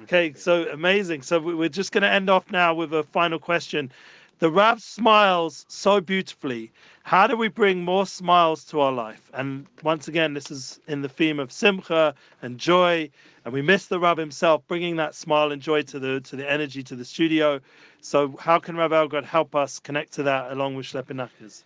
Okay, 0.02 0.32
so 0.34 0.68
amazing. 0.70 1.22
So 1.22 1.38
we- 1.38 1.54
we're 1.54 1.68
just 1.68 1.92
going 1.92 2.02
to 2.02 2.08
end 2.10 2.30
off 2.30 2.50
now 2.50 2.72
with 2.74 2.92
a 2.94 3.02
final 3.02 3.38
question. 3.38 3.90
The 4.38 4.50
Rav 4.50 4.80
smiles 4.80 5.66
so 5.68 6.00
beautifully. 6.00 6.72
How 7.02 7.26
do 7.26 7.36
we 7.36 7.48
bring 7.48 7.84
more 7.84 8.06
smiles 8.06 8.64
to 8.66 8.80
our 8.80 8.92
life? 8.92 9.30
And 9.34 9.66
once 9.82 10.08
again, 10.08 10.32
this 10.32 10.50
is 10.50 10.80
in 10.86 11.02
the 11.02 11.08
theme 11.08 11.38
of 11.38 11.52
simcha 11.52 12.14
and 12.40 12.58
joy. 12.58 13.10
And 13.44 13.52
we 13.52 13.60
miss 13.60 13.86
the 13.86 14.00
Rav 14.00 14.16
himself, 14.16 14.66
bringing 14.66 14.96
that 14.96 15.14
smile 15.14 15.52
and 15.52 15.60
joy 15.60 15.82
to 15.82 15.98
the 15.98 16.20
to 16.22 16.36
the 16.36 16.50
energy 16.50 16.82
to 16.84 16.96
the 16.96 17.04
studio. 17.04 17.60
So 18.00 18.34
how 18.38 18.58
can 18.58 18.76
Rav 18.76 18.92
Elgod 18.92 19.24
help 19.24 19.54
us 19.54 19.78
connect 19.78 20.12
to 20.14 20.22
that 20.22 20.52
along 20.52 20.76
with 20.76 20.86
Schlepping 20.86 21.16
Nachas? 21.20 21.64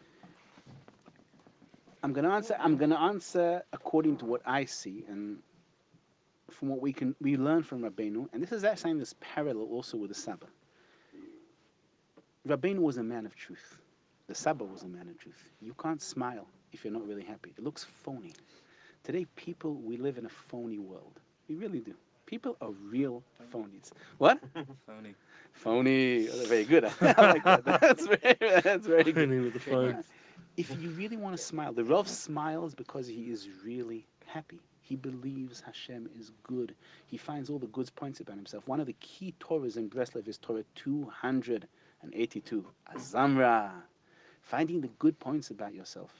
I'm 2.03 2.13
going 2.13 2.25
to 2.25 2.33
answer. 2.33 2.57
I'm 2.59 2.77
going 2.77 2.91
to 2.91 3.01
answer 3.01 3.63
according 3.73 4.17
to 4.19 4.25
what 4.27 4.43
I 4.45 4.65
see 4.65 5.05
and 5.09 5.39
from 6.55 6.69
what 6.69 6.81
we 6.81 6.93
can 6.93 7.15
we 7.21 7.37
learn 7.37 7.63
from 7.63 7.83
Rabbeinu. 7.83 8.29
And 8.33 8.43
this 8.43 8.53
is 8.53 8.65
actually 8.65 8.95
this 8.99 9.15
parallel 9.21 9.67
also 9.67 9.97
with 9.99 10.11
the 10.11 10.15
Saba. 10.15 10.47
Rabbeinu 12.49 12.79
was 12.79 12.99
a 12.99 13.03
man 13.03 13.27
of 13.27 13.35
truth. 13.37 13.79
The 14.27 14.35
Saba 14.35 14.65
was 14.65 14.83
a 14.83 14.89
man 14.89 15.09
of 15.09 15.19
truth. 15.19 15.51
You 15.61 15.75
can't 15.75 16.01
smile 16.01 16.47
if 16.73 16.85
you're 16.85 16.93
not 16.93 17.07
really 17.07 17.25
happy. 17.25 17.53
It 17.57 17.63
looks 17.63 17.85
phony. 17.85 18.33
Today, 19.03 19.27
people 19.37 19.75
we 19.75 19.97
live 19.97 20.19
in 20.19 20.27
a 20.27 20.31
phony 20.31 20.79
world. 20.79 21.21
We 21.49 21.57
really 21.57 21.81
do. 21.81 21.95
People 22.27 22.57
are 22.63 22.71
real 22.71 23.23
phonies. 23.53 23.93
What? 24.19 24.41
Phony. 24.87 25.15
Phony. 25.53 26.29
Oh, 26.29 26.45
very 26.47 26.65
good. 26.65 26.85
I 27.01 27.33
like 27.33 27.45
that. 27.45 27.65
That's 27.81 28.07
very. 28.07 28.61
That's 28.63 28.87
very 28.87 29.13
good. 29.13 29.29
with 29.29 29.53
the 29.53 29.61
phone. 29.61 30.05
If 30.57 30.71
you 30.81 30.91
really 30.91 31.17
want 31.17 31.37
to 31.37 31.43
smile, 31.43 31.73
the 31.73 31.85
Rav 31.85 32.09
smiles 32.09 32.75
because 32.75 33.07
he 33.07 33.31
is 33.31 33.49
really 33.65 34.07
happy. 34.27 34.61
He 34.85 34.97
believes 34.97 35.61
Hashem 35.63 36.11
is 36.19 36.31
good. 36.43 36.75
He 37.07 37.17
finds 37.17 37.49
all 37.49 37.59
the 37.59 37.67
good 37.69 37.91
points 37.97 38.21
about 38.21 38.37
himself. 38.37 38.69
One 38.69 38.81
of 38.81 38.87
the 38.87 38.95
key 39.01 39.35
Torahs 39.41 39.77
in 39.79 39.89
Breslev 39.89 40.29
is 40.29 40.39
Torah 40.39 40.65
282, 40.75 42.65
Azamra, 42.95 43.71
finding 44.43 44.81
the 44.83 44.91
good 44.99 45.19
points 45.19 45.51
about 45.51 45.75
yourself. 45.75 46.11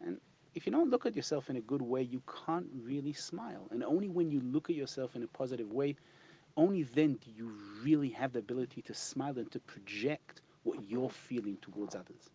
And 0.00 0.18
if 0.54 0.64
you 0.64 0.72
don't 0.72 0.90
look 0.90 1.06
at 1.06 1.16
yourself 1.16 1.50
in 1.50 1.56
a 1.56 1.60
good 1.60 1.82
way, 1.82 2.02
you 2.02 2.22
can't 2.46 2.68
really 2.84 3.12
smile. 3.12 3.66
And 3.72 3.82
only 3.82 4.08
when 4.08 4.30
you 4.30 4.40
look 4.40 4.70
at 4.70 4.76
yourself 4.76 5.16
in 5.16 5.24
a 5.24 5.28
positive 5.28 5.72
way, 5.72 5.96
only 6.56 6.84
then 6.84 7.14
do 7.14 7.30
you 7.36 7.52
really 7.82 8.10
have 8.10 8.32
the 8.32 8.38
ability 8.38 8.80
to 8.82 8.94
smile 8.94 9.36
and 9.38 9.50
to 9.50 9.58
project 9.60 10.40
what 10.62 10.78
you're 10.88 11.10
feeling 11.10 11.58
towards 11.60 11.94
others. 11.94 12.30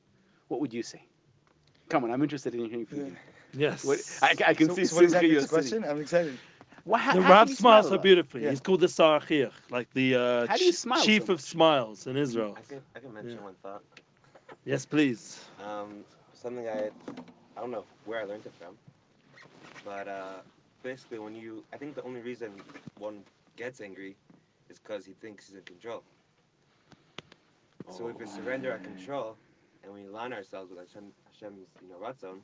What 0.49 0.60
would 0.60 0.73
you 0.73 0.84
say? 0.84 1.03
Come 1.89 2.03
on, 2.03 2.11
I'm 2.11 2.22
interested 2.22 2.53
in 2.53 2.65
hearing 2.69 2.85
from 2.85 2.99
you. 3.06 3.15
Yes. 3.53 3.84
What, 3.84 3.99
I, 4.21 4.35
I 4.47 4.53
can 4.53 4.69
So, 4.69 4.73
see 4.76 4.85
so 4.85 4.95
what 4.95 5.03
exactly 5.03 5.34
you're 5.34 5.38
is 5.38 5.45
the 5.45 5.49
question? 5.49 5.84
I'm 5.84 5.99
excited. 6.01 6.39
What, 6.84 7.01
how, 7.01 7.13
The 7.13 7.19
how 7.19 7.30
Rav 7.30 7.38
can 7.38 7.49
you 7.49 7.55
smiles 7.55 7.88
smile 7.88 7.89
so 7.89 7.97
beautifully. 7.97 8.43
Yeah. 8.43 8.49
He's 8.49 8.61
called 8.61 8.81
the 8.81 8.88
Sarachir, 8.88 9.51
like 9.69 9.91
the 9.93 10.15
uh, 10.15 10.47
How 10.47 10.55
ch- 10.55 10.71
smile 10.73 11.07
so 11.07 11.07
chief 11.07 11.30
of 11.30 11.41
smiles 11.41 12.07
in 12.07 12.15
Israel. 12.17 12.55
I 12.55 12.61
can, 12.61 12.81
I 12.95 12.99
can 12.99 13.13
mention 13.13 13.43
one 13.43 13.55
thought. 13.61 13.84
Yes, 14.65 14.85
please. 14.85 15.45
Um, 15.63 16.03
something 16.34 16.67
I, 16.67 16.89
I 17.55 17.59
don't 17.61 17.71
know 17.71 17.85
where 18.05 18.21
I 18.21 18.23
learned 18.23 18.45
it 18.45 18.53
from, 18.59 18.76
but 19.84 20.07
uh, 20.07 20.41
basically 20.84 21.19
when 21.19 21.35
you, 21.35 21.63
I 21.73 21.77
think 21.77 21.95
the 21.95 22.03
only 22.03 22.21
reason 22.21 22.51
one 22.97 23.23
gets 23.55 23.81
angry 23.81 24.15
is 24.69 24.80
because 24.80 25.05
he 25.05 25.13
thinks 25.13 25.47
he's 25.47 25.57
in 25.57 25.63
control. 25.63 26.03
So 27.89 28.07
if 28.07 28.17
we 28.19 28.26
surrender 28.26 28.71
our 28.71 28.80
control 28.80 29.38
and 29.84 29.93
we 29.93 30.05
align 30.05 30.34
ourselves 30.34 30.69
with 30.71 30.80
Hashem, 30.80 31.11
Hashem's, 31.26 31.67
you 31.81 31.89
know, 31.89 31.97
Ratzon, 31.97 32.39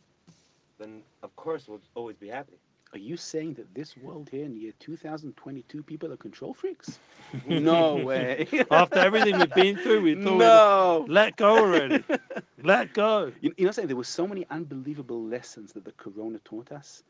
then 0.80 1.02
of 1.24 1.36
course 1.36 1.68
we'll 1.68 1.82
always 1.96 2.18
be 2.18 2.28
happy. 2.28 2.58
Are 2.94 3.00
you 3.00 3.18
saying 3.18 3.56
that 3.56 3.74
this 3.76 3.98
world 3.98 4.30
here 4.32 4.46
in 4.46 4.54
the 4.54 4.60
year 4.60 4.74
2022, 4.80 5.84
people 5.84 6.14
are 6.14 6.18
control 6.18 6.54
freaks? 6.54 7.00
no 7.48 7.96
way. 7.98 8.48
After 8.72 9.00
everything 9.00 9.38
we've 9.38 9.54
been 9.54 9.76
through, 9.76 10.02
we 10.02 10.16
thought 10.16 10.38
no. 10.38 11.06
let 11.10 11.36
go 11.36 11.58
already. 11.58 12.04
let 12.64 12.94
go. 12.94 13.34
You, 13.42 13.54
you 13.58 13.66
know, 13.66 13.72
saying 13.72 13.88
there 13.90 13.98
were 13.98 14.04
so 14.06 14.26
many 14.28 14.46
unbelievable 14.50 15.22
lessons 15.22 15.74
that 15.74 15.84
the 15.84 15.92
Corona 15.94 16.40
taught 16.46 16.72
us, 16.72 17.04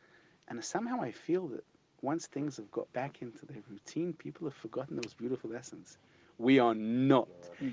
and 0.48 0.64
somehow 0.64 1.02
I 1.02 1.12
feel 1.12 1.48
that 1.50 1.64
once 2.02 2.26
things 2.26 2.58
have 2.58 2.72
got 2.72 2.92
back 2.94 3.22
into 3.22 3.46
their 3.46 3.62
routine, 3.70 4.14
people 4.14 4.48
have 4.48 4.56
forgotten 4.56 4.96
those 4.96 5.14
beautiful 5.14 5.50
lessons. 5.52 5.98
We 6.38 6.60
are 6.60 6.76
not 6.76 7.30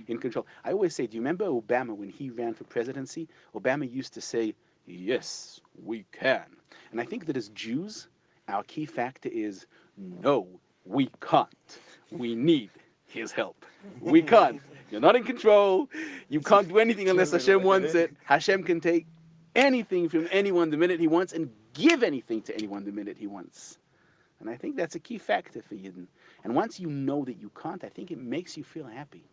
in 0.09 0.19
control. 0.19 0.47
I 0.65 0.73
always 0.73 0.95
say, 0.95 1.07
do 1.07 1.17
you 1.17 1.21
remember 1.21 1.47
Obama 1.47 1.97
when 1.97 2.11
he 2.11 2.31
ran 2.31 2.55
for 2.55 2.65
presidency? 2.65 3.29
Obama 3.55 3.91
used 3.91 4.15
to 4.15 4.21
say, 4.21 4.55
"Yes, 4.87 5.61
we 5.85 6.05
can," 6.13 6.45
and 6.91 7.01
I 7.01 7.05
think 7.05 7.27
that 7.27 7.37
as 7.37 7.49
Jews, 7.51 8.09
our 8.49 8.63
key 8.65 8.87
factor 8.87 9.29
is, 9.29 9.67
"No, 9.97 10.49
we 10.85 11.11
can't. 11.21 11.81
We 12.11 12.35
need 12.35 12.71
His 13.07 13.33
help. 13.33 13.65
We 14.01 14.23
can't. 14.23 14.61
You're 14.91 15.01
not 15.01 15.17
in 15.17 15.25
control. 15.25 15.89
You 16.29 16.41
can't 16.41 16.69
do 16.69 16.79
anything 16.79 17.09
unless 17.09 17.31
Hashem 17.31 17.63
wants 17.63 17.95
it. 17.95 18.15
Hashem 18.25 18.65
can 18.65 18.81
take 18.81 19.07
anything 19.55 20.09
from 20.09 20.29
anyone 20.31 20.71
the 20.71 20.77
minute 20.77 21.01
He 21.01 21.09
wants 21.09 21.33
and 21.33 21.51
give 21.73 22.03
anything 22.03 22.43
to 22.43 22.55
anyone 22.55 22.85
the 22.85 22.93
minute 22.93 23.17
He 23.19 23.27
wants. 23.27 23.79
And 24.41 24.51
I 24.51 24.57
think 24.57 24.77
that's 24.77 24.97
a 24.97 25.01
key 25.01 25.19
factor 25.19 25.63
for 25.63 25.75
Yidden. 25.77 26.07
And 26.45 26.55
once 26.55 26.81
you 26.81 26.89
know 26.89 27.25
that 27.25 27.41
you 27.41 27.51
can't, 27.51 27.85
I 27.85 27.89
think 27.89 28.11
it 28.11 28.19
makes 28.19 28.57
you 28.57 28.65
feel 28.65 28.87
happy. 28.87 29.25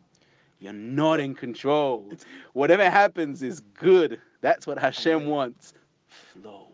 You're 0.60 0.73
not 0.73 1.19
in 1.19 1.36
control. 1.36 2.11
Whatever 2.53 2.90
happens 2.90 3.41
is 3.41 3.61
good. 3.61 4.19
That's 4.41 4.68
what 4.68 4.77
Hashem 4.77 5.26
wants. 5.26 5.73
Flow. 6.07 6.68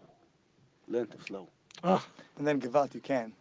Learn 0.87 1.07
to 1.07 1.17
flow. 1.17 1.49
Ah, 1.83 2.05
and 2.37 2.47
then 2.47 2.59
give 2.59 2.75
out 2.75 2.93
you 2.95 3.01
can. 3.01 3.31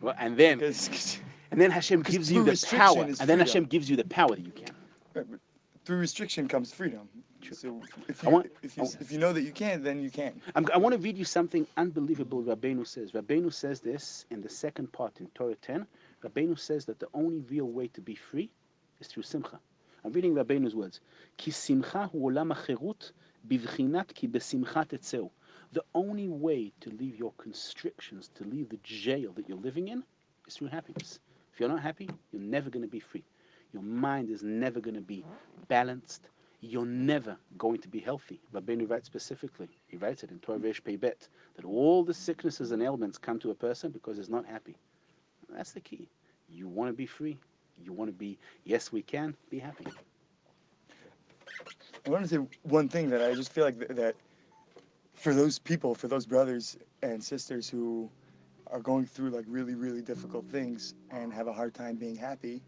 Well, 0.00 0.14
and 0.18 0.36
then 0.36 0.58
Because 0.58 1.18
and 1.50 1.60
then 1.60 1.70
Hashem 1.70 2.02
gives 2.02 2.30
you 2.30 2.44
the 2.44 2.66
power. 2.76 3.02
And 3.02 3.16
then. 3.16 3.38
Hashem 3.38 3.64
gives 3.64 3.88
you 3.88 3.96
the 3.96 4.04
power 4.04 4.30
that 4.34 4.44
you 4.44 4.52
can. 4.52 5.38
through 5.84 5.98
restriction 5.98 6.48
comes 6.48 6.72
freedom. 6.72 7.08
So 7.52 7.82
if 8.08 8.24
I 8.24 8.28
you, 8.28 8.34
want- 8.34 8.50
if, 8.62 8.76
you, 8.76 8.84
if 9.00 9.12
you 9.12 9.18
know 9.18 9.32
that 9.32 9.42
you 9.42 9.52
can, 9.52 9.82
then 9.82 10.00
you 10.00 10.10
can. 10.10 10.40
I'm, 10.54 10.66
I 10.72 10.78
want 10.78 10.94
to 10.94 10.98
read 10.98 11.18
you 11.18 11.26
something 11.26 11.66
unbelievable 11.76 12.42
Rabbeinu 12.42 12.86
says. 12.86 13.12
Rabbeinu 13.12 13.52
says 13.52 13.80
this 13.80 14.24
in 14.30 14.40
the 14.40 14.48
second 14.48 14.92
part 14.92 15.20
in 15.20 15.26
Torah 15.34 15.54
10. 15.56 15.86
Rabbeinu 16.24 16.58
says 16.58 16.86
that 16.86 16.98
the 17.00 17.08
only 17.12 17.40
real 17.50 17.66
way 17.66 17.88
to 17.88 18.00
be 18.00 18.14
free 18.14 18.50
is 19.00 19.08
through 19.08 19.24
simcha. 19.24 19.60
I'm 20.04 20.12
reading 20.12 20.34
Rabbeinu's 20.34 20.74
words. 20.74 21.00
Olam 21.38 22.54
hachirut 22.54 23.12
bivchinat 23.48 24.14
ki 24.14 24.28
besimcha 24.28 24.86
tetzeu. 24.86 25.30
The 25.72 25.82
only 25.94 26.28
way 26.28 26.72
to 26.80 26.90
leave 26.90 27.16
your 27.16 27.32
constrictions, 27.38 28.30
to 28.34 28.44
leave 28.44 28.68
the 28.68 28.78
jail 28.82 29.32
that 29.32 29.48
you're 29.48 29.58
living 29.58 29.88
in, 29.88 30.04
is 30.46 30.56
through 30.56 30.68
happiness. 30.68 31.20
If 31.52 31.58
you're 31.58 31.70
not 31.70 31.80
happy, 31.80 32.10
you're 32.32 32.42
never 32.42 32.68
going 32.68 32.82
to 32.82 32.88
be 32.88 33.00
free. 33.00 33.24
Your 33.72 33.82
mind 33.82 34.28
is 34.28 34.42
never 34.42 34.78
going 34.78 34.94
to 34.94 35.00
be 35.00 35.24
balanced. 35.68 36.28
You're 36.60 36.86
never 36.86 37.36
going 37.58 37.80
to 37.80 37.88
be 37.88 37.98
healthy. 37.98 38.40
Rabbeinu 38.52 38.88
writes 38.88 39.06
specifically, 39.06 39.68
he 39.86 39.96
writes 39.96 40.22
it 40.22 40.30
in 40.30 40.38
Torah 40.38 40.58
Vesh 40.58 40.82
Pei 40.84 40.96
Bet, 40.96 41.28
that 41.56 41.64
all 41.64 42.04
the 42.04 42.14
sicknesses 42.14 42.72
and 42.72 42.82
ailments 42.82 43.18
come 43.18 43.38
to 43.40 43.50
a 43.50 43.54
person 43.54 43.90
because 43.90 44.16
he's 44.18 44.28
not 44.28 44.46
happy. 44.46 44.76
That's 45.48 45.72
the 45.72 45.80
key. 45.80 46.08
You 46.48 46.68
want 46.68 46.90
to 46.90 46.94
be 46.94 47.06
free. 47.06 47.38
You 47.82 47.92
want 47.92 48.08
to 48.08 48.12
be, 48.12 48.38
yes, 48.64 48.92
we 48.92 49.02
can, 49.02 49.36
be 49.50 49.58
happy. 49.58 49.86
I 52.06 52.10
want 52.10 52.22
to 52.22 52.28
say 52.28 52.36
one 52.62 52.88
thing 52.88 53.10
that 53.10 53.22
I 53.22 53.34
just 53.34 53.52
feel 53.52 53.64
like 53.64 53.78
th- 53.78 53.90
that 53.92 54.14
for 55.14 55.32
those 55.34 55.58
people, 55.58 55.94
for 55.94 56.08
those 56.08 56.26
brothers 56.26 56.76
and 57.02 57.22
sisters 57.22 57.68
who 57.68 58.10
are 58.68 58.80
going 58.80 59.06
through 59.06 59.30
like 59.30 59.44
really, 59.48 59.74
really 59.74 60.02
difficult 60.02 60.44
things 60.50 60.94
and 61.10 61.32
have 61.32 61.46
a 61.46 61.52
hard 61.52 61.74
time 61.74 61.96
being 61.96 62.16
happy. 62.16 62.62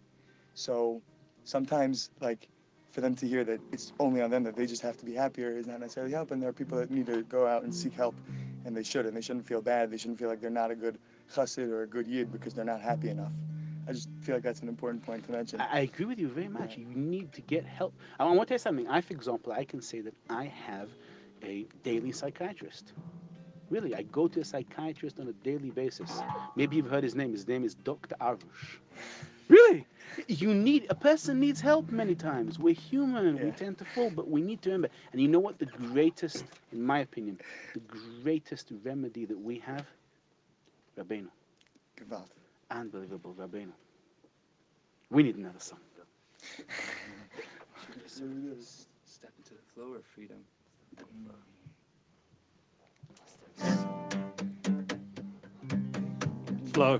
So 0.54 1.02
sometimes, 1.44 2.10
like, 2.20 2.48
for 2.90 3.00
them 3.02 3.14
to 3.16 3.28
hear 3.28 3.44
that 3.44 3.60
it's 3.72 3.92
only 4.00 4.22
on 4.22 4.30
them 4.30 4.42
that 4.44 4.56
they 4.56 4.66
just 4.66 4.80
have 4.82 4.96
to 4.98 5.04
be 5.04 5.12
happier 5.12 5.50
is 5.50 5.66
not 5.66 5.80
necessarily 5.80 6.12
help. 6.12 6.30
And 6.30 6.40
there 6.40 6.48
are 6.48 6.54
people 6.54 6.78
that 6.78 6.90
need 6.90 7.06
to 7.06 7.22
go 7.24 7.46
out 7.46 7.62
and 7.62 7.74
seek 7.74 7.92
help, 7.92 8.14
and 8.64 8.74
they 8.74 8.82
should. 8.82 9.04
And 9.04 9.14
they 9.14 9.20
shouldn't 9.20 9.46
feel 9.46 9.60
bad. 9.60 9.90
They 9.90 9.98
shouldn't 9.98 10.18
feel 10.18 10.28
like 10.28 10.40
they're 10.40 10.50
not 10.50 10.70
a 10.70 10.74
good 10.74 10.98
chassid 11.34 11.68
or 11.68 11.82
a 11.82 11.86
good 11.86 12.06
yid 12.06 12.32
because 12.32 12.54
they're 12.54 12.64
not 12.64 12.80
happy 12.80 13.10
enough. 13.10 13.32
I 13.86 13.92
just 13.92 14.08
feel 14.20 14.36
like 14.36 14.44
that's 14.44 14.60
an 14.62 14.68
important 14.68 15.04
point 15.04 15.24
to 15.24 15.32
mention. 15.32 15.60
I, 15.60 15.68
I 15.70 15.80
agree 15.80 16.06
with 16.06 16.18
you 16.18 16.28
very 16.28 16.48
much. 16.48 16.76
You 16.76 16.86
need 16.86 17.32
to 17.34 17.42
get 17.42 17.64
help. 17.64 17.94
I 18.18 18.24
want 18.24 18.40
to 18.40 18.46
tell 18.46 18.54
you 18.54 18.58
something. 18.58 18.88
I, 18.88 19.00
for 19.00 19.14
example, 19.14 19.52
I 19.52 19.64
can 19.64 19.80
say 19.80 20.00
that 20.00 20.14
I 20.28 20.44
have 20.46 20.90
a 21.42 21.66
daily 21.82 22.12
psychiatrist. 22.12 22.92
Really, 23.70 23.94
I 23.94 24.02
go 24.02 24.28
to 24.28 24.40
a 24.40 24.44
psychiatrist 24.44 25.18
on 25.20 25.28
a 25.28 25.32
daily 25.32 25.70
basis. 25.70 26.24
Maybe 26.54 26.76
you've 26.76 26.90
heard 26.90 27.04
his 27.04 27.14
name. 27.14 27.32
His 27.32 27.46
name 27.48 27.64
is 27.64 27.74
Dr. 27.74 28.16
Arush. 28.20 28.78
Really? 29.48 29.86
You 30.28 30.54
need 30.54 30.86
a 30.90 30.94
person 30.94 31.40
needs 31.40 31.60
help 31.60 31.90
many 31.90 32.14
times. 32.14 32.58
We're 32.58 32.74
human. 32.74 33.40
We 33.40 33.52
tend 33.52 33.78
to 33.78 33.84
fall, 33.84 34.10
but 34.10 34.28
we 34.28 34.40
need 34.42 34.62
to 34.62 34.70
remember. 34.70 34.88
And 35.12 35.20
you 35.20 35.28
know 35.28 35.40
what? 35.40 35.58
The 35.58 35.66
greatest, 35.66 36.44
in 36.72 36.82
my 36.82 37.00
opinion, 37.00 37.38
the 37.72 37.80
greatest 37.80 38.72
remedy 38.84 39.24
that 39.26 39.38
we 39.38 39.58
have, 39.60 39.86
Rabbeinu. 40.96 41.30
Gewalt. 41.96 42.45
Unbelievable, 42.70 43.34
Rabbeinu. 43.38 43.72
We 45.10 45.22
need 45.22 45.36
another 45.36 45.60
song. 45.60 45.78
Step 49.04 49.32
into 49.38 49.54
the 49.54 49.62
flow 49.74 49.94
of 49.94 50.04
freedom. 50.04 50.38
Flow. 56.72 56.98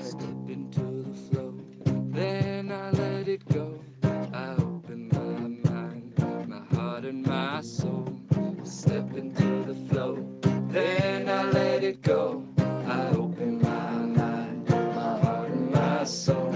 Step 0.00 0.48
into 0.48 1.02
the 1.02 1.14
flow, 1.30 1.54
then 2.10 2.70
I 2.72 2.90
let 2.90 3.28
it 3.28 3.46
go. 3.52 3.80
I 4.04 4.54
open 4.58 5.08
my 5.12 5.70
mind, 5.70 6.14
my 6.48 6.76
heart 6.76 7.04
and 7.04 7.26
my 7.26 7.60
soul. 7.62 8.06
Step 8.64 9.14
into 9.16 9.64
the 9.64 9.74
flow, 9.88 10.26
then 10.68 11.28
I 11.28 11.50
let 11.50 11.82
it 11.84 12.02
go. 12.02 12.44
I 12.88 13.08
open 13.08 13.60
my 13.60 13.90
mind, 13.90 14.68
my 14.68 15.18
heart 15.18 15.50
and 15.50 15.70
my 15.72 16.04
soul. 16.04 16.55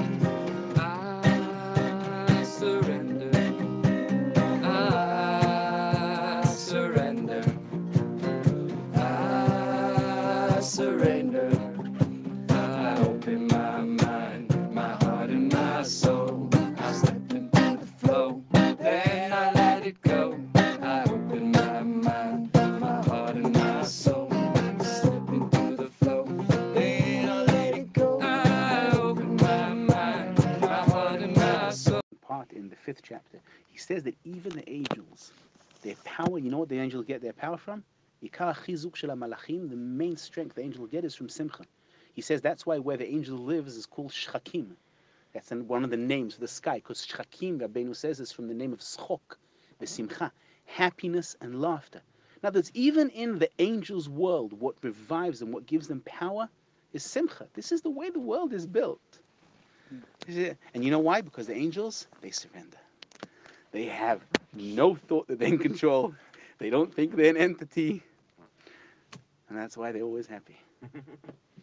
Fifth 32.90 33.02
chapter, 33.04 33.38
he 33.70 33.78
says 33.78 34.02
that 34.02 34.16
even 34.24 34.50
the 34.50 34.68
angels, 34.68 35.32
their 35.82 35.94
power, 36.02 36.40
you 36.40 36.50
know 36.50 36.58
what 36.58 36.68
the 36.68 36.80
angels 36.80 37.04
get 37.04 37.22
their 37.22 37.32
power 37.32 37.56
from? 37.56 37.84
The 38.20 39.76
main 39.76 40.16
strength 40.16 40.56
the 40.56 40.62
angel 40.62 40.86
get 40.88 41.04
is 41.04 41.14
from 41.14 41.28
simcha. 41.28 41.62
He 42.14 42.20
says 42.20 42.40
that's 42.40 42.66
why 42.66 42.78
where 42.78 42.96
the 42.96 43.08
angel 43.08 43.38
lives 43.38 43.76
is 43.76 43.86
called 43.86 44.10
shchakim. 44.10 44.70
That's 45.32 45.52
one 45.52 45.84
of 45.84 45.90
the 45.90 45.96
names 45.96 46.34
of 46.34 46.40
the 46.40 46.48
sky, 46.48 46.78
because 46.78 47.06
shchakim, 47.06 47.60
Rabbeinu 47.60 47.94
says, 47.94 48.18
is 48.18 48.32
from 48.32 48.48
the 48.48 48.54
name 48.54 48.72
of 48.72 48.80
schok, 48.80 49.36
the 49.78 49.86
simcha, 49.86 50.32
happiness 50.64 51.36
and 51.40 51.62
laughter. 51.62 52.02
Now, 52.42 52.48
other 52.48 52.58
words, 52.58 52.72
even 52.74 53.08
in 53.10 53.38
the 53.38 53.50
angels' 53.60 54.08
world, 54.08 54.52
what 54.52 54.74
revives 54.82 55.38
them, 55.38 55.52
what 55.52 55.66
gives 55.66 55.86
them 55.86 56.00
power, 56.00 56.48
is 56.92 57.04
simcha. 57.04 57.46
This 57.54 57.70
is 57.70 57.82
the 57.82 57.90
way 57.90 58.10
the 58.10 58.18
world 58.18 58.52
is 58.52 58.66
built. 58.66 59.20
This 60.26 60.36
is 60.36 60.36
it. 60.36 60.58
And 60.74 60.84
you 60.84 60.90
know 60.90 60.98
why? 60.98 61.20
Because 61.20 61.46
the 61.46 61.54
angels, 61.54 62.06
they 62.20 62.30
surrender. 62.30 62.76
They 63.72 63.84
have 63.86 64.20
no 64.54 64.94
thought 64.94 65.28
that 65.28 65.38
they're 65.38 65.48
in 65.48 65.58
control. 65.58 66.14
They 66.58 66.70
don't 66.70 66.92
think 66.92 67.16
they're 67.16 67.30
an 67.30 67.36
entity. 67.36 68.02
And 69.48 69.58
that's 69.58 69.76
why 69.76 69.92
they're 69.92 70.02
always 70.02 70.26
happy. 70.26 70.58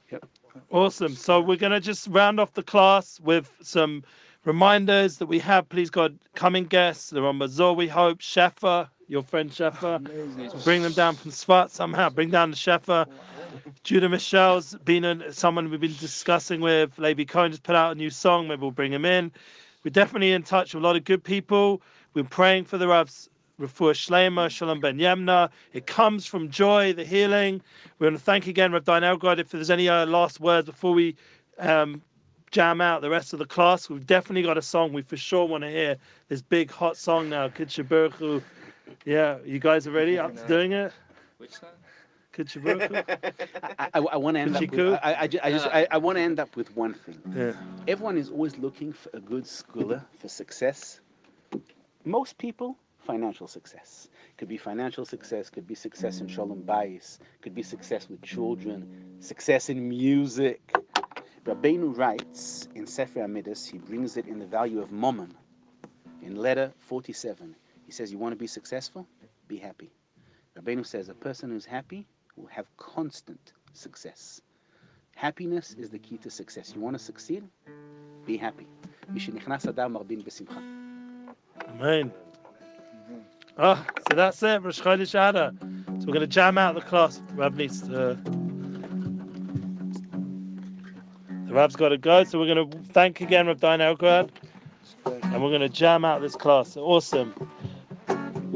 Yep. 0.09 0.25
Awesome. 0.71 1.15
So 1.15 1.41
we're 1.41 1.57
going 1.57 1.73
to 1.73 1.81
just 1.81 2.07
round 2.07 2.39
off 2.39 2.53
the 2.53 2.63
class 2.63 3.19
with 3.19 3.51
some 3.61 4.03
reminders 4.45 5.17
that 5.17 5.25
we 5.25 5.37
have, 5.39 5.67
please 5.67 5.89
God, 5.89 6.17
coming 6.33 6.63
guests. 6.63 7.09
They're 7.09 7.25
on 7.25 7.37
Mazor, 7.39 7.75
we 7.75 7.89
hope. 7.89 8.19
Sheffer, 8.19 8.87
your 9.09 9.21
friend 9.21 9.51
Sheffer. 9.51 10.01
Bring 10.63 10.81
them 10.81 10.93
down 10.93 11.15
from 11.15 11.31
Svat 11.31 11.71
somehow. 11.71 12.09
Bring 12.09 12.29
down 12.29 12.51
the 12.51 12.55
Shefa. 12.55 13.05
Judah 13.83 14.09
Michelle's 14.09 14.75
been 14.83 15.23
someone 15.31 15.69
we've 15.69 15.79
been 15.79 15.95
discussing 15.99 16.61
with. 16.61 16.97
Levi 16.97 17.23
Cohen 17.23 17.51
just 17.51 17.63
put 17.63 17.75
out 17.75 17.91
a 17.91 17.95
new 17.95 18.09
song. 18.09 18.47
Maybe 18.47 18.61
we'll 18.61 18.71
bring 18.71 18.91
him 18.91 19.05
in. 19.05 19.31
We're 19.83 19.91
definitely 19.91 20.31
in 20.31 20.43
touch 20.43 20.73
with 20.73 20.83
a 20.83 20.87
lot 20.87 20.95
of 20.95 21.03
good 21.03 21.23
people. 21.23 21.81
We're 22.13 22.23
praying 22.23 22.65
for 22.65 22.77
the 22.77 22.87
Rav's 22.87 23.29
Refuah 23.59 23.93
Shlema, 23.93 24.49
Shalom 24.49 24.79
Ben 24.79 24.97
Yamna. 24.97 25.49
It 25.73 25.87
comes 25.87 26.25
from 26.25 26.49
joy, 26.49 26.93
the 26.93 27.03
healing. 27.03 27.61
We 27.99 28.05
want 28.05 28.17
to 28.17 28.23
thank 28.23 28.47
again 28.47 28.71
Rav 28.71 28.83
Dayan 28.83 29.01
Elgod. 29.01 29.39
If 29.39 29.49
there's 29.49 29.71
any 29.71 29.89
uh, 29.89 30.05
last 30.05 30.39
words 30.39 30.67
before 30.67 30.93
we 30.93 31.15
um, 31.57 32.01
jam 32.51 32.81
out 32.81 33.01
the 33.01 33.09
rest 33.09 33.33
of 33.33 33.39
the 33.39 33.45
class, 33.45 33.89
we've 33.89 34.05
definitely 34.05 34.43
got 34.43 34.57
a 34.57 34.61
song 34.61 34.93
we 34.93 35.01
for 35.01 35.17
sure 35.17 35.45
want 35.45 35.63
to 35.63 35.69
hear. 35.69 35.97
This 36.27 36.41
big 36.41 36.69
hot 36.69 36.97
song 36.97 37.29
now, 37.29 37.49
Kitshaburchu. 37.49 38.43
Yeah, 39.05 39.37
you 39.45 39.59
guys 39.59 39.87
are 39.87 39.91
ready 39.91 40.19
up 40.19 40.35
to 40.35 40.47
doing 40.47 40.73
it? 40.73 40.93
Which 41.37 41.53
song? 41.53 41.69
Kitshaburchu? 42.37 43.03
I, 43.79 43.89
I, 43.93 43.99
I 43.99 44.17
want 44.17 44.35
to 44.35 44.41
end 44.41 44.55
up. 44.55 44.61
Chiku? 44.61 44.91
With, 44.91 44.99
I, 45.03 45.15
I, 45.21 45.27
ju- 45.27 45.39
I 45.43 45.51
just 45.51 45.67
I, 45.67 45.87
I 45.91 45.97
want 45.97 46.17
to 46.17 46.21
end 46.21 46.39
up 46.39 46.55
with 46.55 46.75
one 46.75 46.93
thing. 46.93 47.19
Yeah. 47.35 47.53
Everyone 47.87 48.17
is 48.17 48.29
always 48.29 48.57
looking 48.57 48.93
for 48.93 49.09
a 49.13 49.19
good 49.19 49.43
segula 49.45 50.05
for 50.19 50.27
success. 50.27 51.01
Most 52.05 52.37
people, 52.37 52.77
financial 52.99 53.47
success. 53.47 54.09
Could 54.37 54.47
be 54.47 54.57
financial 54.57 55.05
success, 55.05 55.49
could 55.49 55.65
be 55.67 55.75
success 55.75 56.21
in 56.21 56.27
Shalom 56.27 56.63
Bayis, 56.63 57.17
could 57.41 57.55
be 57.55 57.63
success 57.63 58.07
with 58.09 58.21
children, 58.21 59.17
success 59.19 59.69
in 59.69 59.89
music. 59.89 60.61
Rabbeinu 61.45 61.97
writes 61.97 62.67
in 62.75 62.85
Sefer 62.85 63.21
HaMiddos, 63.21 63.71
he 63.71 63.77
brings 63.77 64.17
it 64.17 64.27
in 64.27 64.37
the 64.37 64.45
value 64.45 64.81
of 64.81 64.91
Mammon. 64.91 65.33
In 66.21 66.35
letter 66.35 66.73
47, 66.79 67.55
he 67.85 67.91
says, 67.91 68.11
You 68.11 68.17
want 68.17 68.33
to 68.33 68.37
be 68.37 68.47
successful? 68.47 69.07
Be 69.47 69.57
happy. 69.57 69.91
Rabbeinu 70.59 70.85
says, 70.85 71.07
A 71.07 71.13
person 71.13 71.49
who's 71.51 71.65
happy 71.65 72.05
will 72.37 72.47
have 72.47 72.65
constant 72.77 73.53
success. 73.73 74.41
Happiness 75.15 75.75
is 75.77 75.89
the 75.89 75.99
key 75.99 76.17
to 76.17 76.29
success. 76.29 76.73
You 76.75 76.81
want 76.81 76.97
to 76.97 77.03
succeed? 77.03 77.43
Be 78.25 78.37
happy. 78.37 78.67
Amen. 81.69 82.11
Ah, 83.57 83.83
so 84.09 84.15
that's 84.15 84.43
it, 84.43 84.61
Rosh 84.61 84.79
Chodesh 84.79 85.29
Adar. 85.29 85.51
So 85.99 86.05
we're 86.05 86.13
going 86.13 86.19
to 86.19 86.27
jam 86.27 86.59
out 86.59 86.75
the 86.75 86.81
class. 86.81 87.21
Rab 87.33 87.55
needs 87.55 87.81
to... 87.81 88.17
The 91.47 91.53
Rab's 91.53 91.75
got 91.75 91.89
to 91.89 91.97
go, 91.97 92.23
so 92.23 92.37
we're 92.37 92.53
going 92.53 92.69
to 92.69 92.77
thank 92.93 93.21
again 93.21 93.47
Rab 93.47 93.59
Dayan 93.59 93.79
Elgod. 93.79 94.29
And 95.05 95.41
we're 95.41 95.49
going 95.49 95.61
to 95.61 95.69
jam 95.69 96.05
out 96.05 96.21
this 96.21 96.35
class. 96.35 96.77
Awesome. 96.77 97.33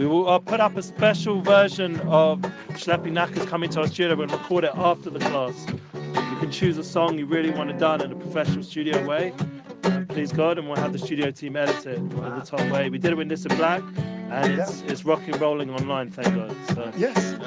We 0.02 0.07
will 0.07 0.28
uh, 0.28 0.40
put 0.40 0.60
up 0.60 0.76
a 0.78 0.82
special 0.82 1.41
version 1.41 1.99
of 2.10 2.40
Schlepping 2.69 3.11
Nachas 3.11 3.45
coming 3.48 3.69
to 3.69 3.82
our 3.82 3.88
studio 3.88 4.19
and 4.19 4.32
record 4.32 4.64
it 4.64 4.72
after 4.73 5.11
the 5.11 5.19
class. 5.19 5.68
You 5.94 6.38
can 6.40 6.49
choose 6.49 6.80
a 6.80 6.84
song 6.84 7.19
you 7.19 7.28
really 7.28 7.52
want 7.52 7.69
it 7.69 7.78
done 7.78 8.02
in 8.02 8.11
a 8.11 8.15
professional 8.15 8.64
studio 8.64 9.06
way. 9.06 9.32
Please 10.10 10.32
God, 10.32 10.57
and 10.57 10.68
we'll 10.68 10.78
have 10.78 10.91
the 10.91 10.98
studio 10.98 11.30
team 11.30 11.56
edit 11.56 11.86
it 11.86 11.99
wow. 11.99 12.34
in 12.34 12.40
the 12.40 12.44
top 12.44 12.68
way. 12.72 12.90
We 12.90 12.98
did 12.98 13.11
it 13.11 13.15
with 13.15 13.30
Nissim 13.30 13.56
Black, 13.57 13.84
and 14.32 14.60
it's, 14.60 14.82
yeah. 14.82 14.91
it's 14.91 15.06
rocking 15.06 15.38
rolling 15.38 15.69
online, 15.69 16.10
thank 16.10 16.34
God. 16.34 16.56
So 16.69 16.91
yes. 16.98 17.38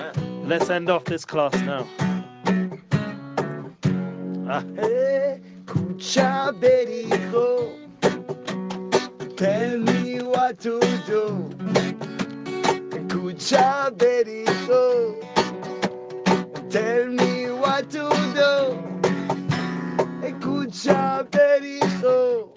Let's 0.45 0.71
end 0.71 0.89
off 0.89 1.07
this 1.07 1.25
class 1.25 1.55
now. 1.55 1.89
Ah. 4.49 4.63
Escucha, 5.67 6.55
Tell 9.37 9.79
me 9.79 10.23
what 10.23 10.61
to 10.61 10.79
do 11.05 11.94
future. 13.39 15.15
Tell 16.71 17.07
me 17.07 17.51
what 17.51 17.91
to 17.91 18.11
do. 18.35 18.79
A 20.27 20.33
good 20.33 20.73
job 20.73 21.31
there 21.31 21.65
is 21.65 22.01
So, 22.01 22.53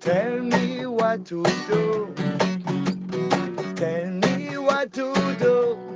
Tell 0.00 0.40
me 0.40 0.86
what 0.86 1.26
to 1.26 1.42
do. 1.68 2.14
Tell 3.76 4.10
me 4.10 4.58
what 4.58 4.92
to 4.94 5.36
do. 5.40 5.89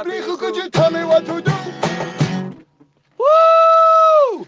Abrichu, 0.00 0.38
could 0.38 0.56
you 0.56 0.70
tell 0.70 0.90
me 0.90 1.04
what 1.04 1.26
to 1.26 1.42
do? 1.42 1.52
Woo! 3.18 4.46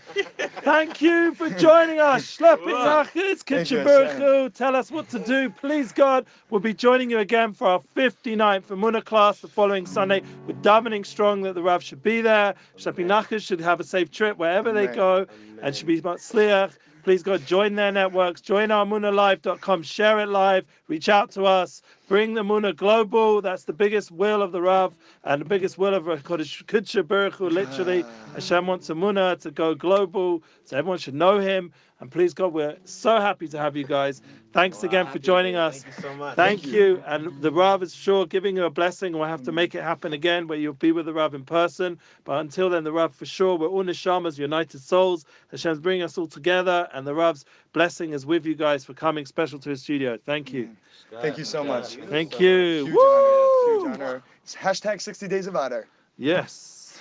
Thank 0.62 1.02
you 1.02 1.34
for 1.34 1.50
joining 1.50 2.00
us. 2.00 2.38
Thank 2.38 2.64
you, 2.64 4.48
Tell 4.54 4.74
us 4.74 4.90
what 4.90 5.10
to 5.10 5.18
do. 5.18 5.50
Please, 5.50 5.92
God, 5.92 6.24
we'll 6.48 6.62
be 6.62 6.72
joining 6.72 7.10
you 7.10 7.18
again 7.18 7.52
for 7.52 7.68
our 7.68 7.80
59th 7.94 8.68
Amuna 8.68 9.04
class 9.04 9.40
the 9.40 9.48
following 9.48 9.84
Sunday. 9.84 10.22
We're 10.46 10.54
davening 10.54 11.04
strong 11.04 11.42
that 11.42 11.54
the 11.54 11.62
Rav 11.62 11.82
should 11.82 12.02
be 12.02 12.22
there. 12.22 12.54
Schlepping 12.78 13.04
Nachas 13.04 13.42
should 13.42 13.60
have 13.60 13.78
a 13.78 13.84
safe 13.84 14.10
trip 14.10 14.38
wherever 14.38 14.72
they 14.72 14.86
go 14.86 15.26
and 15.60 15.76
should 15.76 15.86
be 15.86 16.00
Matzliach. 16.00 16.72
Please, 17.02 17.22
God, 17.24 17.44
join 17.44 17.74
their 17.74 17.90
networks, 17.90 18.40
join 18.40 18.70
our 18.70 18.86
MunaLive.com, 18.86 19.82
share 19.82 20.20
it 20.20 20.28
live, 20.28 20.64
reach 20.86 21.08
out 21.08 21.32
to 21.32 21.44
us, 21.44 21.82
bring 22.12 22.34
the 22.34 22.42
Muna 22.42 22.76
global. 22.76 23.40
That's 23.40 23.64
the 23.64 23.72
biggest 23.72 24.10
will 24.10 24.42
of 24.42 24.52
the 24.52 24.60
Rav 24.60 24.94
and 25.24 25.40
the 25.40 25.46
biggest 25.46 25.78
will 25.78 25.94
of 25.94 26.04
Kodesh 26.04 27.08
Baruch 27.08 27.32
Hu, 27.32 27.48
literally. 27.48 28.04
Ah. 28.04 28.34
Hashem 28.34 28.66
wants 28.66 28.90
a 28.90 28.92
Muna 28.92 29.40
to 29.40 29.50
go 29.50 29.74
global, 29.74 30.42
so 30.66 30.76
everyone 30.76 30.98
should 30.98 31.14
know 31.14 31.38
him. 31.38 31.72
And 32.02 32.10
please, 32.10 32.34
God, 32.34 32.52
we're 32.52 32.76
so 32.84 33.20
happy 33.20 33.46
to 33.46 33.58
have 33.58 33.76
you 33.76 33.84
guys. 33.84 34.22
Thanks 34.52 34.82
again 34.82 35.06
for 35.06 35.20
joining 35.20 35.54
us. 35.54 35.84
Thank 35.84 35.96
you 35.96 36.02
so 36.02 36.14
much. 36.16 36.34
Thank 36.34 36.66
you. 36.66 37.00
And 37.06 37.40
the 37.40 37.52
Rav 37.52 37.80
is 37.80 37.94
sure 37.94 38.26
giving 38.26 38.56
you 38.56 38.64
a 38.64 38.70
blessing. 38.70 39.12
We'll 39.12 39.28
have 39.28 39.44
to 39.44 39.52
mm. 39.52 39.54
make 39.54 39.76
it 39.76 39.84
happen 39.84 40.12
again 40.12 40.48
where 40.48 40.58
you'll 40.58 40.72
be 40.72 40.90
with 40.90 41.06
the 41.06 41.12
Rav 41.12 41.32
in 41.32 41.44
person. 41.44 42.00
But 42.24 42.40
until 42.40 42.68
then, 42.68 42.82
the 42.82 42.90
Rav 42.90 43.14
for 43.14 43.24
sure, 43.24 43.56
we're 43.56 43.68
all 43.68 43.84
neshamas, 43.84 44.36
united 44.36 44.80
souls. 44.80 45.26
Hashem's 45.52 45.78
bringing 45.78 46.02
us 46.02 46.18
all 46.18 46.26
together. 46.26 46.88
And 46.92 47.06
the 47.06 47.14
Rav's 47.14 47.44
blessing 47.72 48.14
is 48.14 48.26
with 48.26 48.44
you 48.46 48.56
guys 48.56 48.84
for 48.84 48.94
coming 48.94 49.24
special 49.24 49.60
to 49.60 49.70
his 49.70 49.80
studio. 49.80 50.18
Thank 50.26 50.52
you. 50.52 50.70
Mm. 51.12 51.22
Thank 51.22 51.38
you 51.38 51.44
so 51.44 51.62
much. 51.62 51.94
Thank 52.08 52.40
you. 52.40 52.86
Huge 52.86 52.94
Woo! 52.94 53.00
honor. 53.00 53.90
Huge 53.90 54.00
honor. 54.00 54.22
It's 54.42 54.56
hashtag 54.56 55.00
60 55.00 55.28
days 55.28 55.46
of 55.46 55.54
honor. 55.54 55.86
Yes. 56.18 57.00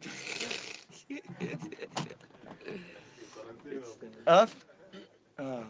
Up? 4.27 4.49
Oh. 5.39 5.63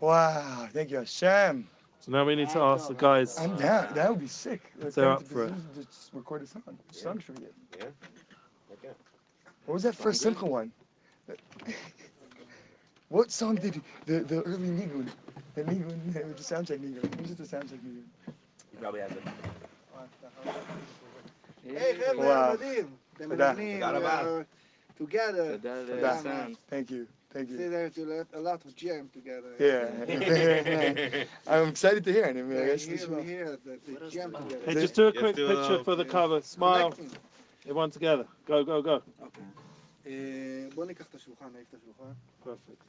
Wow. 0.00 0.68
Thank 0.72 0.90
you, 0.90 0.98
Hashem. 0.98 1.66
So 2.00 2.12
now 2.12 2.24
we 2.24 2.36
need 2.36 2.50
to 2.50 2.60
ask 2.60 2.88
the 2.88 2.94
guys. 2.94 3.38
I'm 3.38 3.56
down. 3.56 3.92
That 3.94 4.10
would 4.10 4.20
be 4.20 4.28
sick. 4.28 4.72
Let's 4.80 4.94
They're 4.94 5.06
get 5.06 5.12
up 5.12 5.20
into 5.22 5.32
for 5.34 5.44
it. 5.44 5.54
business, 5.54 5.86
Just 5.86 6.10
record 6.14 6.42
a 6.42 6.46
song. 6.46 6.62
Song 6.92 7.18
should 7.18 7.38
we 7.38 7.44
get? 7.46 7.54
Yeah. 7.78 7.84
Okay. 8.74 8.94
What 9.66 9.74
was 9.74 9.82
that 9.82 9.94
first 9.96 10.20
Simcha 10.22 10.44
one? 10.46 10.70
what 13.08 13.30
song 13.30 13.56
did 13.56 13.80
the 14.06 14.20
the 14.20 14.42
early 14.42 14.68
Nigun? 14.68 15.08
The 15.54 15.64
Nigun, 15.64 16.12
the 16.12 16.20
soundcheck 16.42 16.78
Nigun. 16.78 17.02
Who's 17.20 17.34
the 17.34 17.44
soundcheck 17.44 17.80
Nigun? 17.86 18.04
Probably 18.80 19.00
has 19.00 19.10
it. 19.12 19.22
היי 21.64 21.94
חבר'ה, 22.00 22.16
וואו. 22.26 22.54
מדהים. 22.54 22.86
אתם 23.16 23.24
תודה. 23.28 23.48
מנגנים, 23.52 23.80
תודה 23.80 23.98
רבה. 23.98 24.22
uh, 24.22 25.02
together. 25.02 25.56
תודה. 25.56 25.86
תודה. 25.86 26.46
Thank 26.70 26.90
you. 26.90 27.06
Thank 27.32 27.48
See, 27.48 27.54
you. 27.54 27.70
there's 27.70 27.98
a 27.98 28.06
lot- 28.14 28.32
a 28.40 28.40
lot 28.40 28.60
of 28.64 28.70
jam 28.82 29.04
together. 29.18 29.50
Yeah. 29.58 31.24
I'm 31.52 31.68
excited 31.74 32.02
to 32.04 32.12
hear 32.16 32.24
it. 32.30 32.36
I 32.36 32.42
mean, 32.42 32.56
I 32.56 32.60
Yeah, 32.60 32.66
guess 32.70 32.84
here 32.84 32.96
this 32.96 33.06
we 33.08 33.16
one. 33.16 33.24
hear 33.32 33.46
the 33.66 33.74
the 33.86 34.10
jam 34.14 34.30
together. 34.32 34.64
Hey, 34.66 34.74
just 34.84 34.94
do 34.94 35.04
a 35.08 35.12
quick 35.22 35.36
do 35.36 35.46
picture 35.52 35.78
a- 35.80 35.84
for 35.84 35.94
the 35.96 36.04
cover. 36.16 36.38
Smile. 36.42 36.90
Connecting. 36.92 37.18
Everyone 37.68 37.90
together. 37.98 38.26
Go, 38.50 38.56
go, 38.70 38.76
go. 38.90 38.96
אה, 40.06 40.12
בוא 40.74 40.84
ניקח 40.86 41.06
את 41.10 41.14
השולחן, 41.14 41.46
נעיף 41.52 41.66
את 41.74 41.78
השולחן. 41.82 42.12
Perfect. 42.44 42.82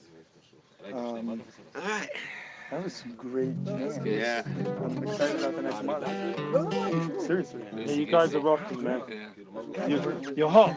that 2.73 2.85
was 2.85 2.95
some 2.95 3.13
great 3.17 3.65
jams. 3.67 3.99
Yeah. 4.03 4.43
I'm 4.47 5.03
excited 5.07 5.43
about 5.43 5.57
the 5.57 5.63
next 5.63 5.83
month. 5.83 7.23
Seriously. 7.27 7.63
You 7.87 8.07
guys 8.07 8.35
are 8.35 8.41
rocking, 8.41 8.83
man. 8.83 9.03
You're, 9.87 10.35
you're 10.35 10.49
hot. 10.49 10.75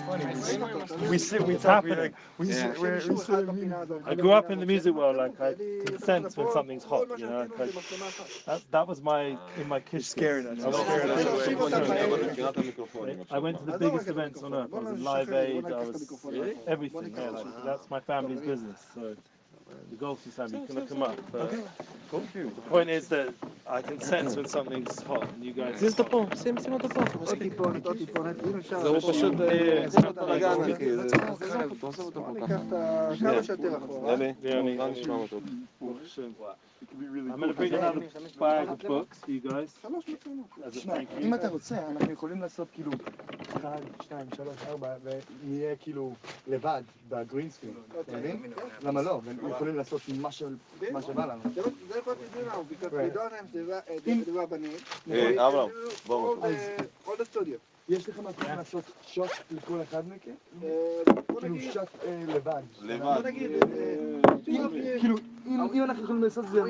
We 1.10 1.18
sit, 1.18 1.44
we 1.44 1.56
tap 1.56 1.86
it. 1.86 2.14
We 2.38 2.52
sit, 2.52 2.78
we're, 2.78 2.96
we 3.08 3.16
sit, 3.16 3.48
we, 3.48 3.72
I 4.06 4.14
grew 4.14 4.34
up 4.34 4.52
in 4.52 4.60
the 4.60 4.66
music 4.66 4.94
world, 4.94 5.16
like, 5.16 5.40
I 5.40 5.54
can 5.54 5.98
sense 5.98 6.36
when 6.36 6.52
something's 6.52 6.84
hot, 6.84 7.18
you 7.18 7.28
know? 7.28 7.48
Like, 7.58 7.72
that, 8.46 8.62
that 8.72 8.86
was 8.86 9.02
my, 9.02 9.38
in 9.56 9.70
my 9.70 9.80
kids. 9.80 10.06
Scared 10.06 10.48
us. 10.48 10.66
I 10.66 10.68
was 10.68 10.76
scared. 10.82 11.10
I 13.32 13.40
went 13.40 13.58
to 13.60 13.72
the 13.72 13.78
biggest 13.80 14.10
events 14.10 14.44
on 14.44 14.54
earth. 14.54 14.74
I 14.74 14.80
was 14.80 14.90
in 14.90 15.02
Live 15.02 15.32
Aid, 15.32 15.64
I 15.64 15.82
was 15.86 16.14
everything. 16.68 17.14
Yeah, 17.16 17.30
like, 17.30 17.46
that's 17.64 17.90
my 17.90 18.02
family's 18.02 18.42
business, 18.42 18.86
so 18.94 19.16
the 19.91 19.97
golf 19.97 20.27
is 20.27 20.35
family 20.35 20.59
gonna 20.69 20.87
come 20.87 21.03
up. 21.03 21.17
But 21.33 21.51
the 22.57 22.63
point 22.73 22.89
is 22.91 23.09
that 23.09 23.29
I 23.67 23.81
can 23.83 24.01
sense 24.01 24.31
when 24.37 24.47
something's 24.57 25.01
hot, 25.03 25.23
and 25.35 25.45
you 25.45 25.53
guys. 25.53 25.81
עוד 27.27 27.39
טיפונת, 27.39 27.87
עוד 27.87 27.97
טיפונת, 27.99 28.37
אם 28.47 28.59
אפשר. 28.59 28.81
זהו 28.81 29.01
פשוט, 29.01 29.41
אה, 29.41 29.85
עזוב 29.85 30.05
את 30.07 30.19
הבלאגן, 30.19 30.47
אחי, 30.75 30.97
זה- 30.97 31.03
בוא 32.15 32.35
ניקח 32.41 32.61
את 32.69 32.73
ה... 32.73 33.11
כמה 33.21 33.43
שיותר 33.43 33.77
אחורה. 33.77 34.17
It 36.82 36.90
could 36.90 37.00
be 37.00 37.08
really 37.08 37.32
I'm 37.32 37.40
gonna 37.40 37.54
cool. 37.54 37.70
bring 37.70 37.74
another 37.74 38.02
bag 38.40 38.68
of 38.70 38.80
books 38.80 39.18
for 39.20 39.32
you 39.32 39.40
guys. 39.40 39.70
שלוש 39.82 40.06
מצלמות. 40.08 40.48
שמע, 40.72 40.94
אם 41.22 41.34
אתה 41.34 41.48
רוצה, 41.48 41.88
אנחנו 41.88 42.12
יכולים 42.12 42.42
לעשות 42.42 42.68
כאילו 42.74 42.92
אחד, 43.58 43.80
שתיים, 44.02 44.26
שלוש, 44.36 44.58
ארבע, 44.68 44.96
ונהיה 45.04 45.76
כאילו 45.76 46.14
לבד 46.48 46.82
בגרינספין, 47.10 47.74
אתה 48.00 48.18
מבין? 48.18 48.44
למה 48.84 49.02
לא? 49.02 49.22
יכולים 49.50 49.76
לעשות 49.76 50.02
מה 50.22 50.32
שבא 50.32 51.26
לנו. 51.26 51.42
זה 51.56 51.62
what 51.62 52.06
we 52.06 52.38
do 52.38 52.42
now, 52.50 52.64
because 52.70 52.92
we 52.92 53.10
don't 53.16 53.34
have 53.34 53.50
the 53.54 55.40
אברהם, 55.40 55.70
בואו. 56.06 56.36
All 57.06 57.10
the 57.10 57.36
studio. 57.36 57.58
יש 57.90 58.10
לכם 58.10 58.24
מה 58.24 58.56
לעשות 58.56 58.84
שוט 59.02 59.30
לכל 59.52 59.82
אחד 59.82 60.04
מכם? 60.10 60.32
כאילו 61.40 61.56
שוט 61.74 61.90
לבד. 62.28 62.62
לבד. 62.82 63.22
כאילו... 65.00 65.16
يونك 65.48 66.00
الخلمة 66.00 66.28
يسزي 66.28 66.62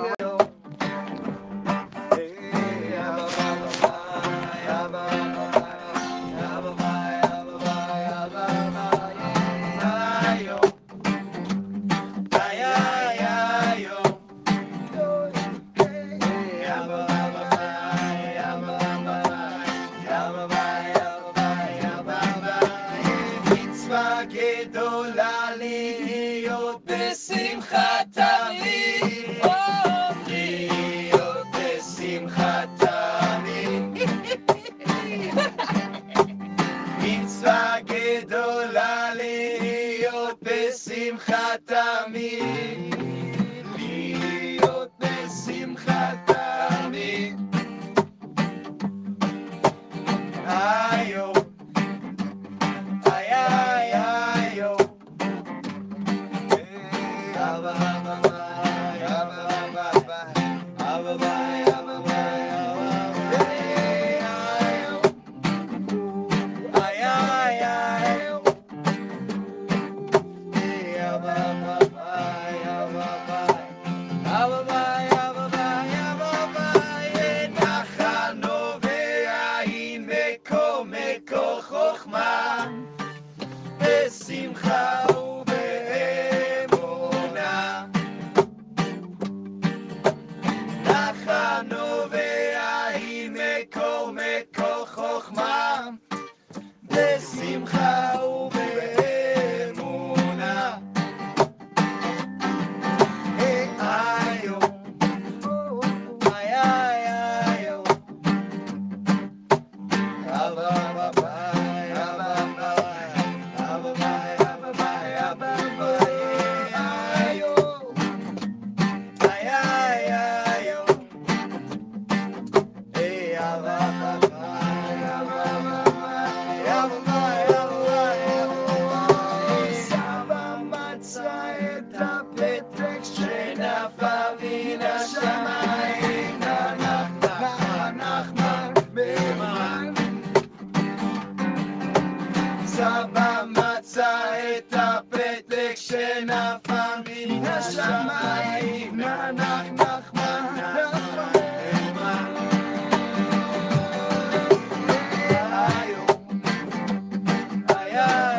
야. 157.96 158.35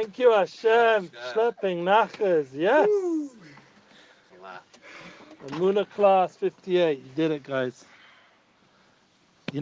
Thank 0.00 0.18
you, 0.18 0.32
Hashem. 0.32 1.10
Schlepping 1.34 1.84
nachas. 1.84 2.46
Yes. 2.54 2.88
Emuna 5.46 5.86
class 5.90 6.36
58. 6.36 6.98
You 6.98 7.04
did 7.14 7.30
it, 7.32 7.42
guys. 7.42 7.84